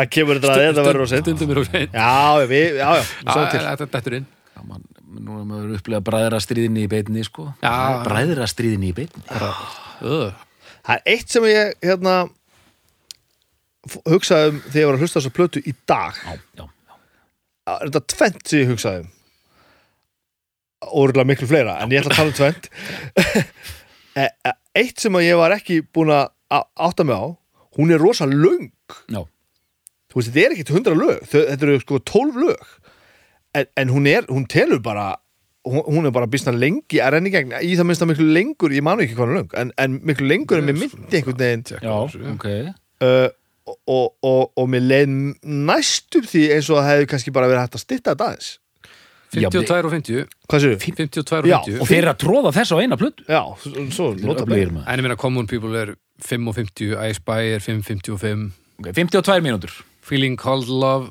er 0.05 0.09
kemur 0.15 0.39
þetta 0.39 0.53
að 0.55 0.61
þetta 0.69 0.85
verður 0.87 1.03
á 1.03 1.09
sent 1.11 1.25
stundum 1.27 1.51
er 1.55 1.61
og 1.65 1.67
seint 1.71 1.97
Já, 1.97 2.13
við, 2.47 2.77
já, 2.79 2.91
já, 2.95 3.03
við 3.03 3.57
Þetta 3.57 3.73
er 3.75 3.91
dætturinn 3.97 4.29
Já, 4.55 4.61
man, 4.69 4.85
nú 5.19 5.41
er 5.41 5.49
maður 5.51 5.73
upplega 5.81 6.05
bræðra 6.07 6.39
stríðinni 6.43 6.85
í 6.87 6.91
beinni 6.91 7.25
sko. 7.27 7.49
Já. 7.63 7.75
bræðra 8.07 8.47
stríðinni 8.51 8.93
í 8.93 8.97
beinni 9.01 9.25
Það 10.85 10.97
er 10.99 11.15
eitt 11.15 11.33
sem 11.33 11.47
ég 11.49 11.73
hérna 11.85 12.15
hugsaði 14.09 14.51
um 14.53 14.61
þegar 14.67 14.81
ég 14.83 14.89
var 14.89 14.99
að 14.99 15.05
hlusta 15.05 15.21
þessa 15.21 15.35
plötu 15.39 15.63
í 15.65 15.75
dag. 15.89 16.19
Já, 16.21 16.35
já, 16.61 16.65
já. 16.65 16.97
er 17.77 17.91
þetta 17.91 18.03
tvent 18.15 18.51
sem 18.51 18.63
ég 18.63 18.73
hugsaði 18.73 19.05
um? 19.05 19.11
Órulega 20.85 21.29
miklu 21.31 21.49
fleira 21.49 21.79
en 21.81 21.93
ég 21.95 22.03
ætla 22.05 22.13
að 22.13 22.19
tala 22.19 22.33
um 22.33 22.37
tvent. 22.37 22.69
E- 24.21 24.29
e- 24.51 24.59
Eitt 24.75 24.99
sem 25.01 25.15
ég 25.23 25.39
var 25.39 25.55
ekki 25.55 25.81
búin 25.95 26.11
að 26.11 26.33
átta 26.53 27.05
mig 27.07 27.15
á 27.15 27.25
hún 27.79 27.93
er 27.95 28.03
rosa 28.03 28.27
já. 28.27 29.23
þú 30.11 30.19
veist, 30.19 30.31
þetta 30.31 30.43
er 30.45 30.55
ekkit 30.55 30.73
hundra 30.75 30.95
lög 30.99 31.23
þetta 31.31 31.67
eru 31.67 31.81
sko 31.81 32.01
tólf 32.03 32.37
lög. 32.39 32.73
En, 33.55 33.67
en 33.79 33.93
hún 33.95 34.07
er, 34.11 34.27
hún 34.27 34.49
telur 34.51 34.83
bara 34.83 35.15
hún, 35.65 36.07
er 36.07 36.13
bara 36.15 36.29
býstna 36.31 36.53
lengi 36.57 37.01
að 37.03 37.17
renni 37.17 37.33
gegn 37.33 37.55
í 37.61 37.73
það 37.79 37.89
minnst 37.89 38.05
að 38.05 38.11
miklu 38.13 38.27
lengur, 38.37 38.75
ég 38.75 38.85
manu 38.85 39.05
ekki 39.05 39.17
hvað 39.17 39.31
hún 39.31 39.35
er 39.35 39.41
löng 39.41 39.55
en, 39.61 39.73
en 39.81 39.97
miklu 40.11 40.29
lengur 40.29 40.61
en 40.61 40.69
mér 40.69 40.77
myndi 40.83 41.21
einhvern 41.21 41.41
veginn. 41.41 41.65
Já 41.81 41.95
ok. 42.35 42.47
uh, 43.05 43.31
og, 43.65 43.79
og, 43.89 44.11
og, 44.29 44.43
og 44.61 44.69
mér 44.71 44.85
leið 44.85 45.15
næstum 45.43 46.29
því 46.29 46.45
eins 46.57 46.69
og 46.69 46.81
það 46.81 46.91
hefði 46.91 47.09
kannski 47.15 47.35
bara 47.35 47.49
verið 47.51 47.65
hægt 47.65 47.79
að 47.79 47.85
stytta 47.87 48.15
þetta 48.15 48.29
aðeins. 48.29 48.53
52 49.35 49.89
og 49.89 49.91
50 49.91 50.27
hvað 50.47 50.63
séu? 50.63 50.77
52 50.79 51.39
og 51.41 51.49
Já, 51.49 51.57
50 51.65 51.81
og 51.83 51.91
þeir 51.91 52.11
að 52.13 52.21
tróða 52.23 52.53
þess 52.55 52.75
á 52.75 52.77
eina 52.79 52.99
plötu. 53.01 53.25
Já, 53.27 53.43
svo, 53.65 54.13
bene. 54.15 54.69
maður. 54.77 54.85
En 54.87 55.01
ég 55.01 55.07
meina 55.09 55.19
Common 55.19 55.49
People 55.51 55.81
er 55.81 55.95
5 56.23 56.53
og 56.53 56.59
50 56.61 56.95
I 56.95 57.17
Spy 57.17 57.57
er 57.57 57.65
5 57.65 57.83
55 57.89 58.45
okay, 58.79 58.95
52 58.95 59.43
mínútur. 59.43 59.75
Feeling 60.05 60.39
Called 60.39 60.71
Love 60.71 61.11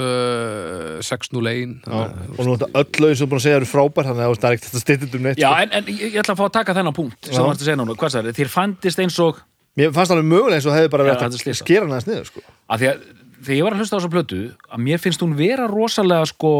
uh, 0.00 0.98
601 1.06 1.76
Já, 1.86 2.00
og 2.36 2.42
nú 2.46 2.54
þetta 2.56 2.68
öll 2.82 3.04
lögin 3.04 3.18
sem 3.20 3.24
þú 3.26 3.30
búin 3.32 3.40
að 3.40 3.44
segja 3.46 3.60
eru 3.60 3.68
frábær 3.70 4.08
þannig 4.08 4.24
að 4.26 4.34
það 4.40 4.48
er 4.50 4.56
ekkert 4.58 4.68
þetta 4.70 4.82
styttið 4.84 5.16
um 5.20 5.26
neitt 5.28 5.40
Já, 5.40 5.48
sko. 5.50 5.62
en, 5.62 5.72
en 5.80 5.92
ég 5.94 6.18
ætla 6.22 6.34
að 6.34 6.40
fá 6.40 6.44
að 6.48 6.54
taka 6.58 6.76
þennan 6.80 6.96
punkt 6.96 7.30
sem 7.30 7.36
Já. 7.38 7.44
varst 7.46 7.62
að 7.62 7.68
segja 7.70 7.78
núna, 7.80 7.96
hvað 8.00 8.14
það 8.16 8.28
er, 8.32 8.38
þér 8.40 8.52
fandist 8.56 9.02
eins 9.04 9.18
og 9.24 9.40
Mér 9.78 9.92
fannst 9.94 10.10
alveg 10.12 10.26
mögulega 10.26 10.58
eins 10.58 10.66
og 10.66 10.72
það 10.74 10.80
hefði 10.80 10.92
bara 10.96 11.04
verið 11.06 11.20
er 11.22 11.30
að 11.30 11.40
slysað. 11.40 11.60
skera 11.64 11.84
hann 11.86 11.92
aðeins 11.94 12.08
niður 12.10 12.30
sko. 12.32 12.40
að 12.74 12.80
því 12.82 12.88
að 12.90 13.02
þegar 13.40 13.56
ég 13.60 13.64
var 13.66 13.76
að 13.76 13.80
hlusta 13.84 13.94
á 13.94 13.98
þessa 14.00 14.12
plötu 14.16 14.40
að 14.74 14.82
mér 14.88 15.02
finnst 15.04 15.22
hún 15.24 15.36
vera 15.38 15.68
rosalega 15.70 16.26
sko 16.32 16.50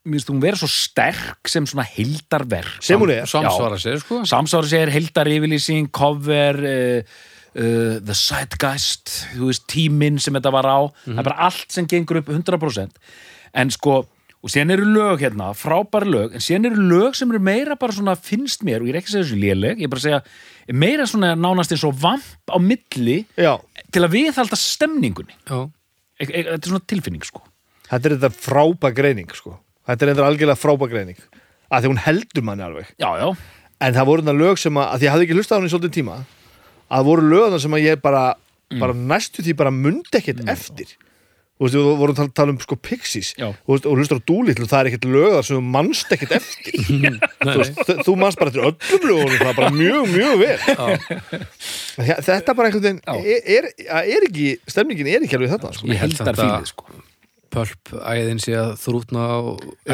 mér 0.00 0.16
finnst 0.16 0.30
hún 0.32 0.40
vera 0.40 0.56
svo 0.56 0.70
sterk 0.72 1.50
sem 1.52 1.66
svona 1.68 1.84
hildarverk 1.84 2.80
Sem 2.82 2.98
hún 2.98 3.12
er. 3.12 3.28
Samsvara 3.28 3.76
sér 3.78 4.00
sko 4.00 4.22
samsára 4.26 4.70
sér 4.72 4.90
hildar 4.94 5.28
yfirlýsing, 5.28 5.90
cover 5.92 6.56
uh, 6.64 7.20
uh, 7.56 7.98
the 7.98 8.16
zeitgeist 8.16 9.26
tíminn 9.70 10.20
sem 10.22 10.36
þetta 10.36 10.54
var 10.54 10.68
á. 10.68 10.78
Það 11.04 11.20
er 11.22 11.28
bara 11.28 11.50
allt 11.50 11.74
sem 11.74 11.88
gengur 11.90 12.20
upp 12.22 12.32
100% 12.32 12.98
en 13.60 13.72
sko, 13.74 13.96
og 14.40 14.52
síðan 14.52 14.74
eru 14.76 14.86
lög 14.88 15.24
hérna, 15.24 15.50
frábæri 15.58 16.10
lög, 16.10 16.36
en 16.36 16.44
síðan 16.44 16.70
eru 16.70 16.86
lög 16.90 17.18
sem 17.18 17.30
eru 17.32 17.42
meira 17.42 17.76
bara 17.80 17.96
svona, 17.96 18.14
finnst 18.14 18.64
mér, 18.66 18.80
og 18.82 18.88
ég 18.88 18.94
er 18.94 19.00
ekki 19.00 19.10
að 19.10 19.16
segja 19.16 19.26
þessu 19.26 19.40
léleg, 19.42 19.82
ég 19.82 19.88
er 19.88 19.92
bara 19.92 20.02
að 20.02 20.06
segja, 20.06 20.20
meira 20.84 21.06
svona 21.10 21.32
nánast 21.38 21.74
eins 21.74 21.84
og 21.88 21.98
vamp 22.00 22.54
á 22.54 22.58
milli 22.62 23.18
Já, 23.34 23.56
til 23.90 24.04
að 24.06 24.14
viðhalda 24.16 24.58
stemningunni. 24.60 25.36
Já, 25.50 25.60
e 26.20 26.28
e 26.28 26.44
þetta 26.46 26.60
er 26.60 26.72
svona 26.72 26.88
tilfinning 26.94 27.26
sko. 27.26 27.44
Þetta 27.90 28.06
er 28.06 28.16
þetta 28.16 28.44
frábæk 28.46 28.98
greining 29.00 29.32
sko. 29.34 29.56
Þetta 29.88 30.06
er 30.06 30.12
þetta 30.12 30.26
algjörlega 30.28 30.62
frábæk 30.62 30.92
greining. 30.92 31.22
Að 31.70 31.82
því 31.82 31.90
hún 31.90 32.04
heldur 32.04 32.44
manni 32.46 32.62
alveg. 32.66 32.92
Já, 33.02 33.10
já, 33.18 33.28
en 33.80 33.96
það 33.96 34.08
voru 34.10 34.24
þetta 34.24 34.38
lög 34.38 34.60
sem 34.62 34.78
að, 34.78 34.86
að 34.86 35.00
því 35.00 35.08
ég 35.08 35.14
hafði 35.14 35.26
ekki 35.26 35.36
hlustað 35.38 35.56
á 35.56 35.58
hann 35.58 35.66
í 35.66 35.72
svolítið 35.74 35.96
tíma 35.98 36.20
að 36.90 37.06
voru 37.10 37.28
lögðan 37.30 37.62
sem 37.62 37.76
að 37.78 37.86
ég 37.86 38.02
bara, 38.02 38.24
bara 38.80 38.96
næstu 38.96 39.44
því 39.46 39.56
bara 39.60 39.72
mundi 39.74 40.20
ekkert 40.20 40.42
eftir. 40.50 40.96
Þú 41.60 41.66
veist, 41.66 41.76
við 41.76 41.88
vorum 42.00 42.14
að 42.14 42.18
tala, 42.22 42.32
tala 42.38 42.52
um 42.54 42.58
sko 42.62 42.76
Pixies. 42.80 43.34
Já. 43.36 43.50
Þú 43.66 43.74
veist, 43.74 43.86
og 43.90 43.98
hlustar 44.00 44.20
á 44.20 44.26
Doolittle, 44.30 44.68
það 44.70 44.80
er 44.80 44.88
ekkert 44.88 45.08
lögðar 45.12 45.44
sem 45.44 45.58
þú 45.58 45.64
manst 45.74 46.14
ekkert 46.16 46.32
eftir. 46.38 46.78
Þú, 47.44 47.56
veist, 47.58 47.82
þú 48.06 48.14
manst 48.22 48.40
bara 48.40 48.52
eftir 48.54 48.64
öllum 48.64 49.04
lögunum 49.10 49.36
það 49.36 49.50
er 49.50 49.58
bara 49.58 49.74
mjög, 49.76 50.08
mjög 50.14 50.40
vel. 50.40 50.56
Þetta 52.30 52.56
bara 52.56 52.70
einhvern 52.70 52.86
veginn 52.86 53.04
er, 53.12 53.44
er, 53.58 53.70
er 54.00 54.28
ekki, 54.30 54.48
stemningin 54.72 55.12
er 55.12 55.28
ekki 55.28 55.36
alveg 55.36 55.52
þetta 55.58 55.74
sko. 55.76 55.92
ég 55.92 56.00
held 56.00 56.16
fílið 56.16 56.68
sko 56.72 57.00
pölp 57.52 57.92
æðin 57.98 58.40
sé 58.42 58.54
að 58.58 58.72
þrútna 58.82 59.26
á 59.26 59.38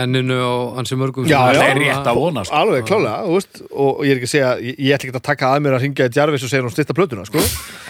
enninu 0.02 0.36
á 0.38 0.54
ansi 0.82 0.98
mörgum 1.00 1.26
Já, 1.28 1.38
það 1.56 1.62
er 1.66 1.80
rétt 1.82 2.10
að 2.12 2.20
vona 2.20 2.44
sko. 2.46 2.60
Alveg 2.60 2.86
klálega, 2.88 3.18
þú 3.26 3.34
veist, 3.38 3.60
og, 3.70 3.90
og 3.90 4.00
ég 4.06 4.14
er 4.14 4.20
ekki 4.20 4.28
að 4.30 4.32
segja 4.34 4.54
ég, 4.60 4.78
ég 4.78 4.96
ætla 4.96 5.08
ekki 5.10 5.18
að 5.18 5.26
taka 5.30 5.50
að 5.50 5.66
mér 5.66 5.76
að 5.76 5.84
ringja 5.86 6.08
í 6.08 6.16
Jarvis 6.16 6.46
og 6.46 6.52
segja 6.52 6.66
hún 6.66 6.74
styrta 6.74 6.96
plötuna, 6.96 7.26
sko. 7.28 7.44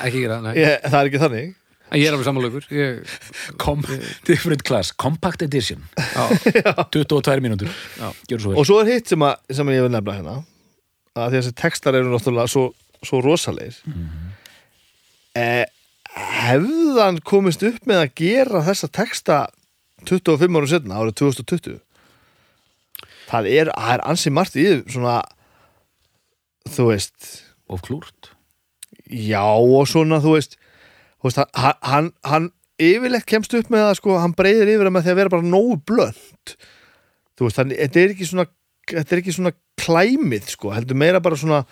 Ekki 0.07 0.25
gera, 0.25 0.41
nei. 0.45 0.53
Ég, 0.59 0.77
það 0.87 0.99
er 1.01 1.11
ekki 1.13 1.23
þannig. 1.27 1.55
En 1.87 2.01
ég 2.01 2.09
er 2.09 2.17
alveg 2.17 2.27
samanlaugur 2.27 2.65
ég, 2.75 3.19
Com 3.63 3.85
different 4.27 4.65
class, 4.67 4.91
compact 4.91 5.45
edition. 5.47 5.85
Já, 5.95 6.25
22 6.91 7.45
mínútur. 7.45 7.71
Svo 8.27 8.51
vel. 8.51 8.57
Og 8.59 8.67
svo 8.67 8.81
er 8.83 8.91
hitt 8.97 9.13
sem, 9.13 9.23
að, 9.23 9.39
sem 9.55 9.71
ég 9.77 9.87
vil 9.87 9.93
nefna 9.95 10.17
hérna 10.19 10.37
að 11.17 11.39
þessi 11.39 11.55
textar 11.57 11.97
eru 11.97 12.11
náttúrulega 12.13 12.51
svo, 12.51 12.67
svo 13.07 13.21
rosalegir 13.25 13.79
eh, 15.37 15.65
hefðan 16.17 17.21
komist 17.27 17.65
upp 17.67 17.89
með 17.89 18.05
að 18.05 18.15
gera 18.23 18.63
þessa 18.67 18.89
texta 18.93 19.41
25 20.07 20.57
árum 20.57 20.71
setna, 20.71 21.01
árið 21.01 21.19
2020 21.23 21.81
það 23.27 23.49
er, 23.51 23.73
það 23.75 23.93
er 23.97 24.05
ansi 24.13 24.33
margt 24.33 24.59
í 24.61 24.67
svona 24.87 25.21
þú 26.71 26.91
veist. 26.93 27.33
Of 27.67 27.83
klúrt. 27.83 28.31
Já 29.11 29.43
og 29.43 29.89
svona 29.91 30.21
þú 30.23 30.37
veist, 30.37 30.57
þú 31.19 31.29
veist 31.29 31.41
hann, 31.43 31.81
hann, 31.83 32.11
hann 32.27 32.49
yfirleitt 32.83 33.27
kemst 33.27 33.55
upp 33.59 33.71
með 33.73 33.89
að 33.89 33.97
sko, 34.01 34.19
hann 34.23 34.35
breyðir 34.37 34.75
yfir 34.75 34.87
það 34.87 34.95
með 34.95 35.07
því 35.07 35.13
að 35.13 35.21
vera 35.21 35.35
bara 35.35 35.51
nógu 35.51 35.79
blönd 35.89 36.55
þú 37.37 37.47
veist, 37.47 37.59
þannig, 37.59 37.81
þetta 37.83 38.03
er 38.03 38.15
ekki 38.15 38.29
svona 38.31 38.47
þetta 38.87 39.15
er 39.15 39.23
ekki 39.23 39.35
svona 39.35 39.55
klæmið 39.83 40.51
sko, 40.53 40.73
heldur 40.75 40.99
meira 40.99 41.23
bara 41.23 41.39
svona 41.39 41.65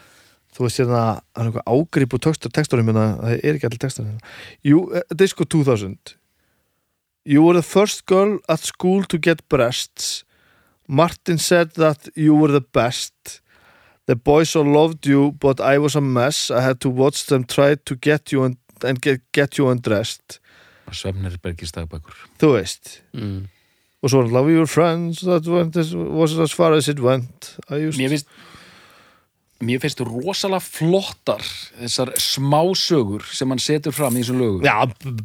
þú 0.55 0.67
veist 0.67 0.83
hérna, 0.83 1.05
hann 1.35 1.49
er 1.49 1.53
eitthvað 1.53 1.71
ágrip 1.75 2.17
og 2.17 2.25
textur, 2.27 2.53
texturum 2.55 2.91
hérna, 2.91 3.07
það 3.21 3.39
er 3.39 3.57
ekki 3.59 3.71
allir 3.71 3.83
textur 3.87 4.07
hérna. 4.09 4.35
you, 4.63 4.85
uh, 4.95 5.03
Disco 5.15 5.45
2000 5.45 6.17
you 7.25 7.43
were 7.43 7.57
the 7.57 7.67
first 7.67 8.05
girl 8.07 8.39
at 8.49 8.61
school 8.61 9.05
to 9.05 9.19
get 9.19 9.47
breasts 9.49 10.25
Martin 10.87 11.39
said 11.39 11.73
that 11.81 12.11
you 12.15 12.37
were 12.37 12.53
the 12.53 12.61
best 12.61 13.41
The 14.07 14.17
boys 14.17 14.55
all 14.55 14.67
loved 14.67 15.07
you, 15.07 15.33
but 15.33 15.61
I 15.61 15.79
was 15.79 15.97
a 15.97 16.01
mess. 16.01 16.51
I 16.51 16.61
had 16.61 16.81
to 16.81 16.91
watch 16.91 17.25
them 17.27 17.45
try 17.45 17.75
to 17.75 17.97
get 17.97 18.33
you 18.33 18.45
and, 18.45 18.57
and 18.85 19.01
get, 19.01 19.23
get 19.33 19.57
you 19.57 19.69
undressed. 19.69 20.41
Svefnir 20.93 21.39
Bergis 21.41 21.73
dagbækur 21.73 22.13
Þú 22.39 22.51
veist. 22.59 23.01
mm. 23.17 23.49
Og 24.05 24.11
svo 24.13 24.21
love 24.21 24.53
your 24.53 24.67
friends, 24.67 25.23
that 25.25 25.47
went 25.49 25.77
as, 25.81 25.95
was 25.97 26.39
as 26.39 26.53
far 26.53 26.75
as 26.75 26.89
it 26.89 27.01
went. 27.01 27.57
I 27.71 27.89
used... 27.89 28.29
Mér 29.63 29.79
finnst 29.81 30.01
finnst 30.01 30.09
rosalega 30.27 30.61
flottar 30.61 31.45
þessar 31.79 32.11
smásögur 32.21 33.23
sem 33.31 33.49
hann 33.55 33.63
setur 33.63 33.95
fram 33.95 34.17
í 34.19 34.25
þessum 34.25 34.41
lögum 34.43 34.65
Já, 34.67 34.81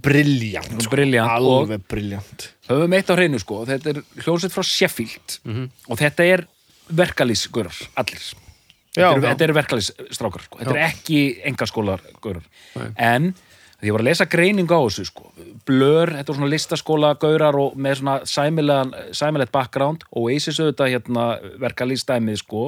briljant. 0.05 0.75
Sko. 0.85 0.99
Alveg 1.25 1.81
briljant. 1.89 2.49
höfum 2.69 2.93
eitt 2.93 3.09
á 3.09 3.13
hreinu 3.17 3.39
sko 3.41 3.63
þetta 3.65 3.89
er 3.95 4.01
hljómsveit 4.21 4.53
frá 4.53 4.63
Sheffield 4.69 5.39
og 5.89 5.97
þetta 5.99 6.27
er 6.35 6.45
verkalýsgörar 6.93 7.75
allir 7.99 8.21
Já, 8.97 9.09
þetta 9.13 9.29
eru, 9.29 9.43
eru 9.49 9.53
verkalýsstrákar 9.59 10.45
sko. 10.45 10.57
þetta 10.61 10.77
er 10.77 10.85
ekki 10.89 11.19
engaskólar 11.49 12.01
görar 12.21 12.45
Nei. 12.75 12.87
en 12.97 13.27
því 13.79 13.87
ég 13.89 13.95
var 13.95 14.01
að 14.03 14.09
lesa 14.09 14.25
greiningu 14.27 14.75
á 14.75 14.81
þessu 14.85 15.05
sko. 15.07 15.29
blör, 15.65 16.11
þetta 16.17 16.33
er 16.33 16.37
svona 16.39 16.49
listaskóla 16.53 17.11
gaurar 17.21 17.55
og 17.55 17.77
með 17.79 18.01
svona 18.01 18.15
sæmilegt 18.25 19.51
background 19.53 20.03
og 20.11 20.25
Oasis 20.29 20.59
auðvitað 20.59 20.93
hérna 20.95 21.27
verkalýsdæmið 21.61 22.41
sko 22.43 22.63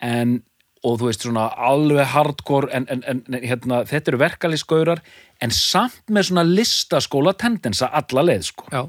en 0.00 0.42
og 0.86 1.00
þú 1.00 1.08
veist 1.08 1.24
svona 1.26 1.48
alveg 1.58 2.06
hardcore 2.12 2.68
en, 2.72 2.84
en, 2.88 3.00
en 3.10 3.40
hérna, 3.42 3.80
þetta 3.88 4.12
eru 4.12 4.20
verkalýsgaurar 4.20 5.00
en 5.42 5.50
samt 5.50 6.04
með 6.14 6.28
svona 6.28 6.44
listaskóla 6.46 7.32
tendensa 7.34 7.88
alla 7.90 8.22
leið 8.22 8.44
sko 8.52 8.68
já, 8.70 8.84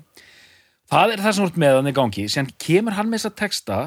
það 0.91 1.15
er 1.15 1.23
það 1.25 1.33
sem 1.35 1.47
vart 1.47 1.57
með 1.63 1.79
hann 1.79 1.89
í 1.89 1.95
gangi 1.97 2.27
síðan 2.29 2.51
kemur 2.61 2.93
hann 2.93 3.09
með 3.09 3.23
þessa 3.23 3.35
texta 3.41 3.79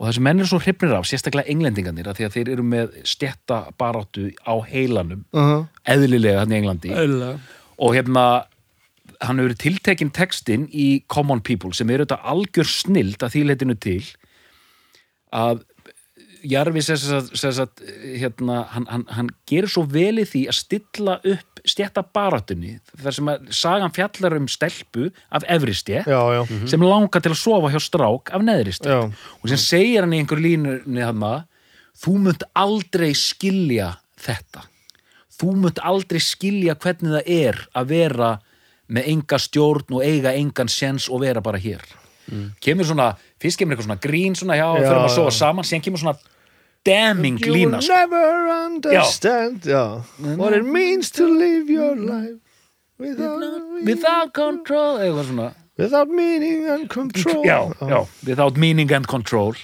og 0.00 0.06
þessi 0.08 0.22
menn 0.24 0.40
eru 0.40 0.48
svo 0.48 0.58
hrifnir 0.64 0.94
af, 0.96 1.04
sérstaklega 1.06 1.52
englendingarnir 1.52 2.08
því 2.16 2.24
að 2.26 2.38
þeir 2.38 2.48
eru 2.56 2.64
með 2.66 2.96
stjætta 3.06 3.58
baráttu 3.78 4.30
á 4.48 4.54
heilanum, 4.66 5.26
Uh 5.32 5.42
-huh. 5.50 5.66
eðlilega 5.84 6.40
hann 6.40 6.52
í 6.52 6.56
Englandi 6.56 6.90
Ölla. 6.90 7.38
og 7.78 7.94
hérna 7.94 8.46
hann 9.20 9.38
hefur 9.38 9.54
tiltekinn 9.54 10.10
textin 10.10 10.66
í 10.72 11.04
Common 11.06 11.40
People 11.40 11.72
sem 11.74 11.90
eru 11.90 12.04
þetta 12.04 12.24
algjör 12.24 12.66
snild 12.66 13.22
að 13.22 13.30
því 13.36 13.44
leitinu 13.46 13.74
til 13.78 14.02
að 15.32 15.62
Jarvis 16.42 16.88
sagt, 16.90 17.82
hérna, 18.02 18.64
hann, 18.72 18.86
hann, 18.90 19.04
hann 19.14 19.28
gerir 19.46 19.70
svo 19.70 19.84
vel 19.86 20.22
í 20.22 20.26
því 20.26 20.46
að 20.50 20.58
stilla 20.58 21.16
upp 21.22 21.62
stjætta 21.62 22.02
baráttunni 22.02 22.80
þar 22.98 23.14
sem 23.14 23.28
að 23.30 23.50
sagan 23.54 23.94
fjallar 23.94 24.34
um 24.34 24.48
stelpu 24.50 25.12
af 25.30 25.46
efri 25.46 25.74
stjætt 25.78 26.10
sem 26.70 26.82
langar 26.82 27.22
til 27.22 27.30
að 27.30 27.38
sofa 27.38 27.70
hjá 27.70 27.78
strák 27.84 28.32
af 28.34 28.42
neðri 28.42 28.74
stjætt 28.74 29.14
og 29.38 29.52
sem 29.52 29.60
segir 29.62 30.02
hann 30.02 30.16
í 30.16 30.18
einhver 30.24 30.42
línunni 30.42 31.04
hann 31.06 31.22
þú 32.02 32.18
munt 32.26 32.44
aldrei 32.58 33.12
skilja 33.16 33.94
þetta. 34.22 34.66
Þú 35.38 35.56
munt 35.64 35.80
aldrei 35.82 36.20
skilja 36.22 36.76
hvernig 36.78 37.16
það 37.18 37.32
er 37.34 37.60
að 37.78 37.92
vera 37.92 38.30
með 38.92 39.08
enga 39.14 39.38
stjórn 39.40 39.96
og 39.96 40.04
eiga 40.04 40.34
engan 40.36 40.70
sens 40.70 41.08
og 41.08 41.22
vera 41.24 41.42
bara 41.44 41.60
hér 41.62 41.82
kemur 42.60 42.84
svona, 42.88 43.10
fyrst 43.40 43.58
kemur 43.60 43.74
eitthvað 43.76 43.88
svona 43.88 44.00
grín 44.00 44.34
svona, 44.38 44.56
já, 44.56 44.68
Já, 44.78 44.86
fyrir 44.88 45.02
að 45.04 45.14
sofa 45.16 45.30
já. 45.32 45.38
saman 45.38 45.64
síðan 45.68 45.82
kemur 45.86 46.00
svona 46.02 46.16
damning 46.84 47.38
You 47.40 47.52
lína 47.54 47.78
will 47.78 47.82
sko. 47.82 47.94
never 47.94 48.48
understand. 48.66 49.62
Já. 49.64 50.02
what 50.36 50.52
it 50.52 50.64
means 50.64 51.10
to 51.10 51.26
live 51.28 51.70
your 51.70 51.94
life 51.96 52.38
without, 52.98 53.38
without 53.84 54.32
control 54.34 54.98
eitthvað 54.98 55.26
svona. 55.30 55.50
Without 55.78 56.08
meaning 56.08 56.66
and 56.68 56.88
control. 56.90 57.42
Já, 57.46 57.72
já, 57.80 58.06
without 58.26 58.56
meaning 58.56 58.90
and 58.92 59.06
control. 59.06 59.54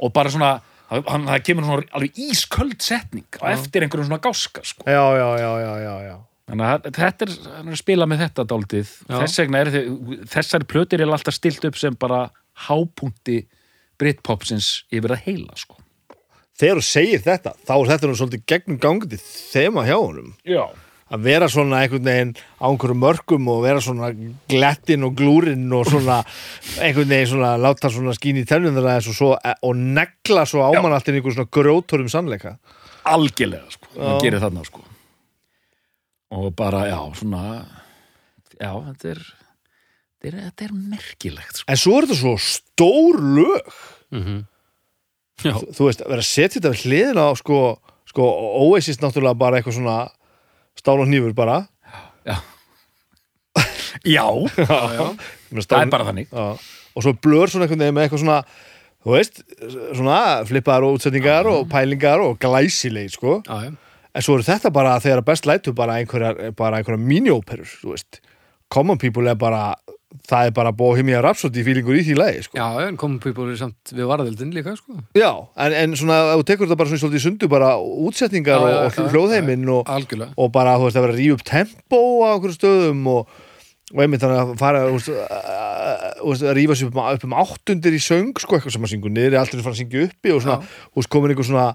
Og 0.00 0.12
bara 0.12 0.30
svona 0.32 0.60
það 0.90 1.42
kemur 1.46 1.66
svona 1.68 1.84
alveg 1.94 2.16
ísköld 2.18 2.80
setning 2.82 3.26
á 3.42 3.52
eftir 3.52 3.84
einhverjum 3.84 4.08
svona 4.08 4.18
gáska 4.24 4.64
sko. 4.64 4.82
já, 4.86 5.04
já, 5.18 5.28
já, 5.38 5.52
já, 5.60 5.74
já, 5.84 5.94
já. 6.08 6.16
Þannig 6.50 6.66
að 6.66 6.90
þetta 6.98 7.26
er, 7.26 7.32
er 7.60 7.70
að 7.70 7.80
spila 7.80 8.08
með 8.10 8.24
þetta 8.24 8.46
dálítið, 8.50 8.92
Já. 9.06 9.14
þess 9.14 9.40
vegna 9.42 9.62
er 9.62 9.72
þessari 10.34 10.68
plötur 10.70 11.04
er 11.04 11.14
alltaf 11.14 11.36
stilt 11.36 11.64
upp 11.68 11.78
sem 11.80 11.96
bara 12.00 12.26
hápunkti 12.66 13.40
Britpopsins 14.00 14.70
yfir 14.92 15.16
að 15.16 15.26
heila 15.28 15.56
sko. 15.60 15.80
þegar 16.60 16.80
þú 16.80 16.86
segir 16.90 17.24
þetta 17.24 17.56
þá 17.64 17.74
er 17.78 17.90
þetta 17.94 18.10
nú 18.10 18.20
svolítið 18.20 18.46
gegnum 18.52 18.80
gangandi 18.82 19.20
þema 19.20 19.86
hjá 19.88 19.96
honum 19.96 20.32
já, 20.48 20.64
að 21.10 21.28
vera 21.28 21.48
svona 21.52 21.84
einhvern 21.84 22.10
veginn 22.10 22.34
á 22.58 22.66
einhverju 22.68 22.98
mörgum 23.04 23.48
og 23.52 23.62
vera 23.64 23.84
svona 23.84 24.10
glettin 24.50 25.06
og 25.06 25.16
glúrin 25.18 25.70
og 25.76 25.88
svona 25.88 26.20
einhvern 26.84 27.14
veginn 27.14 27.32
svona 27.32 27.54
láta 27.60 27.92
svona 27.92 28.16
skín 28.18 28.42
í 28.42 28.44
tennundar 28.48 28.90
aðeins 28.90 29.12
og, 29.12 29.18
svo, 29.20 29.32
og 29.38 29.80
negla 29.80 30.44
svo 30.48 30.66
ámann 30.66 30.96
allt 30.96 31.08
inn 31.08 31.20
einhver 31.20 31.38
svona 31.38 31.52
grjótorum 31.54 32.12
sannleika 32.12 32.58
algjörlega 33.08 33.70
sko. 33.72 33.90
Hann 33.96 34.20
gerir 34.22 34.42
þarna 34.42 34.64
sko. 34.66 34.84
Og 36.30 36.50
bara, 36.56 36.84
já, 36.90 36.98
svona 37.18 37.44
já, 38.60 38.70
þetta 38.70 39.12
er 39.14 39.20
þetta 40.20 40.30
er, 40.30 40.36
þetta 40.46 40.66
er 40.68 40.74
merkilegt 40.94 41.60
sko. 41.60 41.66
en 41.72 41.80
svo 41.80 41.96
er 41.98 42.06
þetta 42.08 42.20
svo 42.20 42.34
stór 42.44 43.20
lög. 43.38 43.74
Mhm. 44.14 44.40
Já, 45.40 45.54
þú, 45.56 45.70
þú 45.72 45.86
veist, 45.88 46.02
að 46.04 46.12
vera 46.12 46.22
að 46.22 46.28
setja 46.28 46.58
þetta 46.58 46.72
við 46.74 46.82
hliðina 46.84 47.22
á 47.24 47.32
sko, 47.40 47.58
sko 48.10 48.26
Oasis 48.66 49.00
náttúrulega 49.00 49.40
bara 49.40 49.60
eitthvað 49.60 49.78
svona 49.78 49.98
stál 50.76 50.98
og 51.00 51.08
hnífur 51.08 51.32
bara. 51.36 51.62
Já. 52.28 52.36
Já, 54.06 54.24
já, 54.54 54.80
já. 54.94 55.06
það 55.66 55.80
er 55.80 55.90
bara 55.92 56.06
þannig. 56.06 56.28
Já. 56.30 56.44
og 56.94 57.04
svo 57.04 57.12
blör 57.24 57.50
svona 57.50 57.66
einhvern 57.66 57.82
veginn 57.82 57.96
með 57.96 58.04
eitthvað 58.06 58.22
svona 58.22 58.36
þú 59.00 59.14
veist, 59.16 59.40
svona 59.96 60.18
flippaðar 60.48 60.86
og 60.86 60.98
útsetningar 60.98 61.48
og 61.50 61.66
pælingar 61.72 62.22
og 62.22 62.38
glæsileg 62.40 63.10
sko. 63.16 63.40
Já, 63.48 63.70
já 63.70 63.72
en 64.20 64.26
svo 64.26 64.36
eru 64.36 64.44
þetta 64.46 64.72
bara 64.74 64.98
þegar 65.00 65.24
best 65.24 65.48
lætu 65.48 65.72
bara 65.76 65.96
einhverjar, 66.02 66.52
bara 66.58 66.80
einhverjar 66.82 67.00
mini-óperur 67.00 67.72
Common 68.70 69.00
People 69.00 69.26
er 69.32 69.38
bara 69.40 69.72
það 70.26 70.48
er 70.48 70.54
bara 70.54 70.72
Bohemia 70.74 71.20
Rhapsody 71.22 71.62
fílingur 71.66 71.94
í 71.98 72.02
því 72.06 72.16
lagi, 72.18 72.40
sko. 72.46 72.58
Já, 72.58 72.66
en 72.88 72.96
komum 72.98 73.20
people 73.22 73.46
er 73.52 73.58
samt 73.60 73.92
við 73.94 74.08
varðildin 74.10 74.50
líka, 74.54 74.74
sko. 74.78 74.96
Já, 75.18 75.30
en, 75.64 75.76
en 75.84 75.94
svona, 75.98 76.16
þú 76.40 76.46
tekur 76.48 76.66
þetta 76.66 76.78
bara 76.80 76.90
svona 76.90 77.02
svolítið 77.04 77.24
sundu 77.26 77.50
bara 77.50 77.68
útsetningar 77.78 78.58
Já, 78.58 78.64
og, 78.64 78.98
og 79.04 79.14
hljóðheiminn 79.14 79.70
og, 79.70 79.92
og 80.34 80.50
bara, 80.54 80.74
þú 80.80 80.88
veist, 80.88 80.98
að 80.98 81.06
vera 81.06 81.14
að 81.16 81.22
ríða 81.22 81.36
upp 81.38 81.46
tempo 81.52 82.02
á 82.26 82.28
okkur 82.32 82.56
stöðum 82.56 83.06
og, 83.14 83.38
og 83.94 84.02
einmitt 84.02 84.24
þannig 84.24 84.42
að 84.42 84.52
fara 84.64 84.82
þú 84.88 84.98
veist, 84.98 86.42
að, 86.50 86.52
rífa 86.58 86.78
sér 86.80 86.90
upp, 86.90 86.98
um- 86.98 87.14
upp 87.14 87.28
um 87.30 87.38
áttundir 87.44 87.94
í 87.96 88.02
söng, 88.02 88.34
sko, 88.42 88.58
eitthvað 88.58 88.76
sem 88.76 88.88
að 88.90 88.94
syngu 88.96 89.14
niður 89.14 89.36
er 89.38 89.42
aldrei 89.44 89.60
að 89.62 89.66
fara 89.68 89.76
að 89.78 89.82
syngja 89.84 90.06
uppi 90.08 90.34
og 90.34 90.42
svona, 90.42 90.58
þú 90.90 91.02
veist, 91.04 91.12
komin 91.14 91.36
einhver 91.36 91.50
svona 91.52 91.68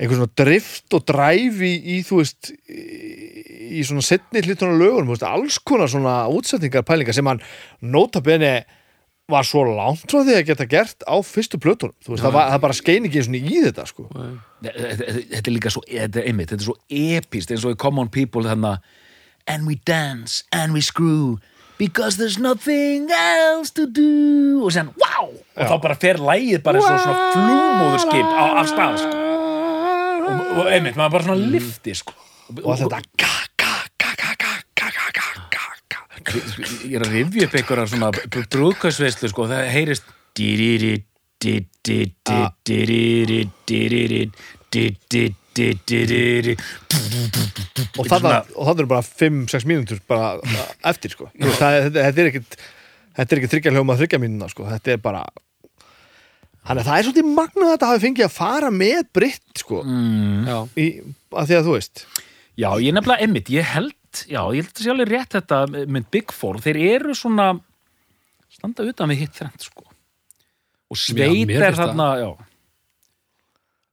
einhver 0.00 0.16
svona 0.16 0.32
drift 0.40 0.96
og 0.96 1.04
dræf 1.08 1.60
í, 1.60 1.72
í 1.76 1.96
þú 2.06 2.20
veist 2.22 2.50
í, 2.50 3.82
svona 3.84 4.04
setni 4.04 4.42
hlutuna 4.46 4.78
lögunum, 4.80 5.12
alls 5.28 5.60
konar 5.60 5.90
svona 5.92 6.22
útsetningar 6.32 6.86
pælingar 6.88 7.16
sem 7.16 7.28
hann 7.28 7.42
nota 7.80 8.22
bene 8.24 8.62
var 9.30 9.46
svo 9.46 9.62
langt 9.68 10.08
frá 10.10 10.24
því 10.26 10.38
að 10.38 10.48
geta 10.48 10.66
gert 10.70 11.04
á 11.06 11.14
fyrstu 11.22 11.60
plötunum, 11.62 11.94
þú 12.02 12.14
veist, 12.14 12.24
það, 12.24 12.34
var, 12.34 12.48
það 12.54 12.64
bara 12.64 12.78
skein 12.80 13.06
ekki 13.06 13.22
í 13.38 13.60
þetta, 13.68 13.84
sko. 13.86 14.08
Þetta 14.64 15.44
er 15.44 15.54
líka 15.54 15.70
svo, 15.70 15.84
þetta 15.86 16.22
er 16.22 16.32
einmitt, 16.32 16.50
þetta 16.50 16.64
er 16.64 16.70
svo 16.72 16.78
epist 16.88 17.52
eins 17.52 17.68
og 17.68 17.76
í 17.76 17.80
Common 17.80 18.10
People 18.10 18.48
þannig 18.48 18.74
að 18.74 18.98
And 19.50 19.66
we 19.66 19.80
dance 19.86 20.44
and 20.52 20.72
we 20.72 20.80
screw 20.80 21.40
Because 21.80 22.18
there's 22.18 22.38
nothing 22.38 23.08
else 23.10 23.70
to 23.70 23.86
do. 23.86 24.60
Og 24.64 24.72
sen, 24.72 24.90
wow! 25.00 25.30
Og 25.56 25.64
þá 25.64 25.76
bara 25.80 25.96
fer 25.96 26.20
lægið 26.20 26.60
bara 26.66 26.84
svo 26.84 26.92
svona 26.92 27.32
flúmóðurskip 27.32 28.36
á, 28.36 28.44
af 28.60 28.68
stað 28.68 29.00
sko. 29.00 29.19
Og, 30.30 30.66
einmitt, 30.70 30.96
maður 30.98 31.12
bara 31.16 31.26
svona 31.28 31.48
lifti 31.54 31.92
sko. 31.98 32.14
og 32.62 32.68
allt 32.72 32.82
þetta 32.84 33.00
ga, 33.22 33.32
ga, 33.62 33.72
ga, 34.02 34.10
ga, 34.20 34.30
ga, 34.40 34.52
ga, 34.80 34.88
ga, 34.94 35.06
ga, 35.18 35.26
ga, 35.54 35.64
ga. 35.94 36.00
Ég 36.86 36.94
er 36.98 37.02
að 37.06 37.14
rifja 37.18 37.42
upp 37.48 37.54
einhverjar 37.60 37.88
svona 37.92 38.08
brúðkvæsveislu 38.54 39.26
sko, 39.32 39.42
það 39.50 39.60
heyrist 39.74 40.06
dýriri, 40.38 40.94
dýriri, 41.42 42.40
dýriri, 42.68 43.40
dýriri 43.70 44.22
og 47.98 48.06
þannig 48.08 48.50
og 48.54 48.68
þannig 48.68 48.84
er 48.84 48.88
bara 48.90 49.04
5-6 49.04 49.66
mínútur 49.68 50.00
bara 50.08 50.34
eftir 50.90 51.10
sko. 51.14 51.24
Það, 51.34 51.88
þetta, 51.88 52.06
er 52.06 52.12
er 53.26 53.40
ekki 53.40 53.50
þryggja 53.54 53.74
hljóma 53.74 53.98
þryggja 53.98 54.20
mínúna 54.22 54.46
sko. 54.52 54.62
Þetta 54.70 54.88
er 54.94 55.00
bara 55.02 55.22
þannig 56.66 56.82
að 56.82 56.88
það 56.88 56.98
er 56.98 57.06
svolítið 57.06 57.30
magnað 57.38 57.66
að 57.66 57.72
þetta 57.74 57.90
hafi 57.90 58.04
fengið 58.04 58.26
að 58.26 58.34
fara 58.36 58.72
með 58.74 59.00
britt 59.16 59.62
sko. 59.62 59.80
Mm. 59.86 60.50
Í, 60.76 60.86
að 61.32 61.50
því 61.50 61.58
að 61.58 61.66
þú 61.68 61.76
veist. 61.76 62.04
Já, 62.60 62.68
ég 62.84 62.94
nefnilega 62.96 63.26
emmitt, 63.26 63.50
ég 63.54 63.72
held 63.74 63.96
já, 64.26 64.42
ég 64.50 64.64
held 64.64 64.74
að 64.74 64.84
sé 64.84 64.92
alveg 64.92 65.10
rétt 65.10 65.34
þetta 65.38 65.60
með 65.70 66.06
Big 66.12 66.34
Four, 66.34 66.60
þeir 66.64 66.80
eru 66.96 67.16
svona 67.16 67.52
standa 68.50 68.86
utan 68.90 69.12
við 69.12 69.24
hitt 69.24 69.36
þrennt 69.38 69.66
sko. 69.68 69.86
Og 70.90 70.98
sveit 70.98 71.52
er 71.54 71.76
þarna 71.78 72.08
já. 72.18 72.30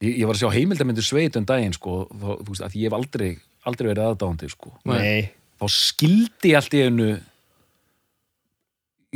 Ég, 0.01 0.13
ég 0.21 0.25
var 0.29 0.37
að 0.37 0.43
sjá 0.43 0.53
heimildamindu 0.53 1.05
sveit 1.05 1.37
um 1.39 1.45
daginn 1.47 1.73
sko, 1.73 2.03
þá, 2.09 2.29
þú 2.41 2.51
veist, 2.51 2.65
að 2.65 2.77
ég 2.77 2.89
hef 2.89 2.97
aldrei 2.97 3.29
aldrei 3.67 3.91
verið 3.91 4.05
aðdándi 4.05 4.49
sko. 4.51 4.71
Nei. 4.87 5.33
þá 5.57 5.65
skildi 5.73 6.53
ég 6.53 6.59
allt 6.59 6.75
í 6.77 6.83
einu 6.85 7.07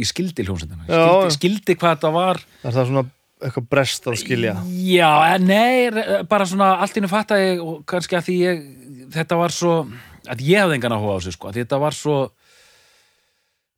ég 0.01 0.07
skildi 0.09 0.45
hljómsendina 0.47 0.87
skildi, 0.87 1.35
skildi 1.37 1.77
hvað 1.77 1.97
þetta 1.97 2.13
var. 2.15 2.41
Er 2.63 2.75
það 2.75 2.89
svona 2.89 3.05
eitthvað 3.41 3.67
brest 3.73 4.07
að 4.07 4.19
skilja? 4.21 4.55
Já, 4.85 5.37
nei, 5.41 5.89
bara 6.29 6.47
svona 6.49 6.75
allt 6.81 6.95
í 6.95 7.01
einu 7.01 7.11
fatta 7.11 7.39
ég 7.41 7.63
og 7.65 7.81
kannski 7.89 8.17
að 8.19 8.27
því 8.29 8.37
ég 8.41 8.63
þetta 9.15 9.39
var 9.39 9.55
svo, 9.55 9.75
að 10.29 10.45
ég 10.45 10.63
hafði 10.63 10.77
engan 10.77 10.95
áhuga 10.95 11.17
á 11.17 11.19
þessu 11.19 11.35
sko, 11.35 11.51
að 11.51 11.61
þetta 11.61 11.81
var 11.81 11.97
svo 11.97 12.17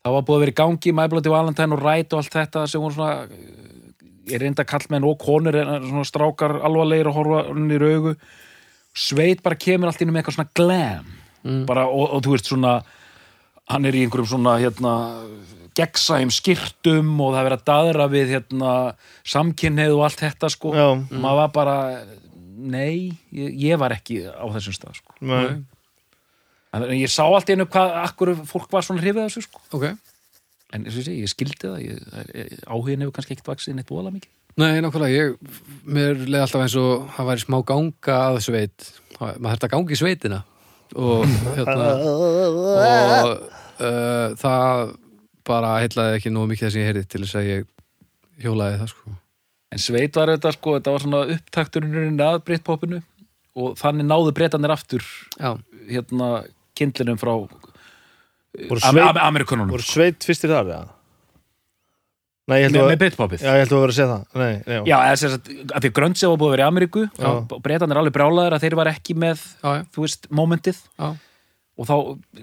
það 0.03 0.15
var 0.17 0.25
búið 0.27 0.37
að 0.37 0.43
vera 0.43 0.53
í 0.53 0.59
gangi 0.59 0.95
My 0.95 1.09
Bloody 1.11 1.31
Valentine 1.31 1.75
og 1.75 1.83
Ræt 1.83 2.13
og 2.13 2.23
allt 2.23 2.37
þetta 2.37 2.65
sem 2.69 2.83
voru 2.83 2.97
svona 2.97 3.27
ég 4.29 4.39
reynda 4.39 4.65
kallmenn 4.67 5.05
og 5.07 5.19
konur 5.19 5.55
en 5.59 5.87
svona 5.87 6.07
strákar 6.07 6.57
alvarlegir 6.63 7.09
og 7.11 7.17
horfa 7.17 7.39
hann 7.49 7.71
í 7.71 7.79
raugu. 7.79 8.13
Sveit 8.95 9.41
bara 9.43 9.59
kemur 9.59 9.89
allt 9.89 10.03
einu 10.03 10.13
með 10.13 10.21
eitthvað 10.21 10.37
svona 10.37 10.55
glam. 10.55 11.11
Mm. 11.43 11.65
bara, 11.67 11.89
og, 11.91 12.05
og 12.15 12.21
þú 12.23 12.35
veist 12.37 12.47
svona 12.47 12.77
hann 13.67 13.87
er 13.87 13.95
í 13.97 14.03
einhverjum 14.05 14.29
svona 14.31 14.53
hérna 14.61 14.93
gegnsæjum 15.77 16.31
skýrtum 16.33 17.11
og 17.17 17.33
það 17.33 17.39
er 17.39 17.47
verið 17.49 17.59
að 17.59 17.67
daðra 17.69 18.07
við 18.11 18.33
hérna 18.35 18.73
samkynneið 19.33 19.95
og 19.97 20.05
allt 20.07 20.23
þetta 20.23 20.49
sko 20.53 20.73
Já. 20.75 20.87
maður 21.11 21.39
var 21.41 21.53
bara 21.55 21.77
nei, 22.63 23.13
ég, 23.33 23.55
ég 23.65 23.81
var 23.81 23.95
ekki 23.95 24.23
á 24.29 24.45
þessum 24.55 24.77
stað 24.77 24.99
sko. 25.01 25.15
nei. 25.25 25.63
en 26.73 26.87
ég 26.97 27.11
sá 27.11 27.25
allt 27.25 27.49
einu 27.49 27.67
hvað 27.67 27.97
akkur 28.03 28.33
fólk 28.49 28.71
var 28.73 28.85
svona 28.85 29.03
hrifið 29.03 29.25
af 29.25 29.31
þessu 29.31 29.47
sko. 29.47 29.63
ok 29.79 29.89
en 30.73 30.87
eins 30.87 30.95
og 30.97 31.09
ég 31.09 31.23
ég 31.23 31.31
skildi 31.31 31.59
það 31.65 31.83
ég, 31.83 32.07
ég, 32.33 32.55
áhugin 32.65 33.03
hefur 33.03 33.17
kannski 33.17 33.35
ekkert 33.35 33.53
vaksið 33.53 33.77
neitt 33.77 33.91
voðalega 33.91 34.19
mikið 34.19 34.39
Nei, 34.53 34.83
nákvæmlega, 34.85 35.17
ég, 35.17 35.53
mér 35.89 36.19
leði 36.27 36.43
alltaf 36.43 36.61
eins 36.61 36.75
og 36.77 37.07
það 37.15 37.29
væri 37.31 37.41
smá 37.41 37.55
ganga 37.65 38.17
að 38.27 38.35
sveit 38.45 38.89
maður 39.17 39.47
þurfti 39.47 39.65
að 39.65 39.71
ganga 39.73 39.95
í 39.95 39.97
sveitina 39.97 40.39
og 40.93 41.23
hérna 41.57 41.87
og 42.05 43.31
uh, 43.87 44.35
það 44.37 44.93
bara 45.47 45.75
heillaði 45.81 46.19
ekki 46.19 46.31
nógu 46.33 46.51
mikið 46.53 46.67
þess 46.67 46.77
að 46.77 46.81
ég 46.81 46.89
heyrði 46.91 47.03
til 47.11 47.21
þess 47.23 47.39
að 47.39 47.49
ég 47.49 47.67
hjólaði 48.43 48.79
það 48.81 48.91
sko. 48.93 49.15
En 49.73 49.81
sveit 49.81 50.17
var 50.19 50.31
þetta 50.35 50.53
sko, 50.53 50.75
þetta 50.77 50.93
var 50.93 51.05
svona 51.05 51.21
upptakturinn 51.33 52.23
að 52.23 52.41
breytpoppinu 52.47 52.99
og 53.53 53.77
þannig 53.79 54.09
náðu 54.09 54.33
breytanir 54.37 54.73
aftur 54.73 55.05
Já, 55.37 55.53
hérna 55.89 56.29
kindlinum 56.77 57.19
frá 57.21 57.33
sveit, 58.53 58.83
Am 58.85 59.21
Amerikununum 59.29 59.73
voru 59.73 59.85
sveit 59.85 60.25
fyrstir 60.25 60.53
þar 60.53 60.69
eða? 60.69 60.91
nei, 62.43 62.57
ég 62.59 62.67
held 62.67 62.75
að 62.75 63.37
já, 63.39 63.53
ég 63.55 63.61
held 63.63 63.71
að 63.71 63.79
vera 63.79 63.93
að 63.93 63.95
segja 63.95 64.07
það. 64.09 64.23
Nei, 64.35 64.53
nei, 64.67 64.79
já. 64.89 64.95
Sem 65.19 65.31
sagt, 65.31 65.51
að 65.71 65.85
því 65.85 65.91
grönnsið 65.99 66.31
var 66.33 66.39
búið 66.41 66.49
að 66.49 66.55
vera 66.57 66.65
í 66.65 66.71
Ameríku 66.71 67.03
breytanir 67.63 67.99
alveg 68.01 68.15
brjálaðir 68.17 68.55
að 68.57 68.65
þeir 68.65 68.75
var 68.79 68.89
ekki 68.91 69.15
með 69.23 69.45
já, 69.45 69.69
já, 69.77 69.85
þú 69.95 70.03
veist, 70.03 70.27
momentið 70.41 70.81
já, 70.83 71.07
og 71.77 71.87
þá, 71.89 71.95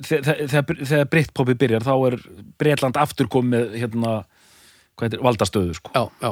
þe- 0.08 0.20
þe- 0.26 0.36
þegar, 0.50 0.80
þegar 0.90 1.08
Britpopi 1.12 1.54
byrjar 1.60 1.84
þá 1.86 1.92
er 2.10 2.16
Breitland 2.58 2.96
aftur 2.98 3.28
komið 3.30 3.76
hérna, 3.78 4.14
hvað 4.98 5.06
heitir, 5.08 5.22
valdastöðu 5.26 5.76
sko. 5.78 5.92
já, 5.94 6.02
já. 6.24 6.30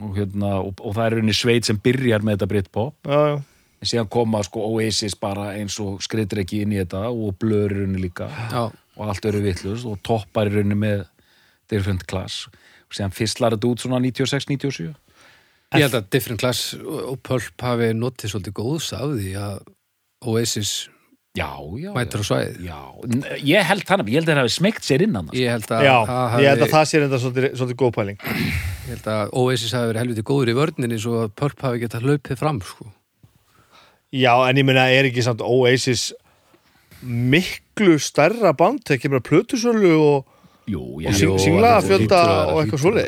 og, 0.00 0.10
hérna, 0.18 0.50
og, 0.64 0.80
og 0.80 0.96
það 0.96 1.04
er 1.06 1.16
rauninni 1.18 1.36
sveit 1.36 1.68
sem 1.68 1.78
byrjar 1.78 2.24
með 2.26 2.38
þetta 2.38 2.50
Britpop 2.54 3.10
já, 3.10 3.20
já. 3.30 3.36
en 3.80 3.90
síðan 3.92 4.10
koma 4.12 4.42
sko 4.46 4.64
Oasis 4.74 5.14
bara 5.20 5.52
eins 5.56 5.78
og 5.80 6.02
skriður 6.04 6.42
ekki 6.44 6.62
inn 6.64 6.74
í 6.74 6.80
þetta 6.82 7.04
og 7.12 7.36
blur 7.40 7.70
í 7.70 7.78
rauninni 7.84 8.02
líka 8.08 8.26
já. 8.32 8.64
og 8.96 9.04
allt 9.08 9.30
eru 9.30 9.44
vittlust 9.46 9.86
og 9.88 10.00
toppar 10.06 10.50
rauninni 10.50 10.78
með 10.82 11.04
different 11.70 12.02
class 12.10 12.48
og 12.50 12.96
síðan 12.98 13.14
fyrstlar 13.14 13.54
þetta 13.54 13.70
út 13.70 13.84
svona 13.86 14.02
96-97 14.02 14.90
Ég 15.70 15.84
held 15.86 15.94
að 16.00 16.06
Different 16.10 16.40
Class 16.42 16.72
og 16.82 17.20
Pulp 17.22 17.62
hafi 17.62 17.92
notið 17.94 18.32
svolítið 18.32 18.54
góðs 18.58 18.88
af 18.96 19.12
því 19.14 19.34
að 19.38 19.60
Oasis 20.26 20.72
Já, 21.38 21.46
já, 21.78 21.90
mætur 21.94 22.22
á 22.22 22.24
svæðið. 22.26 22.54
Já. 22.66 22.78
Ég 23.46 23.66
held 23.68 23.84
þannig, 23.86 24.08
ég 24.10 24.18
held 24.18 24.30
að 24.30 24.32
það 24.34 24.40
hafi 24.40 24.54
smegt 24.56 24.86
sér 24.86 25.04
innan 25.04 25.28
það, 25.28 25.34
sko. 25.36 25.42
Ég 25.44 25.52
held 25.54 25.68
að, 25.70 25.84
já 25.86 25.92
það 26.08 26.32
ég 26.42 26.48
held 26.50 26.64
að 26.64 26.72
það 26.72 26.88
sé 26.90 27.02
reynda 27.02 27.20
svolítið, 27.22 27.46
svolítið 27.60 27.78
góð 27.82 27.92
pæling. 27.94 28.24
Ég 28.26 28.88
held 28.90 29.06
að 29.14 29.34
Oasis 29.38 29.74
hafi 29.76 29.90
verið 29.92 30.02
helviti 30.02 30.24
góður 30.26 30.50
í 30.50 30.56
vörninni 30.58 30.98
svo 30.98 31.20
að 31.20 31.36
Pulp 31.38 31.62
hafi 31.68 31.82
getað 31.84 32.08
hlaupið 32.08 32.40
fram 32.40 32.58
sko. 32.66 32.88
Já, 34.10 34.32
en 34.50 34.58
ég 34.58 34.66
meina, 34.66 34.88
er 34.90 35.06
ekki 35.06 35.22
samt 35.22 35.44
Oasis 35.46 36.08
miklu 37.06 37.94
stærra 38.02 38.50
band 38.58 38.82
þegar 38.88 39.02
kemur 39.04 39.22
að 39.22 39.28
plötusölu 39.30 39.94
og, 40.02 40.34
Jú, 40.70 40.82
og 40.98 41.14
singlaðafjölda 41.14 42.18
að 42.18 42.50
og 42.50 42.58
eitthvað 42.64 42.82
að 42.82 42.98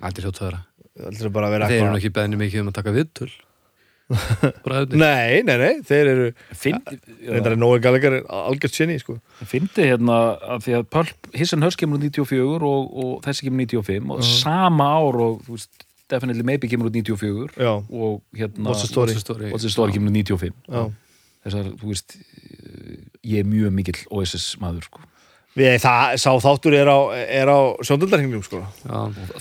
að 0.00 0.40
að 0.40 0.48
vera 0.48 0.64
heldur 1.00 1.32
bara 1.32 1.48
að 1.48 1.54
vera 1.54 1.68
Þeir 1.70 1.84
eru 1.84 2.00
ekki 2.00 2.12
beðni 2.16 2.40
mikið 2.40 2.64
um 2.64 2.70
að 2.72 2.76
taka 2.80 2.92
viðtöl. 2.96 3.30
Bræðunni 3.30 3.49
Nei, 4.10 5.42
nei, 5.46 5.56
nei, 5.60 5.74
þeir 5.86 6.10
eru 6.10 6.24
reyndar 6.60 7.54
er 7.54 7.60
Nói 7.60 7.78
Gallagher 7.82 8.16
algjört 8.26 8.74
sinni, 8.74 8.98
sko. 9.02 9.18
Fyndi 9.46 9.86
hérna 9.86 10.16
að 10.56 10.64
því 10.66 10.74
að 10.80 10.88
Pulp, 10.96 11.30
His 11.36 11.54
and 11.54 11.66
Hers 11.66 11.78
kemur 11.78 12.00
út 12.00 12.06
94 12.08 12.66
og, 12.70 12.90
og 13.04 13.12
þessi 13.26 13.46
kemur 13.46 13.66
95 13.66 14.16
og 14.16 14.24
sama 14.26 14.88
ár 14.98 15.20
og 15.26 15.44
veist, 15.48 15.86
Definitely 16.10 16.42
Maybe 16.46 16.70
kemur 16.70 16.90
út 16.90 16.96
94 16.98 17.54
Já, 17.54 17.70
og 17.78 18.22
hérna 18.34 18.72
What's 18.72 18.82
the 18.82 18.90
Story? 18.90 19.14
What's 19.14 19.22
the 19.22 19.26
Story? 19.28 19.52
What's 19.54 19.68
the 19.68 19.74
Story? 19.74 19.94
Kemur 19.94 20.10
út 20.10 20.18
95 20.18 20.58
já. 20.66 20.88
Þessar, 21.46 21.70
þú 21.80 21.92
veist 21.94 22.18
ég 23.24 23.40
er 23.40 23.48
mjög 23.48 23.72
mikill 23.78 24.02
OSS 24.10 24.56
maður 24.60 24.90
sko 24.90 25.06
Við, 25.60 25.74
það, 25.82 26.14
sá 26.22 26.30
þáttur 26.40 26.76
er 26.78 26.88
á, 26.88 26.98
er 27.40 27.50
á 27.52 27.58
sjóndöldarhingnum, 27.84 28.44
sko. 28.46 28.62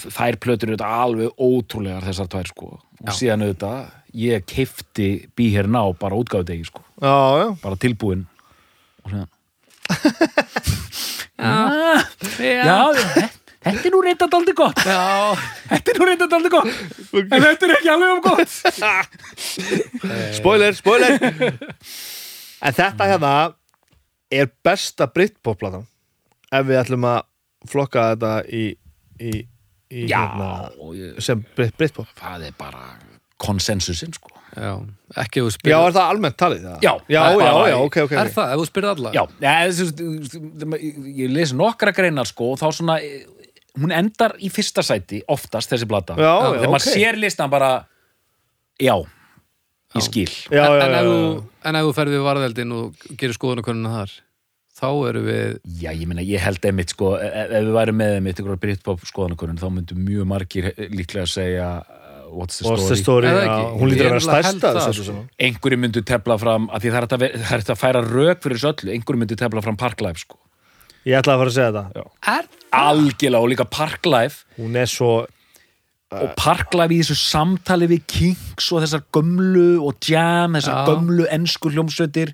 Þær 0.09 0.37
plötur 0.43 0.71
eru 0.71 0.75
þetta 0.75 0.89
alveg 1.05 1.43
ótrúlegar 1.45 2.07
þessar 2.09 2.27
tvær 2.33 2.49
sko. 2.51 2.71
Og 2.99 3.07
Já. 3.07 3.13
síðan 3.15 3.45
auðvitað 3.47 3.77
ég 4.19 4.45
keifti 4.49 5.09
Be 5.37 5.49
Here 5.53 5.69
Now 5.69 5.93
bara 5.95 6.17
útgáðdegi 6.19 6.67
sko. 6.67 6.83
Já, 6.99 7.15
já, 7.39 7.47
bara 7.63 7.79
tilbúin 7.79 8.25
og 9.05 9.13
svona 9.13 9.27
já, 11.39 12.83
þetta 12.95 13.29
Þetta 13.59 13.89
er 13.89 13.91
nú 13.91 13.99
reynda 13.99 14.27
daldi 14.31 14.53
gott. 14.55 14.79
Já, 14.87 15.35
Þetta 15.67 15.91
er 15.91 15.97
nú 15.99 16.05
reynda 16.07 16.27
daldi 16.31 16.51
gott. 16.53 16.69
En 17.19 17.43
þetta 17.43 17.67
er 17.67 17.73
ekki 17.75 17.89
alveg 17.91 18.13
um 18.13 18.21
gott. 18.23 18.53
Spoiler, 20.39 20.77
spoiler. 20.77 21.17
En 22.63 22.77
þetta 22.77 23.09
hérna 23.11 23.33
er 24.31 24.47
besta 24.63 25.09
Britpop-platan 25.11 25.83
ef 26.51 26.65
við 26.69 26.81
ætlum 26.81 27.07
að 27.09 27.21
flokka 27.69 28.09
þetta 28.13 28.33
í, 28.55 28.63
í, 29.19 29.31
í 29.91 30.03
Já, 30.09 30.19
hérna, 30.23 30.49
ég, 30.97 31.15
sem 31.23 31.41
Brit, 31.55 31.75
Britpop 31.79 32.11
það 32.19 32.49
er 32.49 32.57
bara 32.59 32.83
konsensusin 33.39 34.13
sko 34.15 34.31
já, 34.55 34.73
ekki 35.23 35.41
ef 35.41 35.45
þú 35.45 35.49
Já, 35.49 35.57
spyrir 35.57 35.77
er 35.79 35.95
það 35.95 36.13
almennt 36.13 36.37
talið? 36.39 36.63
það? 36.67 36.79
Já, 36.83 36.93
já, 37.07 37.19
það 37.23 37.43
já, 37.43 37.51
já, 37.71 37.75
ok, 37.85 37.97
ok, 38.05 38.15
Er 38.19 38.31
það, 38.35 38.53
ef 38.53 38.61
þú 38.61 38.69
spyrir 38.71 38.91
alla? 38.93 39.11
Já, 39.15 39.23
þessi, 39.43 39.89
ég 41.23 41.35
lesi 41.35 41.59
nokkra 41.59 41.93
greinar 41.95 42.27
sko 42.29 42.53
og 42.53 42.59
þá 42.61 42.67
svona 42.79 42.97
hún 43.79 43.93
endar 43.95 44.35
í 44.43 44.49
fyrsta 44.51 44.83
sæti 44.83 45.21
oftast 45.31 45.71
þessi 45.71 45.87
blata 45.89 46.17
Já, 46.17 46.25
já, 46.25 46.49
þegar 46.57 46.73
maður 46.73 46.87
ok. 46.89 46.95
sér 46.97 47.19
listan 47.21 47.51
bara 47.53 47.69
já, 48.79 48.95
ég 49.95 50.07
skil 50.07 50.27
Já, 50.49 50.63
en, 50.65 50.79
já, 50.79 50.87
en, 50.87 50.95
já, 50.95 50.99
ef 50.99 51.11
þú, 51.11 51.19
já. 51.19 51.69
en 51.69 51.79
ef 51.79 51.87
þú 51.87 51.93
ferði 51.99 52.17
við 52.17 52.25
varðeldin 52.29 52.75
og 52.79 53.05
gerir 53.19 53.37
skoðanakönnuna 53.37 53.93
þar 53.99 54.17
þá 54.79 54.89
eru 55.11 55.23
við 55.27 55.55
Já, 55.81 55.91
ég 55.91 56.09
meina, 56.09 56.25
ég 56.25 56.43
held 56.43 56.65
einmitt 56.69 56.93
sko 56.95 57.13
ef, 57.19 57.37
ef 57.45 57.55
við 57.67 57.71
værum 57.75 57.99
með 58.01 58.17
einmitt 58.17 58.41
ykkur 58.41 58.59
Britpop 58.63 59.05
skoðanakonun 59.09 59.61
þá 59.61 59.67
myndu 59.75 59.97
mjög 59.99 60.29
margir 60.31 60.69
líklega 60.89 61.25
að 61.27 61.33
segja 61.35 61.69
uh, 61.83 62.09
What's 62.29 62.59
the 62.61 62.67
What's 62.69 62.85
story? 62.85 62.95
the 62.95 63.03
story? 63.03 63.31
Ekki? 63.45 63.71
hún 63.81 63.91
lítur 63.91 64.09
að 64.09 64.13
vera 64.15 64.25
stærsta 64.27 64.93
sko. 64.93 65.17
einhverju 65.47 65.81
myndu 65.85 66.05
tefla 66.05 66.37
fram 66.41 66.69
að 66.69 66.85
því 66.85 66.93
það 66.93 66.99
er 66.99 67.07
hægt 67.07 67.71
að, 67.71 67.73
er 67.73 67.81
færa 67.81 68.03
rök 68.05 68.43
fyrir 68.45 68.59
þessu 68.59 68.69
öllu. 68.73 68.93
Einhverju 68.93 69.23
myndu 69.23 69.39
tefla 69.39 69.65
fram 69.65 69.79
Parklife 69.79 70.23
sko. 70.27 70.37
Ég 71.07 71.17
ætlaði 71.17 71.35
að 71.35 71.41
fara 71.41 71.49
að 71.49 71.57
segja 71.57 71.71
þetta 71.73 72.59
algjörlega 72.75 73.41
og 73.41 73.49
líka 73.49 73.65
Parklife 73.65 74.45
Hún 74.59 74.77
er 74.77 74.89
svo 74.89 75.25
og 76.09 76.31
Parklife 76.39 76.95
í 76.95 77.01
þessu 77.03 77.17
samtali 77.21 77.89
við 77.91 78.05
Kings 78.09 78.71
og 78.73 78.81
þessar 78.81 79.03
gömlu 79.13 79.77
og 79.85 79.99
Jam, 80.09 80.55
þessar 80.57 80.79
Já. 80.79 80.85
gömlu 80.89 81.27
ensku 81.29 81.69
hljómsveitir 81.69 82.33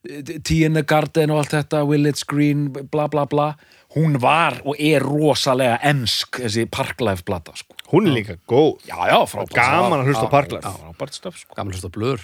Tea 0.00 0.64
in 0.64 0.72
the 0.78 0.82
Garden 0.82 1.30
og 1.34 1.42
allt 1.42 1.52
þetta 1.52 1.82
Willits 1.84 2.24
Green, 2.24 2.70
bla 2.72 3.04
bla 3.12 3.26
bla 3.28 3.50
hún 3.96 4.14
var 4.22 4.60
og 4.64 4.78
er 4.80 5.02
rosalega 5.04 5.76
ensk 5.90 6.38
þessi 6.40 6.64
Parklife 6.72 7.24
blata 7.26 7.52
sko. 7.58 7.74
Hún 7.92 8.06
er 8.08 8.14
líka 8.16 8.36
góð 8.48 8.78
já, 8.88 8.96
já, 9.10 9.18
frábært 9.28 9.56
Gaman 9.58 10.00
að 10.00 10.08
hlusta 10.12 10.24
á 10.24 10.32
Parklife. 10.32 11.40
sko. 11.42 11.54
gamla 11.56 11.74
hlusta 11.74 11.90
blur? 11.92 12.18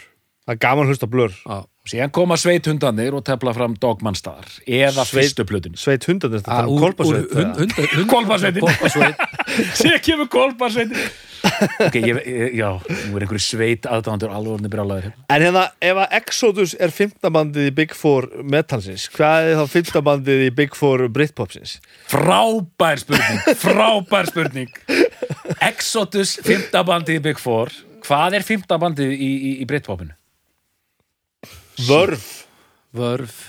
Það 0.47 0.55
er 0.55 0.61
gaman 0.63 0.87
að 0.87 0.93
hlusta 0.95 1.07
blur 1.11 1.33
síðan 1.91 2.11
koma 2.15 2.37
sveithundanir 2.39 3.15
og 3.19 3.25
tefla 3.27 3.53
fram 3.55 3.75
Dogmanstaðar 3.83 4.47
eða 4.67 5.05
Sveit- 5.05 5.27
fyrstu 5.35 5.45
plötunni 5.45 5.77
Sveit 5.79 6.07
hundan 6.07 6.33
þetta 6.39 6.49
Ah, 6.51 6.61
er 6.63 6.71
hund- 6.71 8.09
Hvolpasveitin. 8.09 8.63
Hvolpasveit. 8.63 9.17
síðan 9.83 10.03
kemur 10.07 10.29
Kolbarsveitin 10.31 10.97
ok, 11.87 11.97
ég, 12.01 12.19
ég, 12.27 12.55
já, 12.59 12.69
nú 13.09 13.17
er 13.19 13.25
einhverju 13.27 13.43
sveit 13.43 13.87
aðdándur 13.89 14.33
alveg 14.35 14.55
orðinni 14.57 14.71
brjálæður 14.73 15.09
En 15.33 15.43
hérna, 15.45 15.65
ef 15.85 16.01
að 16.03 16.15
Exodus 16.21 16.75
er 16.83 16.93
fimmtabandið 16.95 17.69
í 17.71 17.75
Big 17.77 17.95
Four 17.97 18.29
metalsins, 18.43 19.07
hvað 19.15 19.51
er 19.53 19.61
þá 19.61 19.73
fimmtabandið 19.75 20.45
í 20.47 20.51
Big 20.61 20.77
Four 20.79 21.07
Britpopsins? 21.15 21.77
Frábær 22.11 23.03
spurning, 23.03 23.43
frábær 23.63 24.31
spurning 24.31 24.73
Exodus, 25.65 26.37
fymta 26.47 26.83
bandið 26.87 27.21
í 27.21 27.25
Big 27.31 27.43
Four 27.43 27.73
Hvað 28.07 28.37
er 28.39 28.45
fymta 28.47 28.77
bandið 28.79 29.13
í, 29.17 29.31
í, 29.35 29.53
í 29.63 29.67
Britpopinu? 29.67 30.15
Vörf, 31.89 32.29
Vörf 32.97 33.41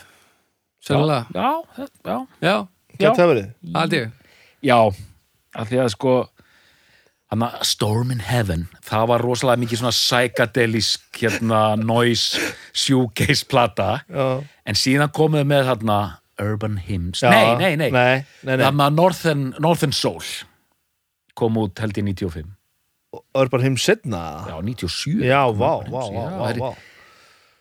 Sannlega 0.83 1.27
Já, 1.35 1.51
já, 1.77 1.85
já, 2.07 2.17
Já, 2.41 2.55
Já. 2.97 3.03
gett 3.03 3.19
það 3.19 3.29
verið? 3.33 3.51
ég 3.93 4.15
já 4.65 4.77
af 5.57 5.69
því 5.69 5.77
að 5.83 5.89
sko 5.93 6.13
hana, 7.31 7.49
Storm 7.67 8.11
in 8.13 8.21
Heaven. 8.23 8.67
Það 8.87 9.07
var 9.11 9.25
rosalega 9.25 9.63
mikið 9.63 9.81
svona 9.81 9.95
psychedelisk 9.95 11.21
hérna 11.21 11.61
noise 11.79 12.41
shoegaze 12.73 13.47
plata. 13.49 14.01
Já, 14.07 14.43
en 14.67 14.79
síðan 14.79 15.13
komuðu 15.15 15.47
með 15.49 15.71
þarna 15.71 15.99
Urban 16.41 16.77
Hymns. 16.77 17.23
Já. 17.25 17.31
nei, 17.33 17.55
nei, 17.57 17.73
nei, 17.75 17.89
nei, 17.89 18.21
nei, 18.43 18.53
nei. 18.53 18.61
þarna 18.65 18.91
Northern, 18.93 19.49
Northern 19.63 19.95
Soul 19.95 20.21
kom 21.37 21.57
út 21.61 21.81
held 21.81 21.97
ég 21.99 22.05
95 22.05 22.53
Urban 23.37 23.63
Hymn 23.63 23.79
setna 23.81 24.21
já, 24.49 24.55
97 24.61 25.25
Já, 25.25 25.41
vá, 25.53 25.71
vá, 25.87 26.03
Hymns, 26.11 26.37
vá, 26.37 26.51
vá, 26.61 26.71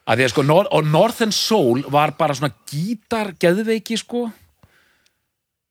að 0.07 0.21
því 0.21 0.27
að 0.27 0.33
sko, 0.33 0.45
og 0.79 0.91
Northern 0.91 1.35
Soul 1.35 1.85
var 1.93 2.15
bara 2.19 2.37
svona 2.37 2.53
gítar 2.71 3.33
geðveiki 3.41 3.99
sko 4.01 4.27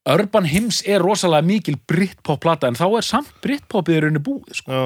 Urban 0.06 0.46
Hymns 0.46 0.84
er 0.86 1.02
rosalega 1.02 1.46
mikil 1.46 1.80
Britpop 1.90 2.44
plata 2.44 2.70
en 2.70 2.78
þá 2.78 2.86
er 3.00 3.06
samt 3.08 3.32
Britpopið 3.42 3.98
í 3.98 4.02
rauninni 4.06 4.22
búið 4.26 4.60
sko. 4.60 4.72
Já, 4.72 4.84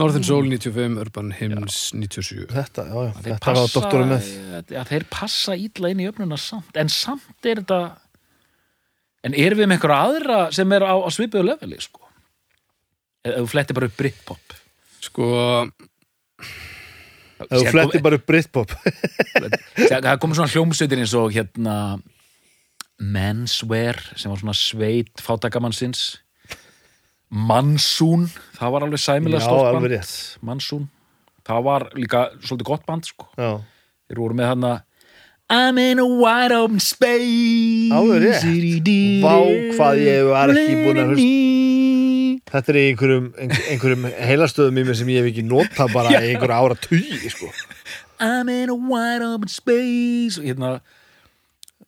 Northern 0.00 0.24
Soul 0.24 0.46
95, 0.48 0.96
Urban 1.02 1.32
Hymns 1.36 1.80
97 1.92 2.46
þetta, 2.54 2.86
já, 2.88 2.94
já, 2.94 3.10
Þeir 3.18 3.34
þetta 3.34 3.56
var 3.58 3.74
doktorum 3.74 4.14
með. 4.14 4.30
Ja, 4.72 4.84
þeir 4.88 5.04
passa 5.12 5.56
ítla 5.58 5.90
inn 5.92 6.00
í 6.00 6.08
öfnuna 6.08 6.38
samt 6.40 6.80
en 6.80 6.92
samt 6.92 7.50
er 7.50 7.60
þetta 7.60 7.80
en 9.28 9.36
erum 9.36 9.60
við 9.60 9.68
með 9.68 9.76
einhverja 9.76 10.00
aðra 10.08 10.38
sem 10.56 10.72
er 10.72 10.86
á, 10.88 10.94
á 10.96 11.08
svipuðu 11.12 11.50
leveli 11.50 11.80
sko? 11.84 12.06
Ef 13.20 13.36
þú 13.36 13.50
fletti 13.52 13.76
bara 13.76 13.90
upp 13.90 13.98
Britpop? 14.00 14.56
Sko, 15.04 15.26
Ef 17.40 17.52
þú 17.52 17.72
flettir 17.72 18.02
bara 18.04 18.16
upp 18.20 18.26
Britpop. 18.28 18.72
Það 19.90 20.16
komið 20.20 20.40
svona 20.40 20.52
hljómsveitir 20.52 21.00
eins 21.00 21.14
og 21.16 21.32
hérna 21.32 21.76
Menswear 23.00 23.96
sem 24.16 24.28
var 24.30 24.40
svona 24.42 24.54
sveit 24.56 25.22
fátakamannsins 25.24 26.18
Mansún 27.30 28.26
það 28.58 28.72
var 28.74 28.84
alveg 28.86 29.00
sæmilega 29.02 29.46
alveg 29.46 29.94
band. 29.94 30.12
Mansún 30.46 30.88
það 31.46 31.60
var 31.66 31.84
líka 31.96 32.24
svolítið 32.42 32.68
gott 32.72 32.86
band 32.88 33.06
sko 33.08 33.28
þeir 33.38 34.18
voru 34.20 34.36
með 34.40 34.50
hana 34.54 34.72
I'm 35.50 35.78
in 35.82 35.98
a 35.98 36.04
wide 36.06 36.54
open 36.54 36.78
space 36.78 37.90
Alveg 37.94 38.22
rétt. 38.22 38.90
Vá, 39.24 39.32
hvað 39.74 40.02
ég 40.04 40.28
var 40.28 40.52
ekki 40.54 40.76
búinn 40.84 41.00
að 41.02 41.08
hlusta. 41.10 42.52
þetta 42.52 42.70
er 42.70 42.78
í 42.78 42.84
einhverjum, 42.92 43.26
einhver- 43.34 43.66
einhverjum 43.72 44.04
heilastöðum 44.30 44.78
í 44.78 44.84
mig 44.86 44.98
sem 45.00 45.10
ég 45.10 45.18
hef 45.24 45.30
ekki 45.32 45.42
nota 45.48 45.88
bara 45.90 46.12
í 46.20 46.30
einhverja 46.34 46.60
ára 46.62 46.76
tugi 46.78 47.30
sko. 47.34 47.50
I'm 48.22 48.48
in 48.52 48.70
a 48.70 48.74
wide 48.76 49.26
open 49.26 49.48
space 49.50 50.38
hérna 50.38 50.76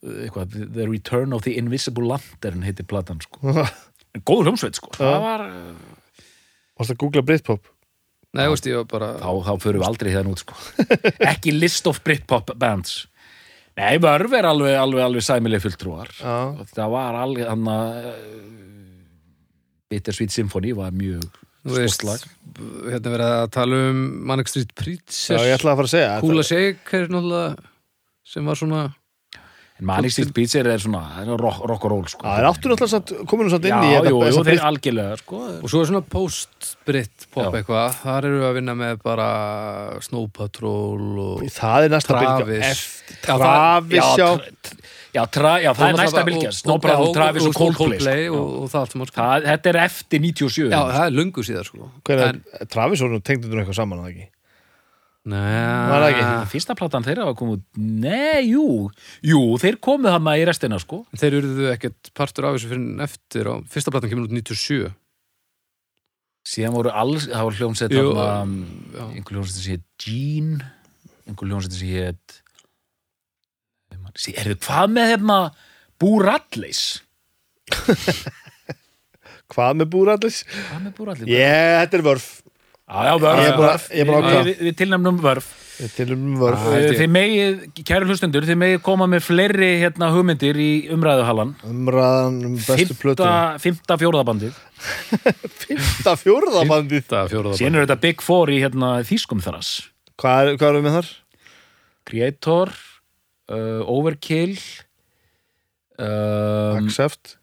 eitthvað, 0.03 0.57
The 0.75 0.87
Return 0.89 1.33
of 1.37 1.45
the 1.47 1.55
Invisible 1.61 2.07
Lantern 2.11 2.65
heitir 2.67 2.89
platan 2.91 3.23
sko. 3.25 3.55
En 4.13 4.21
góð 4.29 4.43
hljómsveit 4.45 4.77
sko. 4.77 4.91
Það 4.93 5.09
Já. 5.09 5.21
var, 5.25 5.43
uh, 5.49 6.27
Varst 6.77 6.93
að 6.93 6.99
googla 7.01 7.23
Britpop? 7.25 7.71
nei, 8.37 8.47
veist 8.49 8.67
ég 8.69 8.77
var 8.81 8.85
bara 8.89 9.09
þá, 9.21 9.31
þá 9.47 9.53
förum 9.63 9.81
við 9.81 9.87
aldrei 9.89 10.11
hérna 10.13 10.33
út 10.35 10.43
sko. 10.43 10.57
Ekki 11.33 11.53
list 11.57 11.89
of 11.89 12.03
Britpop 12.05 12.53
bands. 12.61 13.07
Nei, 13.77 13.97
vörf 14.05 14.35
er 14.37 14.45
alveg, 14.51 14.75
alveg, 14.77 15.01
alveg 15.07 15.25
sæmileg 15.25 15.63
fulltrúar. 15.65 16.11
Já, 16.21 16.61
það 16.77 16.93
var 16.93 17.17
alveg 17.23 17.49
hann 17.49 17.71
að 17.73 18.11
Bittersweet 19.93 20.33
Symphony 20.33 20.73
var 20.77 20.93
mjög 20.97 21.25
Þú 21.63 21.77
veist, 21.77 22.01
stort 22.01 22.09
lag. 22.09 22.63
hérna 22.91 23.13
verið 23.15 23.29
að 23.37 23.45
tala 23.55 23.81
um 23.91 23.99
Manic 24.29 24.51
Street 24.51 24.73
já, 24.73 24.77
Preachers 24.81 25.45
ég 25.47 25.57
ætlaði 25.57 25.73
að 25.73 25.79
fara 25.81 25.89
að 25.89 25.93
segja 25.93 26.15
Kúla 26.25 26.45
Shake 26.49 26.99
er 26.99 27.13
náttúrulega 27.13 27.71
sem 28.33 28.49
var 28.49 28.59
svona 28.59 28.81
en 29.81 29.87
Manic 29.89 30.13
Street 30.15 30.33
Pizza 30.37 30.61
er 30.61 30.79
svona 30.83 31.01
er 31.23 31.31
rock, 31.41 31.63
rock 31.69 31.85
og 31.89 31.91
roll 31.95 32.05
sko. 32.11 32.23
Já, 32.23 32.33
það 32.37 32.43
er 32.43 32.49
áttur 32.51 32.73
náttúrulega 32.73 32.93
satt, 32.93 33.13
komin 33.31 33.49
nú 33.49 33.53
satt 33.55 33.65
inn 33.67 33.73
já, 33.73 33.81
í 33.83 33.95
þetta- 33.97 34.13
jú, 34.13 34.19
jú, 34.29 34.43
þeir 34.47 34.61
algjörlega 34.69 35.17
sko. 35.23 35.41
Og 35.63 35.71
svo 35.73 35.81
er 35.83 35.87
svona 35.91 36.03
post-brit 36.13 37.27
pop 37.33 37.45
Já. 37.49 37.63
eitthvað. 37.63 37.97
Þar 38.03 38.25
eru 38.29 38.41
við 38.43 38.47
að 38.51 38.55
vinna 38.61 38.75
með 38.79 39.03
bara 39.03 39.29
Snow 40.05 40.29
Patrol 40.29 41.19
og 41.25 41.41
Það 41.57 41.85
er 41.89 41.95
næsta 41.97 42.19
bylgja. 42.19 42.37
Travis. 42.43 42.83
Já, 43.23 43.37
já, 43.91 44.05
já, 44.19 44.29
tr- 44.63 44.79
já, 45.15 45.25
tra, 45.31 45.53
já, 45.61 45.73
það 45.75 45.89
er 45.89 45.99
næsta 46.03 46.25
bylgja. 46.29 46.53
Snowball, 46.53 47.13
Travis 47.15 47.47
og 47.49 47.55
Coldplay 47.55 47.99
sko. 48.29 48.37
og, 48.37 48.63
og 48.63 48.71
það 48.71 48.81
allt 48.81 48.93
sem 48.93 49.01
var 49.01 49.13
það, 49.17 49.49
þetta 49.51 49.73
er 49.73 49.81
eftir 49.87 50.21
97 50.21 50.71
já, 50.71 50.79
það 50.93 51.07
er 51.07 51.17
löngu 51.19 51.43
síðar 51.49 51.67
sko. 51.69 51.91
Er, 52.09 52.39
Travis 52.69 53.01
var 53.03 53.09
nú 53.13 53.21
tengdur 53.21 53.51
nú 53.57 53.65
eitthvað 53.65 53.81
saman, 53.83 53.99
að 53.99 54.07
það 54.07 54.15
ekki? 54.15 54.29
Nei, 55.23 55.39
Var 55.87 56.03
það 56.03 56.09
ekki? 56.17 56.51
fyrsta 56.51 56.75
platan 56.75 57.05
þeirra 57.07 57.29
var 57.29 57.37
komið 57.39 57.61
út 57.61 57.79
nei, 57.79 58.41
jú, 58.49 58.65
jú, 59.23 59.43
þeir 59.63 59.77
komuð 59.79 60.17
hann 60.17 60.31
í 60.35 60.43
restina 60.49 60.81
sko 60.83 61.05
þeir 61.15 61.37
eruðu 61.39 61.69
ekkert 61.71 62.11
partur 62.19 62.49
af 62.49 62.57
þessu 62.57 62.73
fyrir 62.73 62.83
en 62.83 63.05
eftir 63.07 63.51
og 63.53 63.63
fyrsta 63.71 63.95
platan 63.95 64.11
kemur 64.11 64.27
út 64.27 64.35
97 64.35 64.91
síðan 66.43 66.75
voru 66.75 66.91
alls, 66.91 67.29
það 67.31 67.47
var 67.47 67.59
hljómsett 67.61 67.95
já. 67.95 68.03
einhver 68.03 69.37
hljómsett 69.37 69.63
sem 69.63 69.77
hétt 69.77 69.87
Jean 70.03 70.57
einhver 71.31 71.47
hljómsett 71.53 71.79
sem 71.79 71.95
hétt 71.95 72.41
er 74.35 74.51
þið 74.51 74.59
hvað 74.67 74.91
með 74.99 75.13
hérna 75.15 75.39
Búrallis 76.03 76.83
Hvað 79.53 79.75
með 79.83 79.89
búrallis? 79.93 80.43
hvað 80.49 80.81
með 80.87 80.93
Búrallis? 80.97 81.29
Ég, 81.29 81.75
þetta 81.83 81.99
er 81.99 82.05
vörf 82.07 82.29
já, 82.93 83.13
vörf, 83.23 83.41
Ég 83.43 83.49
er 83.49 83.57
bara- 83.57 83.73
vörf. 83.73 83.85
ég 83.91 84.01
er 84.03 84.09
bara 84.13 84.31
Við- 84.33 84.49
við, 84.51 84.63
við 84.69 84.75
tilnæmnum 84.83 85.21
vörf. 85.25 85.51
Til 85.97 86.13
um 86.15 86.25
vörf. 86.39 86.61
Ah, 86.69 86.75
ég. 86.79 86.93
Þið 87.01 87.09
megið, 87.11 87.55
kæru 87.89 88.07
hlustendur, 88.07 88.45
þið 88.47 88.59
megið 88.61 88.83
koma 88.85 89.07
með 89.11 89.25
fleiri 89.25 89.71
hérna 89.81 90.11
hugmyndir 90.15 90.59
í 90.61 90.69
umræðuhallan 90.95 91.55
umræðan 91.67 92.37
um 92.51 92.55
bestu 92.61 92.95
plötu. 93.01 93.25
Fymta, 93.25 93.59
fymta 93.59 93.97
fjórðabandið. 94.03 94.53
Fymta 95.65 96.15
fjórðabandið? 96.21 97.09
Fjóraða 97.33 97.57
Síðan 97.59 97.81
er 97.81 97.87
þetta 97.87 98.01
Big 98.05 98.23
Four 98.23 98.53
í 98.53 98.61
hérna 98.63 98.93
þýskum 99.09 99.41
þaras 99.43 99.73
Hvað 100.21 100.53
er, 100.53 100.57
hvað 100.61 100.69
erum 100.69 100.83
við 100.83 100.87
með 100.91 100.97
þar? 101.01 101.11
Creator 102.11 102.73
uh, 103.49 103.83
Overkill 103.97 104.59
um, 105.99 106.83
Accept 106.87 107.37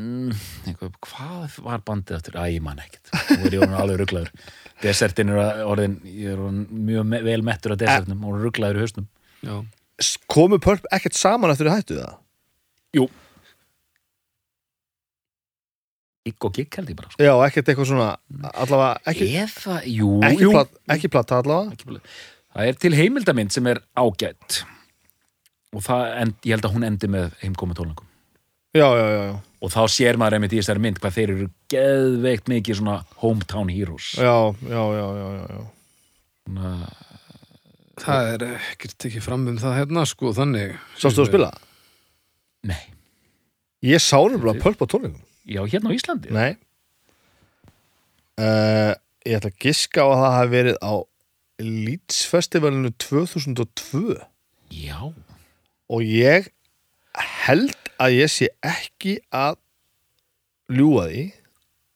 mm, 0.00 0.32
eitthvað, 0.70 0.94
Hvað 1.06 1.56
var 1.66 1.82
bandið 1.86 2.16
eftir? 2.18 2.36
Æ, 2.38 2.44
ég 2.56 2.62
man 2.64 2.78
ekkert. 2.82 3.10
Nú 3.12 3.46
er 3.48 3.56
ég 3.56 3.62
orðin 3.64 3.78
alveg 3.80 4.00
rugglaður 4.02 4.30
Desertin 4.82 5.28
er 5.30 5.62
orðin, 5.68 5.98
ég 6.08 6.32
er 6.32 6.40
orðin 6.42 6.62
mjög 6.88 7.04
me 7.12 7.20
vel 7.26 7.42
mettur 7.46 7.74
á 7.74 7.76
desertinum 7.78 8.24
og 8.26 8.40
rugglaður 8.42 8.80
í 8.80 8.84
hausnum. 8.86 9.08
Já. 9.42 9.60
Komu 10.32 10.58
Pulp 10.62 10.86
ekkert 10.90 11.14
saman 11.18 11.52
eftir 11.52 11.68
að 11.70 11.76
hættu 11.78 11.98
það? 12.00 12.16
Jú. 12.98 13.04
Gigg 16.26 16.44
og 16.46 16.52
gigg 16.54 16.76
held 16.78 16.90
ég 16.92 16.98
bara 16.98 17.10
sko. 17.10 17.22
Já, 17.22 17.32
ekkert 17.48 17.70
eitthvað 17.72 17.88
svona 17.90 18.10
allavega, 18.52 19.00
ekki, 19.10 19.26
Eða, 19.42 19.78
jú, 19.90 20.10
ekki, 20.26 20.44
jú. 20.46 20.52
plat, 20.54 20.76
ekki 20.94 21.10
plata 21.10 21.40
allavega. 21.42 21.74
Ekki 21.76 21.88
bara- 21.90 22.04
Það 22.52 22.68
er 22.68 22.72
til 22.84 22.92
heimildamind 22.98 23.50
sem 23.54 23.66
er 23.66 23.80
ágætt. 23.96 24.62
Og 25.72 25.80
það, 25.82 26.02
en, 26.20 26.34
ég 26.44 26.52
held 26.54 26.66
að 26.68 26.74
hún 26.76 26.84
endi 26.86 27.08
með 27.08 27.30
heimkomi 27.42 27.74
tólningum 27.74 28.06
Já, 28.72 28.86
já, 28.96 29.04
já, 29.04 29.22
já, 29.28 29.32
og 29.62 29.72
þá 29.74 29.80
sér 29.92 30.16
maður 30.20 30.38
einmitt 30.38 30.54
í 30.56 30.60
þessari 30.62 30.80
mynd 30.80 31.00
hvað 31.02 31.16
þeir 31.18 31.32
eru 31.34 31.48
geðveikt 31.72 32.46
mikið 32.48 32.78
svona 32.78 32.94
hometown 33.20 33.68
heroes. 33.72 34.06
Já, 34.16 34.32
já, 34.64 34.82
já, 34.96 35.04
já, 35.18 35.26
já, 35.36 35.44
já. 35.52 35.62
Svona, 36.46 36.72
Það 38.02 38.30
er 38.32 38.44
ekkert 38.56 39.04
ekki 39.10 39.20
fram 39.22 39.44
um 39.52 39.58
það 39.60 39.76
hérna 39.76 40.06
sko 40.08 40.32
þannig. 40.34 40.72
Sástu 40.96 41.20
þú 41.20 41.26
að 41.26 41.30
spila? 41.30 41.50
Nei, 42.72 42.80
Ég 43.82 43.98
sá 44.02 44.16
nefnilega 44.22 44.62
Pulp 44.62 44.82
á 44.82 44.86
tónleikum. 44.88 45.22
Já, 45.50 45.60
hérna 45.68 45.90
á 45.90 45.96
Íslandi? 45.98 46.30
Nei. 46.32 46.52
Uh, 48.40 48.94
Ég 49.26 49.36
ætla 49.38 49.52
að 49.52 49.58
giska 49.62 50.02
á 50.02 50.06
að 50.08 50.18
það 50.22 50.32
hafi 50.36 50.52
verið 50.56 50.76
á 50.82 50.92
Leeds 51.62 52.22
festivalinu 52.26 52.90
2002 52.98 54.16
Já, 54.74 54.98
og 55.92 56.00
ég 56.02 56.48
held 57.46 57.92
að 58.02 58.16
ég 58.16 58.32
sé 58.32 58.48
ekki 58.64 59.18
að 59.34 59.58
ljúga 60.72 61.06
því 61.10 61.24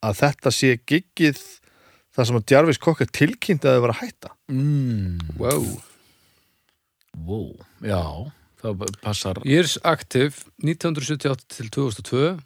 að 0.07 0.19
þetta 0.21 0.53
sé 0.53 0.71
giggið 0.87 1.39
það 2.15 2.29
sem 2.29 2.39
að 2.39 2.53
Jarvis 2.53 2.81
Kokka 2.81 3.07
tilkynnti 3.09 3.69
að 3.69 3.77
þau 3.77 3.83
var 3.85 3.93
að 3.93 4.01
hætta. 4.03 4.33
Mm, 4.51 5.17
wow. 5.39 5.65
wow, 7.27 7.49
já 7.85 8.01
það 8.61 8.85
passar. 9.03 9.41
Years 9.45 9.77
Active 9.85 10.47
1978 10.63 11.57
til 11.57 11.71
2002 11.73 12.37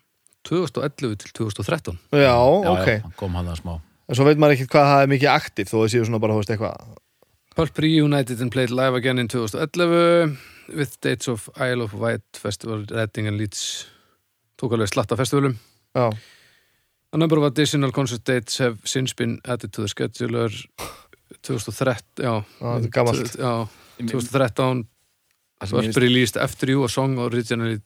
2011 0.47 1.15
til 1.21 1.31
2013 1.37 1.99
Já, 2.17 2.19
já, 2.25 2.35
ok. 2.71 2.87
já, 2.87 3.11
kom 3.19 3.35
hann 3.37 3.49
það 3.51 3.59
smá. 3.61 3.73
En 4.09 4.17
svo 4.17 4.25
veit 4.25 4.39
maður 4.41 4.57
ekki 4.57 4.71
hvað 4.73 4.87
það 4.89 5.03
er 5.03 5.11
mikið 5.11 5.31
aktiv 5.31 5.69
þó 5.69 5.77
að 5.83 5.91
séu 5.93 6.07
svona 6.07 6.19
bara, 6.23 6.35
þú 6.35 6.41
veist, 6.41 6.53
eitthvað 6.55 6.97
Pulp 7.51 7.79
reunited 7.83 8.39
and 8.41 8.51
played 8.51 8.71
live 8.71 8.95
again 8.95 9.19
in 9.19 9.27
2011 9.27 10.37
with 10.75 10.99
dates 10.99 11.27
of 11.27 11.49
Isle 11.57 11.81
of 11.81 11.93
Wight 11.93 12.23
Festival, 12.37 12.85
Reading 12.89 13.27
and 13.27 13.37
Leeds 13.37 13.87
tók 14.55 14.71
alveg 14.71 14.87
slatta 14.87 15.15
festivalum. 15.15 15.57
Já, 15.93 16.09
A 17.13 17.17
number 17.17 17.37
of 17.37 17.43
additional 17.43 17.91
concert 17.91 18.23
dates 18.23 18.57
have 18.57 18.77
since 18.83 19.13
been 19.13 19.39
added 19.43 19.69
to 19.69 19.81
the 19.81 19.87
scheduler. 19.87 20.51
2013 21.41 22.03
já, 22.15 22.45
er 22.61 22.89
já, 23.37 23.67
2013 23.97 24.87
Það 25.61 25.69
Pulp 25.69 25.97
released 26.01 26.41
After 26.41 26.69
You 26.69 26.83
a 26.83 26.89
song 26.89 27.19
originally 27.19 27.81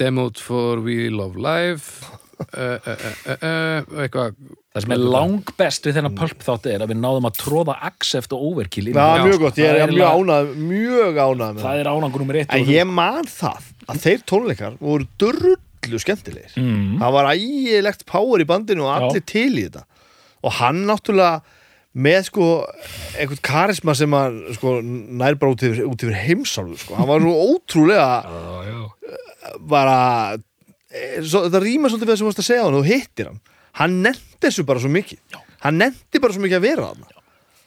demoed 0.00 0.40
for 0.42 0.80
We 0.82 1.10
Love 1.10 1.38
Live 1.38 2.02
eitthvað 2.36 4.34
Það 4.76 4.84
sem 4.84 4.92
er 4.92 5.04
langbest 5.08 5.86
við 5.88 5.94
þennan 5.96 6.16
pulp 6.18 6.42
þátt 6.44 6.66
er 6.68 6.82
að 6.84 6.90
við 6.92 6.98
náðum 7.00 7.28
að 7.30 7.38
tróða 7.40 7.76
Accept 7.88 8.34
og 8.36 8.42
Overkill 8.50 8.90
inn 8.90 8.92
í 8.92 8.96
Já, 8.98 9.06
það. 9.06 9.22
mjög 9.24 9.38
gott, 9.40 9.60
ég 9.62 9.70
er, 9.70 9.78
er 9.86 9.94
mjög 9.94 10.18
ánað 10.20 10.50
mjög 10.60 11.20
ánað 11.22 11.54
með 11.54 11.62
Það 11.62 11.68
það 11.70 11.80
er 11.80 11.88
ánangur 11.92 12.24
nummer 12.24 12.38
eitt 12.42 12.52
En 12.52 12.68
ég 12.68 12.90
man 12.90 13.30
það 13.30 13.70
að 13.86 14.02
þeir 14.04 14.24
tónleikar 14.28 14.76
voru 14.82 15.08
drullu 15.22 16.00
skemmtilegir 16.02 16.58
mm. 16.60 16.96
það 17.00 17.16
var 17.16 17.30
ægilegt 17.32 18.04
power 18.10 18.44
í 18.44 18.48
bandinu 18.50 18.84
og 18.84 18.92
allir 18.98 19.24
til 19.24 19.52
í 19.54 19.64
þetta 19.64 19.86
og 20.44 20.58
hann 20.58 20.82
náttúrulega 20.90 21.40
með 21.96 22.26
sko 22.28 22.46
einhvern 23.16 23.40
karisma 23.46 23.94
sem 23.96 24.12
að 24.16 24.36
sko, 24.58 24.74
nær 24.84 25.38
bara 25.40 25.54
út 25.54 25.64
yfir, 25.64 25.86
út 25.88 26.02
yfir 26.04 26.18
heimsálfu 26.26 26.76
sko. 26.82 26.98
hann 26.98 27.08
var 27.08 27.24
nú 27.24 27.32
ótrúlega 27.32 28.10
já, 28.26 28.68
já. 28.68 28.82
bara 29.72 29.96
svo, 31.22 31.44
þetta 31.46 31.62
rýma 31.64 31.90
svolítið 31.90 32.06
við 32.06 32.12
það 32.12 32.18
sem 32.20 32.26
þú 32.26 32.30
varst 32.30 32.42
að 32.42 32.48
segja 32.50 32.62
á 32.62 32.66
hann 32.66 32.78
og 32.80 32.88
hittir 32.88 33.30
hann 33.30 33.42
hann 33.80 33.98
nefndi 34.06 34.46
þessu 34.46 34.64
bara 34.68 34.82
svo 34.82 34.92
mikið 34.92 35.20
Já. 35.34 35.42
hann 35.66 35.78
nefndi 35.82 36.22
bara 36.22 36.36
svo 36.36 36.44
mikið 36.44 36.58
að 36.60 36.66
vera 36.68 36.88
hann 36.92 37.04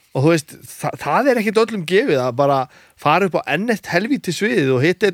og 0.09 0.25
þú 0.25 0.31
veist, 0.33 0.55
þa 0.65 0.89
það 1.03 1.29
er 1.29 1.41
ekkit 1.41 1.61
öllum 1.63 1.85
gefið 1.89 2.23
að 2.23 2.33
bara 2.39 2.57
fara 2.99 3.29
upp 3.29 3.37
á 3.39 3.41
ennett 3.53 3.91
helvíti 3.93 4.33
sviðið 4.33 4.73
og 4.73 4.81
hitt 4.83 5.05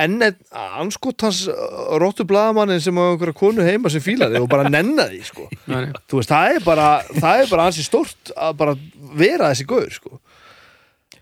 ennett 0.00 0.38
anskotans 0.54 1.42
róttu 2.00 2.24
bladamannin 2.28 2.80
sem 2.80 2.94
á 2.96 3.10
einhverja 3.10 3.36
konu 3.36 3.66
heima 3.66 3.90
sem 3.92 4.02
fílar 4.04 4.30
þig 4.32 4.46
og 4.46 4.52
bara 4.52 4.70
nenna 4.70 5.08
því 5.10 5.18
sko. 5.26 5.48
Þú 6.08 6.20
veist, 6.20 6.30
það 6.30 6.54
er 6.54 6.64
bara 6.64 6.86
það 7.10 7.42
er 7.42 7.50
bara 7.50 7.66
ansi 7.68 7.84
stórt 7.84 8.32
að 8.36 8.54
bara 8.62 8.76
vera 9.18 9.50
þessi 9.50 9.66
gauður 9.68 9.98
sko. 9.98 10.20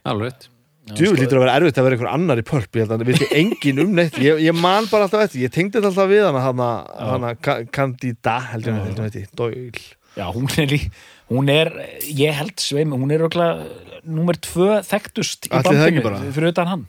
alveg 0.04 0.46
Djú, 0.94 1.12
lítur 1.18 1.38
að 1.40 1.44
vera 1.44 1.56
erfitt 1.58 1.78
að 1.80 1.86
vera 1.88 1.96
einhver 1.98 2.10
annar 2.14 2.40
í 2.40 2.44
pörp 2.48 2.76
ég 2.78 2.84
held 2.84 2.94
að 2.94 3.02
það 3.02 3.10
viti 3.12 3.28
engin 3.42 3.82
um 3.84 3.94
neitt. 3.98 4.16
Ég, 4.22 4.40
ég 4.46 4.56
man 4.56 4.86
bara 4.90 5.08
alltaf 5.08 5.26
eftir, 5.26 5.42
ég 5.44 5.52
tengdi 5.54 5.76
þetta 5.78 5.90
alltaf 5.92 6.08
við 6.08 6.24
hana 6.28 6.68
hana, 7.12 7.32
Candida 7.74 8.38
heldur 8.52 8.72
Já, 8.76 8.82
hún 8.86 9.02
heiti, 9.04 9.24
Doyle. 9.36 9.84
Já, 10.18 10.26
hún 10.34 10.48
er 10.58 10.70
lí 10.72 10.80
Hún 11.28 11.50
er, 11.52 11.68
ég 12.08 12.32
held 12.38 12.56
sveim, 12.64 12.94
hún 12.96 13.10
er 13.12 13.20
örugglega 13.20 13.66
númer 14.08 14.38
tvö 14.40 14.78
þekktust 14.88 15.50
í 15.50 15.52
ekki 15.52 16.00
bandinu 16.00 16.30
fyrir 16.32 16.54
utan 16.54 16.70
hann. 16.70 16.84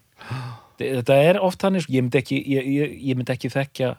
Þetta 0.80 1.18
er 1.28 1.40
oft 1.44 1.66
hann, 1.68 1.76
ég 1.76 1.90
myndi 2.00 2.22
ekki 2.22 2.38
ég, 2.40 2.70
ég, 2.72 2.94
ég 3.10 3.18
myndi 3.20 3.34
ekki 3.36 3.52
þekkja 3.52 3.90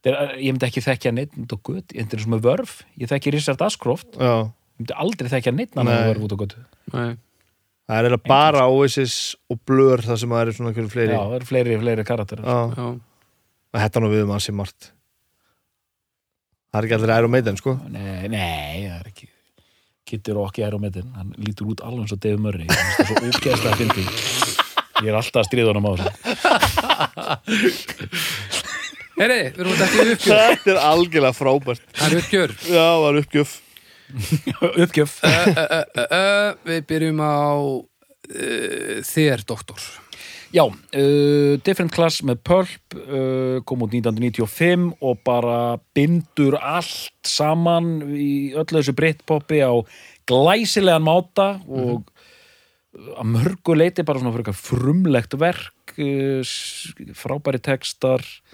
þetta 0.00 0.14
er- 0.14 0.38
ég 0.40 0.54
myndi 0.54 0.64
ekki 0.70 0.80
þekkja 0.86 1.12
neitt 1.12 1.36
út 1.36 1.52
á 1.52 1.58
gutt, 1.60 1.92
ég 1.92 2.06
myndi 2.06 2.22
sem 2.24 2.36
er 2.38 2.40
vörf 2.46 2.78
ég 2.96 3.10
þekki 3.12 3.34
Richard 3.36 3.60
Ashcroft, 3.66 4.16
Já, 4.16 4.48
ég 4.48 4.80
myndi 4.80 4.96
aldrei 5.04 5.28
þekkja 5.34 5.52
neitt 5.58 5.76
annan 5.76 5.92
Nei. 5.92 6.08
vörf 6.08 6.24
út 6.24 6.32
á 6.32 6.38
gutt 6.40 6.56
Nei. 6.96 7.10
Það 7.90 7.98
er 7.98 8.06
eiginlega 8.06 8.30
bara 8.30 8.62
Oasis 8.70 9.16
og 9.50 9.58
Blur 9.66 9.98
það 10.06 10.20
sem 10.22 10.30
það 10.30 10.42
eru 10.44 10.52
svona 10.56 10.70
einhverju 10.70 10.92
fleiri. 10.92 11.14
Já, 11.16 11.20
það 11.26 11.36
eru 11.40 11.48
fleiri, 11.50 11.78
fleiri 11.82 12.04
karakterar. 12.06 12.46
Og 13.70 13.78
þetta 13.82 14.02
nú 14.02 14.10
við 14.14 14.24
um 14.26 14.32
ansi 14.34 14.54
margt 14.54 14.92
Það 16.70 16.78
er 16.78 16.86
ekki 16.86 16.94
allir 17.00 17.10
Iron 17.16 17.32
Maiden 17.34 17.56
sko. 17.58 17.72
Nei, 17.90 18.28
nei, 18.30 18.86
það 18.86 18.98
er 19.00 19.06
ekki. 19.10 19.26
Kitty 20.06 20.34
Rock 20.36 20.58
er 20.62 20.74
á 20.74 20.78
metin, 20.82 21.08
hann 21.18 21.32
lítur 21.42 21.66
út 21.72 21.82
alveg 21.86 22.04
eins 22.04 22.14
og 22.14 22.20
Dave 22.22 22.38
Murray, 22.42 22.66
það 22.70 22.78
er 22.78 23.08
svo 23.08 23.14
ógeðslega 23.26 23.72
að 23.74 23.80
fyndi 23.82 24.04
Ég 25.00 25.08
er 25.10 25.16
alltaf 25.18 25.40
að 25.42 25.48
stríða 25.48 25.70
honum 25.72 25.86
á 25.86 25.92
þessu. 25.98 26.10
Heyri, 29.20 29.38
við 29.50 29.60
erum 29.64 29.72
að 29.74 29.80
dætti 29.82 29.96
í 29.98 30.14
uppgjör 30.14 30.38
Þetta 30.40 30.70
er 30.74 30.80
algjörlega 30.90 31.36
frábært. 31.36 31.82
Það 31.98 32.06
er 32.06 32.22
uppgjör 32.22 32.54
Já, 32.60 32.84
það 32.86 33.02
var 33.04 33.18
uppgjöf 33.24 33.50
Uppgjöf. 34.82 35.18
Uh, 35.24 35.48
uh, 35.54 36.04
uh, 36.04 36.52
Við 36.66 36.86
byrjum 36.90 37.22
á 37.22 37.50
þér, 39.10 39.42
doktor. 39.42 39.82
Já, 40.54 40.64
Different 41.66 41.90
Class 41.94 42.20
með 42.26 42.40
Pulp 42.46 42.94
kom 43.66 43.82
út 43.86 43.94
1995 43.94 44.84
og 45.02 45.18
bara 45.26 45.78
bindur 45.94 46.54
allt 46.58 47.26
saman 47.26 48.00
í 48.14 48.52
öllu 48.54 48.78
þessu 48.78 48.94
Britpopi 48.98 49.60
á 49.66 49.74
glæsilegan 50.30 51.06
máta 51.06 51.48
og 51.66 52.10
að 52.90 53.30
mörgu 53.30 53.76
leiti 53.78 54.06
bara 54.06 54.22
svona 54.22 54.54
frumlegt 54.58 55.34
verk 55.38 55.94
frábæri 57.18 57.62
textar 57.62 58.22
uh, 58.22 58.49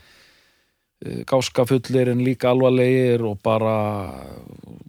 gáskafullir 1.28 2.11
en 2.12 2.22
líka 2.24 2.50
alvarlegir 2.52 3.24
og 3.26 3.40
bara 3.44 3.76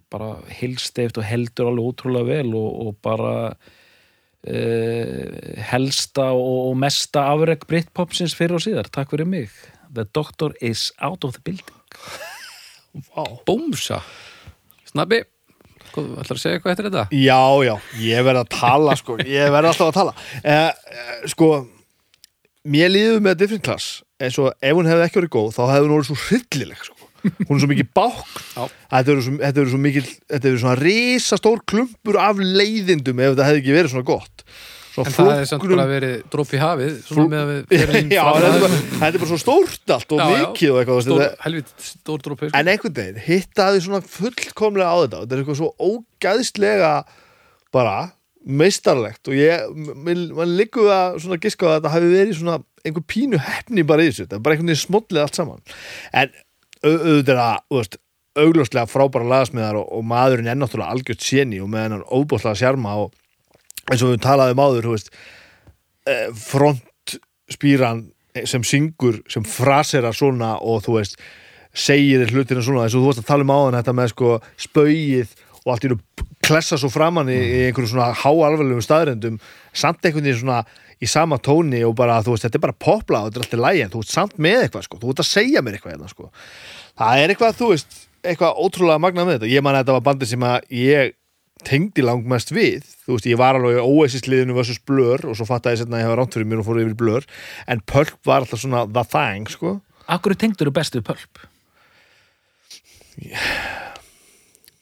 bara 0.08 0.38
heilsteift 0.60 1.18
og 1.20 1.26
heldur 1.28 1.68
alveg 1.70 1.90
ótrúlega 1.90 2.28
vel 2.30 2.54
og, 2.56 2.68
og 2.86 2.96
bara 3.04 3.32
uh, 4.48 5.24
helsta 5.70 6.30
og, 6.32 6.70
og 6.70 6.78
mesta 6.80 7.26
afreg 7.32 7.66
Britpopsins 7.68 8.36
fyrir 8.38 8.56
og 8.58 8.64
síðar, 8.64 8.88
takk 8.92 9.12
fyrir 9.12 9.28
mig. 9.28 9.52
The 9.92 10.04
Doctor 10.14 10.54
is 10.64 10.92
out 11.00 11.24
of 11.24 11.36
the 11.36 11.42
building. 11.44 11.76
Bómsa. 13.48 14.00
Snabbi, 14.88 15.20
hvað, 15.92 16.12
ætlar 16.22 16.38
að 16.38 16.42
segja 16.42 16.58
eitthvað 16.58 16.74
eftir 16.74 16.88
þetta? 16.88 17.04
Já, 17.12 17.42
já, 17.68 17.74
ég 18.00 18.24
verð 18.24 18.40
að 18.42 18.52
tala 18.56 18.96
sko 18.98 19.18
Ég 19.20 19.52
verð 19.52 19.72
alltaf 19.74 19.90
að 19.90 19.98
tala. 19.98 20.14
Eh, 20.40 20.68
eh, 20.72 21.26
Sko 21.28 21.50
Mér 22.68 22.90
líður 22.92 23.20
með 23.24 23.42
Different 23.42 23.64
Class 23.64 24.00
eins 24.20 24.38
og 24.42 24.52
ef 24.58 24.74
hún 24.78 24.88
hefði 24.90 25.04
ekki 25.08 25.20
verið 25.20 25.34
góð 25.36 25.52
þá 25.56 25.62
hefði 25.72 25.84
hún 25.88 25.96
orðið 25.98 26.08
svo 26.10 26.18
hryllileg 26.28 26.80
sko. 26.88 26.94
hún 27.48 27.54
er 27.58 27.62
svo 27.64 27.68
mikið 27.72 27.88
bák 27.98 28.18
Já. 28.54 28.64
þetta 28.94 29.12
eru 29.14 29.22
svo, 29.26 29.36
eru 29.50 29.70
svo 29.74 29.78
mikil 29.82 30.04
þetta 30.08 30.50
eru 30.52 30.58
svona 30.62 30.78
risastór 30.80 31.62
klumpur 31.68 32.18
af 32.22 32.38
leiðindum 32.42 33.22
ef 33.24 33.32
þetta 33.34 33.48
hefði 33.48 33.62
ekki 33.64 33.74
verið 33.78 33.94
svona 33.94 34.06
gott 34.10 34.44
svona 34.98 35.06
En 35.08 35.14
það 35.14 35.28
hefði 35.34 35.48
samt 35.50 35.62
flóknum- 35.62 35.78
bara 35.78 35.90
verið 35.92 36.14
dróp 36.32 36.52
í 36.54 36.60
hafið 36.62 36.94
svona 37.06 37.28
með 37.30 37.42
að 37.42 37.50
við 37.52 38.14
já, 38.18 38.22
þetta 38.34 38.48
er, 38.48 38.62
bara, 38.64 38.78
þetta 38.98 39.10
er 39.10 39.18
bara 39.22 39.30
svo 39.32 39.38
stórt 39.42 39.92
allt 39.96 40.14
og 40.14 40.18
Já, 40.22 40.26
já. 40.26 40.38
mikið 40.46 40.70
og 40.74 40.78
eitthvað 40.82 41.02
stór, 41.06 41.20
þetta, 41.22 41.42
helvit 41.46 41.74
stór 41.88 42.24
drópi 42.26 42.48
sko. 42.48 42.58
en 42.62 42.70
einhvern 42.74 42.96
veginn 42.98 43.20
hittaði 43.28 43.82
svona 43.84 44.00
fullkomlega 44.14 44.90
á 44.90 44.96
þetta 45.04 45.20
þetta 45.24 45.36
er 45.38 45.42
eitthvað 45.44 45.60
svo 45.62 45.70
ógæðslega 45.90 46.92
bara 47.74 47.96
meistarlegt 48.48 49.28
og 49.28 49.36
ég, 49.36 49.68
man, 49.76 50.22
man 50.38 50.54
liggur 50.56 50.88
að 50.94 51.18
svona 51.22 51.38
giska 51.42 51.66
að 51.68 51.74
þetta 51.80 51.92
hafi 51.94 52.10
verið 52.14 52.36
svona 52.38 52.58
einhver 52.90 53.06
pínu 53.08 53.40
hefni 53.44 53.84
bara 53.86 54.04
í 54.04 54.10
þessu, 54.10 54.26
þetta 54.26 54.38
er 54.38 54.44
bara 54.44 54.56
einhvern 54.56 54.72
veginn 54.72 54.82
smollið 54.84 55.22
allt 55.24 55.38
saman. 55.38 55.62
En 56.12 56.32
au- 56.82 56.98
auðvitað 56.98 57.32
er 57.34 57.40
það, 57.42 57.98
augljóslega 58.38 58.86
frábæra 58.90 59.26
lagasmiðar 59.32 59.80
og, 59.80 59.88
og 59.98 60.04
maðurinn 60.06 60.46
er 60.52 60.58
náttúrulega 60.60 60.94
algjört 60.94 61.24
séni 61.26 61.58
og 61.62 61.70
með 61.72 61.86
hennar 61.88 62.04
óbúslega 62.14 62.58
sjarma 62.60 62.92
og 63.02 63.14
eins 63.88 64.04
og 64.04 64.12
við 64.12 64.20
talaðum 64.22 64.60
áður 64.62 64.86
þú 64.86 64.92
veist, 64.94 65.08
eh, 66.06 66.28
frontspýran 66.36 68.04
sem 68.46 68.62
syngur, 68.62 69.22
sem 69.32 69.42
frasera 69.48 70.12
svona 70.14 70.54
og 70.62 70.84
þú 70.86 70.98
veist 71.00 71.16
segir 71.74 72.22
hlutina 72.30 72.62
svona, 72.62 72.84
eins 72.86 72.94
og 72.94 73.02
þú 73.02 73.10
veist 73.10 73.22
að 73.24 73.30
tala 73.32 73.46
um 73.46 73.52
áðan 73.54 73.78
þetta 73.80 73.94
með 73.98 74.12
sko 74.12 74.34
spauið 74.60 75.32
og 75.64 75.72
allt 75.74 75.86
í 75.88 75.90
nú 75.92 75.98
klessa 76.48 76.78
svo 76.80 76.88
framann 76.92 77.28
í, 77.32 77.36
í 77.38 77.58
einhverju 77.68 77.90
svona 77.92 78.12
háalvarlegum 78.22 78.84
staðrendum 78.84 79.40
samt 79.76 80.04
einhvern 80.06 80.24
veginn 80.28 80.40
svona 80.44 80.60
í 80.98 81.08
sama 81.10 81.38
tóni 81.42 81.84
og 81.86 81.94
bara, 81.98 82.18
þú 82.24 82.34
veist, 82.34 82.46
þetta 82.46 82.58
er 82.58 82.64
bara 82.66 82.78
popla 82.78 83.22
og 83.22 83.30
þetta 83.30 83.38
er 83.40 83.46
alltaf 83.46 83.62
lægi, 83.64 83.84
en 83.84 83.92
þú 83.92 84.02
veist 84.02 84.16
samt 84.16 84.40
með 84.42 84.64
eitthvað 84.64 84.86
sko, 84.88 85.00
þú 85.02 85.12
veist 85.12 85.22
að 85.24 85.30
segja 85.30 85.62
mér 85.62 85.78
eitthvað 85.78 85.94
hérna 85.94 86.10
sko. 86.10 86.30
Það 86.98 87.22
er 87.22 87.34
eitthvað, 87.34 87.56
þú 87.60 87.70
veist, 87.74 87.98
eitthvað 88.24 88.60
ótrúlega 88.64 89.02
magnað 89.04 89.28
með 89.28 89.38
þetta, 89.38 89.52
ég 89.54 89.64
man 89.64 89.78
að 89.78 89.84
þetta 89.84 89.96
var 89.98 90.06
bandið 90.08 90.32
sem 90.32 90.46
að 90.48 90.58
ég 90.78 91.14
tengdi 91.66 92.04
langmest 92.04 92.52
við. 92.54 92.86
Þú 93.06 93.16
veist, 93.16 93.28
ég 93.30 93.38
var 93.40 93.58
alveg 93.58 93.82
óæsisliðinu 93.82 94.56
versus 94.56 94.78
blur 94.86 95.24
og 95.26 95.38
svo 95.38 95.46
fattaði 95.48 95.78
ég 95.78 95.82
setna 95.82 95.98
að 95.98 96.02
ég 96.02 96.08
hefa 96.08 96.18
ránt 96.20 96.36
fyrir 96.36 96.48
mér 96.50 96.62
og 96.62 96.68
fór 96.68 96.80
yfir 96.82 96.96
blur. 96.98 97.28
En 97.66 97.82
Pulp 97.82 98.18
var 98.28 98.44
alltaf 98.44 98.62
svona 98.62 98.84
the 98.86 99.04
thing, 99.10 99.48
sko. 99.50 99.78
Akkur 100.08 100.36
tengdur 100.38 100.70
þú 100.70 100.74
bestu 100.78 101.02
pölp? 101.04 101.46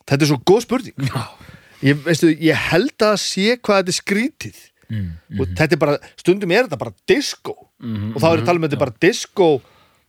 þetta 0.07 0.21
er 0.21 0.29
svo 0.29 0.39
góð 0.45 0.67
spurning. 0.67 1.13
Ég, 1.85 1.99
veistu, 2.05 2.31
ég 2.33 2.67
held 2.71 3.05
að 3.05 3.17
sé 3.23 3.57
hvað 3.57 3.83
þetta 3.83 3.93
er 3.93 3.97
skrítið 3.97 4.59
Mm. 4.87 5.41
og 5.41 5.49
þetta 5.59 5.75
er 5.75 5.81
bara, 5.83 5.97
stundum 6.15 6.53
er 6.55 6.69
þetta 6.69 6.79
bara 6.79 6.93
disco 7.11 7.55
og 7.57 8.21
þá 8.23 8.27
er 8.29 8.37
þetta 8.37 8.47
talað 8.47 8.61
með 8.63 8.71
þetta 8.71 8.83
bara 8.85 9.01
disco 9.03 9.49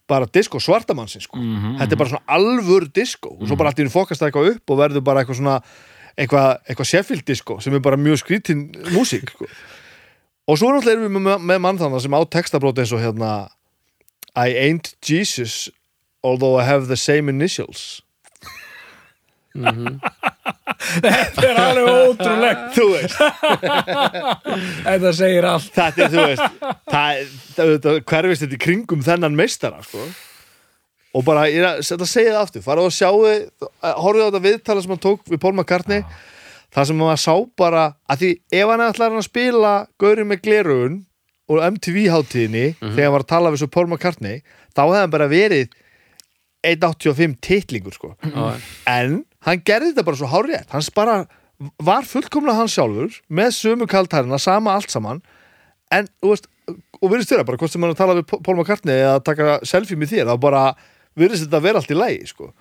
bara 0.08 0.28
disco 0.32 0.60
svartamannsins 0.64 1.26
sko. 1.28 1.40
þetta 1.80 1.96
er 1.96 2.00
bara 2.00 2.12
svona 2.14 2.36
alvör 2.38 2.86
disco 2.94 3.34
og 3.34 3.48
svo 3.48 3.58
bara 3.60 3.72
allt 3.72 3.82
í 3.82 3.88
einu 3.88 3.94
fokast 3.94 4.22
það 4.22 4.30
eitthvað 4.30 4.52
upp 4.54 4.74
og 4.74 4.80
verður 4.84 5.04
bara 5.08 5.24
eitthvað 5.24 5.40
svona 5.42 5.58
eitthvað, 6.18 6.62
eitthvað 6.70 6.90
Sheffield 6.92 7.26
disco 7.28 7.60
sem 7.64 7.76
er 7.76 7.84
bara 7.84 8.00
mjög 8.00 8.22
skrítin 8.22 8.68
músík 8.94 9.34
sko. 9.34 9.50
og 10.48 10.60
svo 10.62 10.72
náttúrulega 10.72 11.02
erum 11.02 11.18
við 11.20 11.26
með, 11.28 11.46
með 11.52 11.64
mann 11.66 11.82
þannig 11.82 12.06
sem 12.06 12.18
á 12.18 12.22
textabróti 12.38 12.86
eins 12.86 12.94
og 12.96 13.04
hérna 13.04 13.32
I 14.38 14.54
ain't 14.62 14.94
Jesus 15.02 15.72
although 16.24 16.62
I 16.62 16.66
have 16.70 16.88
the 16.88 16.98
same 16.98 17.30
initials 17.34 18.02
Þetta 20.88 21.44
er 21.48 21.58
alveg 21.62 21.88
ótrúlegt. 21.90 22.64
Þú 22.78 22.86
veist. 22.94 23.18
Þetta 24.86 25.12
segir 25.18 25.48
allt. 25.50 25.68
Þetta 25.76 26.06
er, 26.06 26.14
þú 26.14 26.24
veist 26.30 26.46
það, 26.94 27.22
það, 27.58 27.74
það 27.84 28.00
hverfist 28.12 28.46
þetta 28.46 28.58
í 28.58 28.62
kringum 28.68 29.04
þennan 29.06 29.38
meistara 29.38 29.82
sko. 29.86 30.06
og 31.18 31.26
bara, 31.26 31.48
ég 31.50 31.64
er 31.64 31.68
að 31.82 32.06
segja 32.08 32.36
það 32.36 32.42
aftur. 32.44 32.66
Fara 32.66 32.86
og 32.86 32.94
sjáu, 32.94 33.18
horfið 33.82 34.24
á 34.24 34.28
þetta 34.30 34.44
viðtala 34.48 34.84
sem 34.86 34.94
hann 34.94 35.04
tók 35.08 35.24
við 35.32 35.42
Paul 35.44 35.54
McCartney. 35.58 36.04
Það 36.76 36.90
sem 36.90 37.00
maður 37.00 37.22
sá 37.24 37.36
bara, 37.58 37.84
að 38.12 38.22
því 38.24 38.32
ef 38.60 38.72
hann 38.74 38.84
ætlar 38.86 39.10
hann 39.12 39.22
að 39.22 39.28
spila 39.30 39.74
Gauri 40.04 40.26
með 40.28 40.42
glerugun 40.46 40.98
og 41.48 41.62
MTV 41.64 42.02
hátíðinni 42.12 42.66
þegar 42.82 43.06
hann 43.08 43.14
var 43.16 43.24
að 43.24 43.30
tala 43.32 43.52
við 43.54 43.62
svo 43.64 43.70
Paul 43.72 43.88
McCartney 43.88 44.42
þá 44.76 44.82
hefði 44.84 45.00
hann 45.00 45.14
bara 45.16 45.30
verið 45.32 45.72
1.85 46.68 47.38
titlingur 47.48 47.96
sko. 47.96 48.10
Já, 48.20 48.60
en 48.92 49.22
hann 49.46 49.62
gerði 49.66 49.92
þetta 49.92 50.08
bara 50.08 50.20
svo 50.20 50.32
hárétt 50.32 50.74
hans 50.74 50.90
bara 50.94 51.18
var 51.82 52.06
fullkomlega 52.06 52.62
hann 52.62 52.72
sjálfur 52.72 53.18
með 53.34 53.54
sömu 53.58 53.88
kaltærina, 53.90 54.38
sama 54.42 54.76
allt 54.78 54.94
saman. 54.94 55.22
En, 55.94 56.10
þú 56.22 56.34
veist, 56.34 56.50
og 57.02 57.12
virðist 57.12 57.32
þér 57.32 57.46
bara 57.48 57.60
hvort 57.62 57.74
sem 57.74 57.82
hann 57.84 57.94
er 57.94 57.96
að 57.96 58.02
tala 58.02 58.18
við 58.20 58.28
Paul 58.46 58.58
McCartney 58.58 58.98
eða 58.98 59.16
að 59.18 59.26
taka 59.30 59.60
selfie 59.68 59.98
með 60.00 60.14
þér, 60.14 60.32
þá 60.32 60.44
bara 60.44 60.64
virðist 61.18 61.48
þetta 61.48 61.64
vera 61.64 61.82
allt 61.82 61.94
í 61.94 61.98
lægi, 61.98 62.28
sko. 62.34 62.52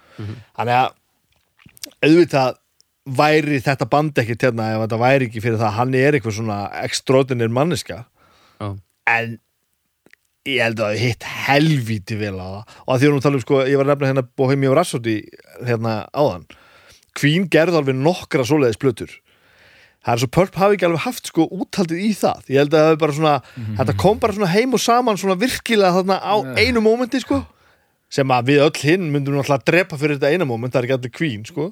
Þannig 0.56 0.76
að 0.78 2.06
auðvitað 2.06 2.60
væri 3.16 3.58
þetta 3.62 3.88
band 3.90 4.20
ekkert 4.22 4.46
hérna 4.48 4.70
ef 4.74 4.84
þetta 4.84 5.00
væri 5.02 5.28
ekki 5.28 5.42
fyrir 5.44 5.58
það. 5.60 5.68
Að 5.68 5.76
hann 5.80 5.98
er 5.98 6.16
eitthvað 6.16 6.38
svona 6.38 6.60
extraordinær 6.82 7.52
manneska 7.54 7.98
já. 8.58 8.68
en 9.12 9.36
ég 10.46 10.62
held 10.62 10.80
að 10.80 10.94
það 10.94 11.02
hitt 11.04 11.26
helvíti 11.46 12.18
vel 12.18 12.36
á 12.38 12.46
það. 12.46 12.76
Og 12.86 12.94
að 12.94 13.02
því 13.02 13.08
að 13.08 13.14
hún 13.14 13.26
tala 13.26 13.38
um 13.38 13.44
sko, 13.44 13.60
ég 13.66 13.80
var 13.80 13.90
nefnilega 13.90 14.14
hérna 14.14 14.26
Bohemian 14.38 14.74
Rhapsody 14.74 15.16
hérna 15.66 15.98
áðan 16.14 16.46
Queen 17.16 17.46
gerði 17.52 17.80
alveg 17.80 17.96
nokkra 17.98 18.44
svoleiðis 18.46 18.80
plötur. 18.80 19.12
Það 20.06 20.12
er 20.14 20.22
svo 20.22 20.30
Pulp 20.36 20.56
hafi 20.60 20.76
ekki 20.76 20.86
alveg 20.86 21.02
haft 21.02 21.28
sko 21.32 21.48
úthaldið 21.50 22.02
í 22.06 22.10
það. 22.14 22.42
Ég 22.52 22.60
held 22.62 22.74
að 22.74 22.78
það 22.78 22.90
hefur 22.92 23.00
bara 23.02 23.16
svona 23.16 23.34
þetta 23.80 23.94
kom 24.02 24.20
bara 24.22 24.36
svona 24.36 24.50
heim 24.52 24.76
og 24.76 24.82
saman 24.82 25.18
svona 25.18 25.38
virkilega 25.40 25.96
þarna 25.96 26.18
á 26.22 26.34
einu 26.62 26.82
mómenti 26.84 27.22
sko. 27.24 27.40
Sem 28.12 28.30
að 28.30 28.52
við 28.52 28.60
öll 28.68 28.82
hinn 28.84 29.08
myndum 29.10 29.34
náttúrulega 29.34 29.58
að 29.58 29.66
drepa 29.72 29.98
fyrir 29.98 30.20
þetta 30.20 30.30
eina 30.30 30.46
móment, 30.46 30.70
það 30.70 30.78
er 30.78 30.86
ekki 30.86 30.96
allir 31.00 31.14
Queen 31.16 31.42
sko. 31.48 31.66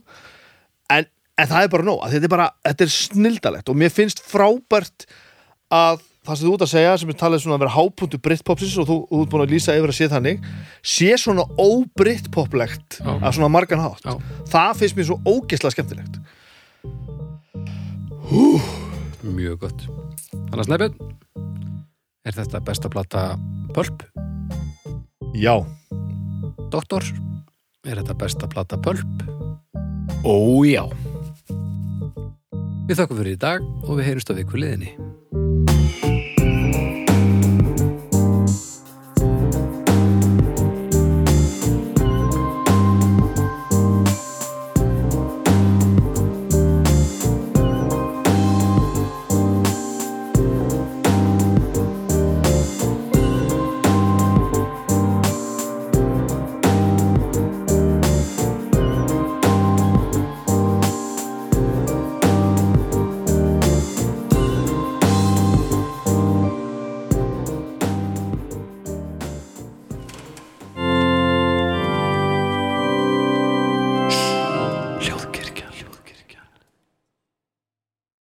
En, 0.90 1.06
en 1.38 1.50
það 1.52 1.68
er 1.68 1.70
bara 1.76 1.86
nóg, 1.86 2.02
þetta 2.10 2.26
er 2.26 2.34
bara 2.34 2.48
þetta 2.66 2.86
er 2.88 2.94
snildalegt 2.96 3.70
og 3.70 3.78
mér 3.78 3.94
finnst 3.94 4.24
frábært 4.26 5.06
að 5.74 6.02
það 6.24 6.38
sem 6.38 6.46
þú 6.48 6.52
ert 6.56 6.64
að 6.64 6.70
segja 6.72 6.92
sem 7.00 7.10
er 7.12 7.18
talið 7.20 7.42
svona 7.44 7.56
að 7.58 7.62
vera 7.64 7.74
hápuntu 7.74 8.20
Britpopsins 8.24 8.76
og 8.80 8.86
þú, 8.88 8.96
þú 9.10 9.20
ert 9.24 9.32
búin 9.34 9.44
að 9.44 9.52
lýsa 9.54 9.74
yfir 9.76 9.92
að 9.92 9.98
sé 9.98 10.08
þannig 10.12 10.46
sé 10.94 11.10
svona 11.20 11.44
óbritpoplegt 11.60 12.98
Já. 13.00 13.10
að 13.20 13.34
svona 13.36 13.50
margan 13.52 13.82
hátt 13.84 14.06
Já. 14.08 14.14
það 14.54 14.80
finnst 14.80 14.96
mér 14.98 15.08
svo 15.10 15.18
ógeðslega 15.28 15.76
skemmtilegt 15.76 16.20
Mjög 19.24 19.60
gott 19.64 19.84
Þannig 20.32 20.62
að 20.62 20.68
Snæbjörn 20.68 20.96
Er 22.24 22.36
þetta 22.38 22.60
besta 22.64 22.90
plata 22.92 23.24
Pulp? 23.76 24.04
já, 25.34 25.56
Doktor? 26.70 27.02
Er 27.84 27.98
þetta 27.98 28.14
besta 28.20 28.46
plata 28.48 28.78
Pulp? 28.78 29.24
Ó 30.24 30.62
já 30.64 30.84
Við 32.88 33.00
þakkum 33.00 33.18
fyrir 33.20 33.34
í 33.34 33.40
dag 33.40 33.64
og 33.84 33.96
við 33.98 34.06
heyrumst 34.10 34.30
á 34.30 34.34
viku 34.38 34.60
liðinni 34.60 34.94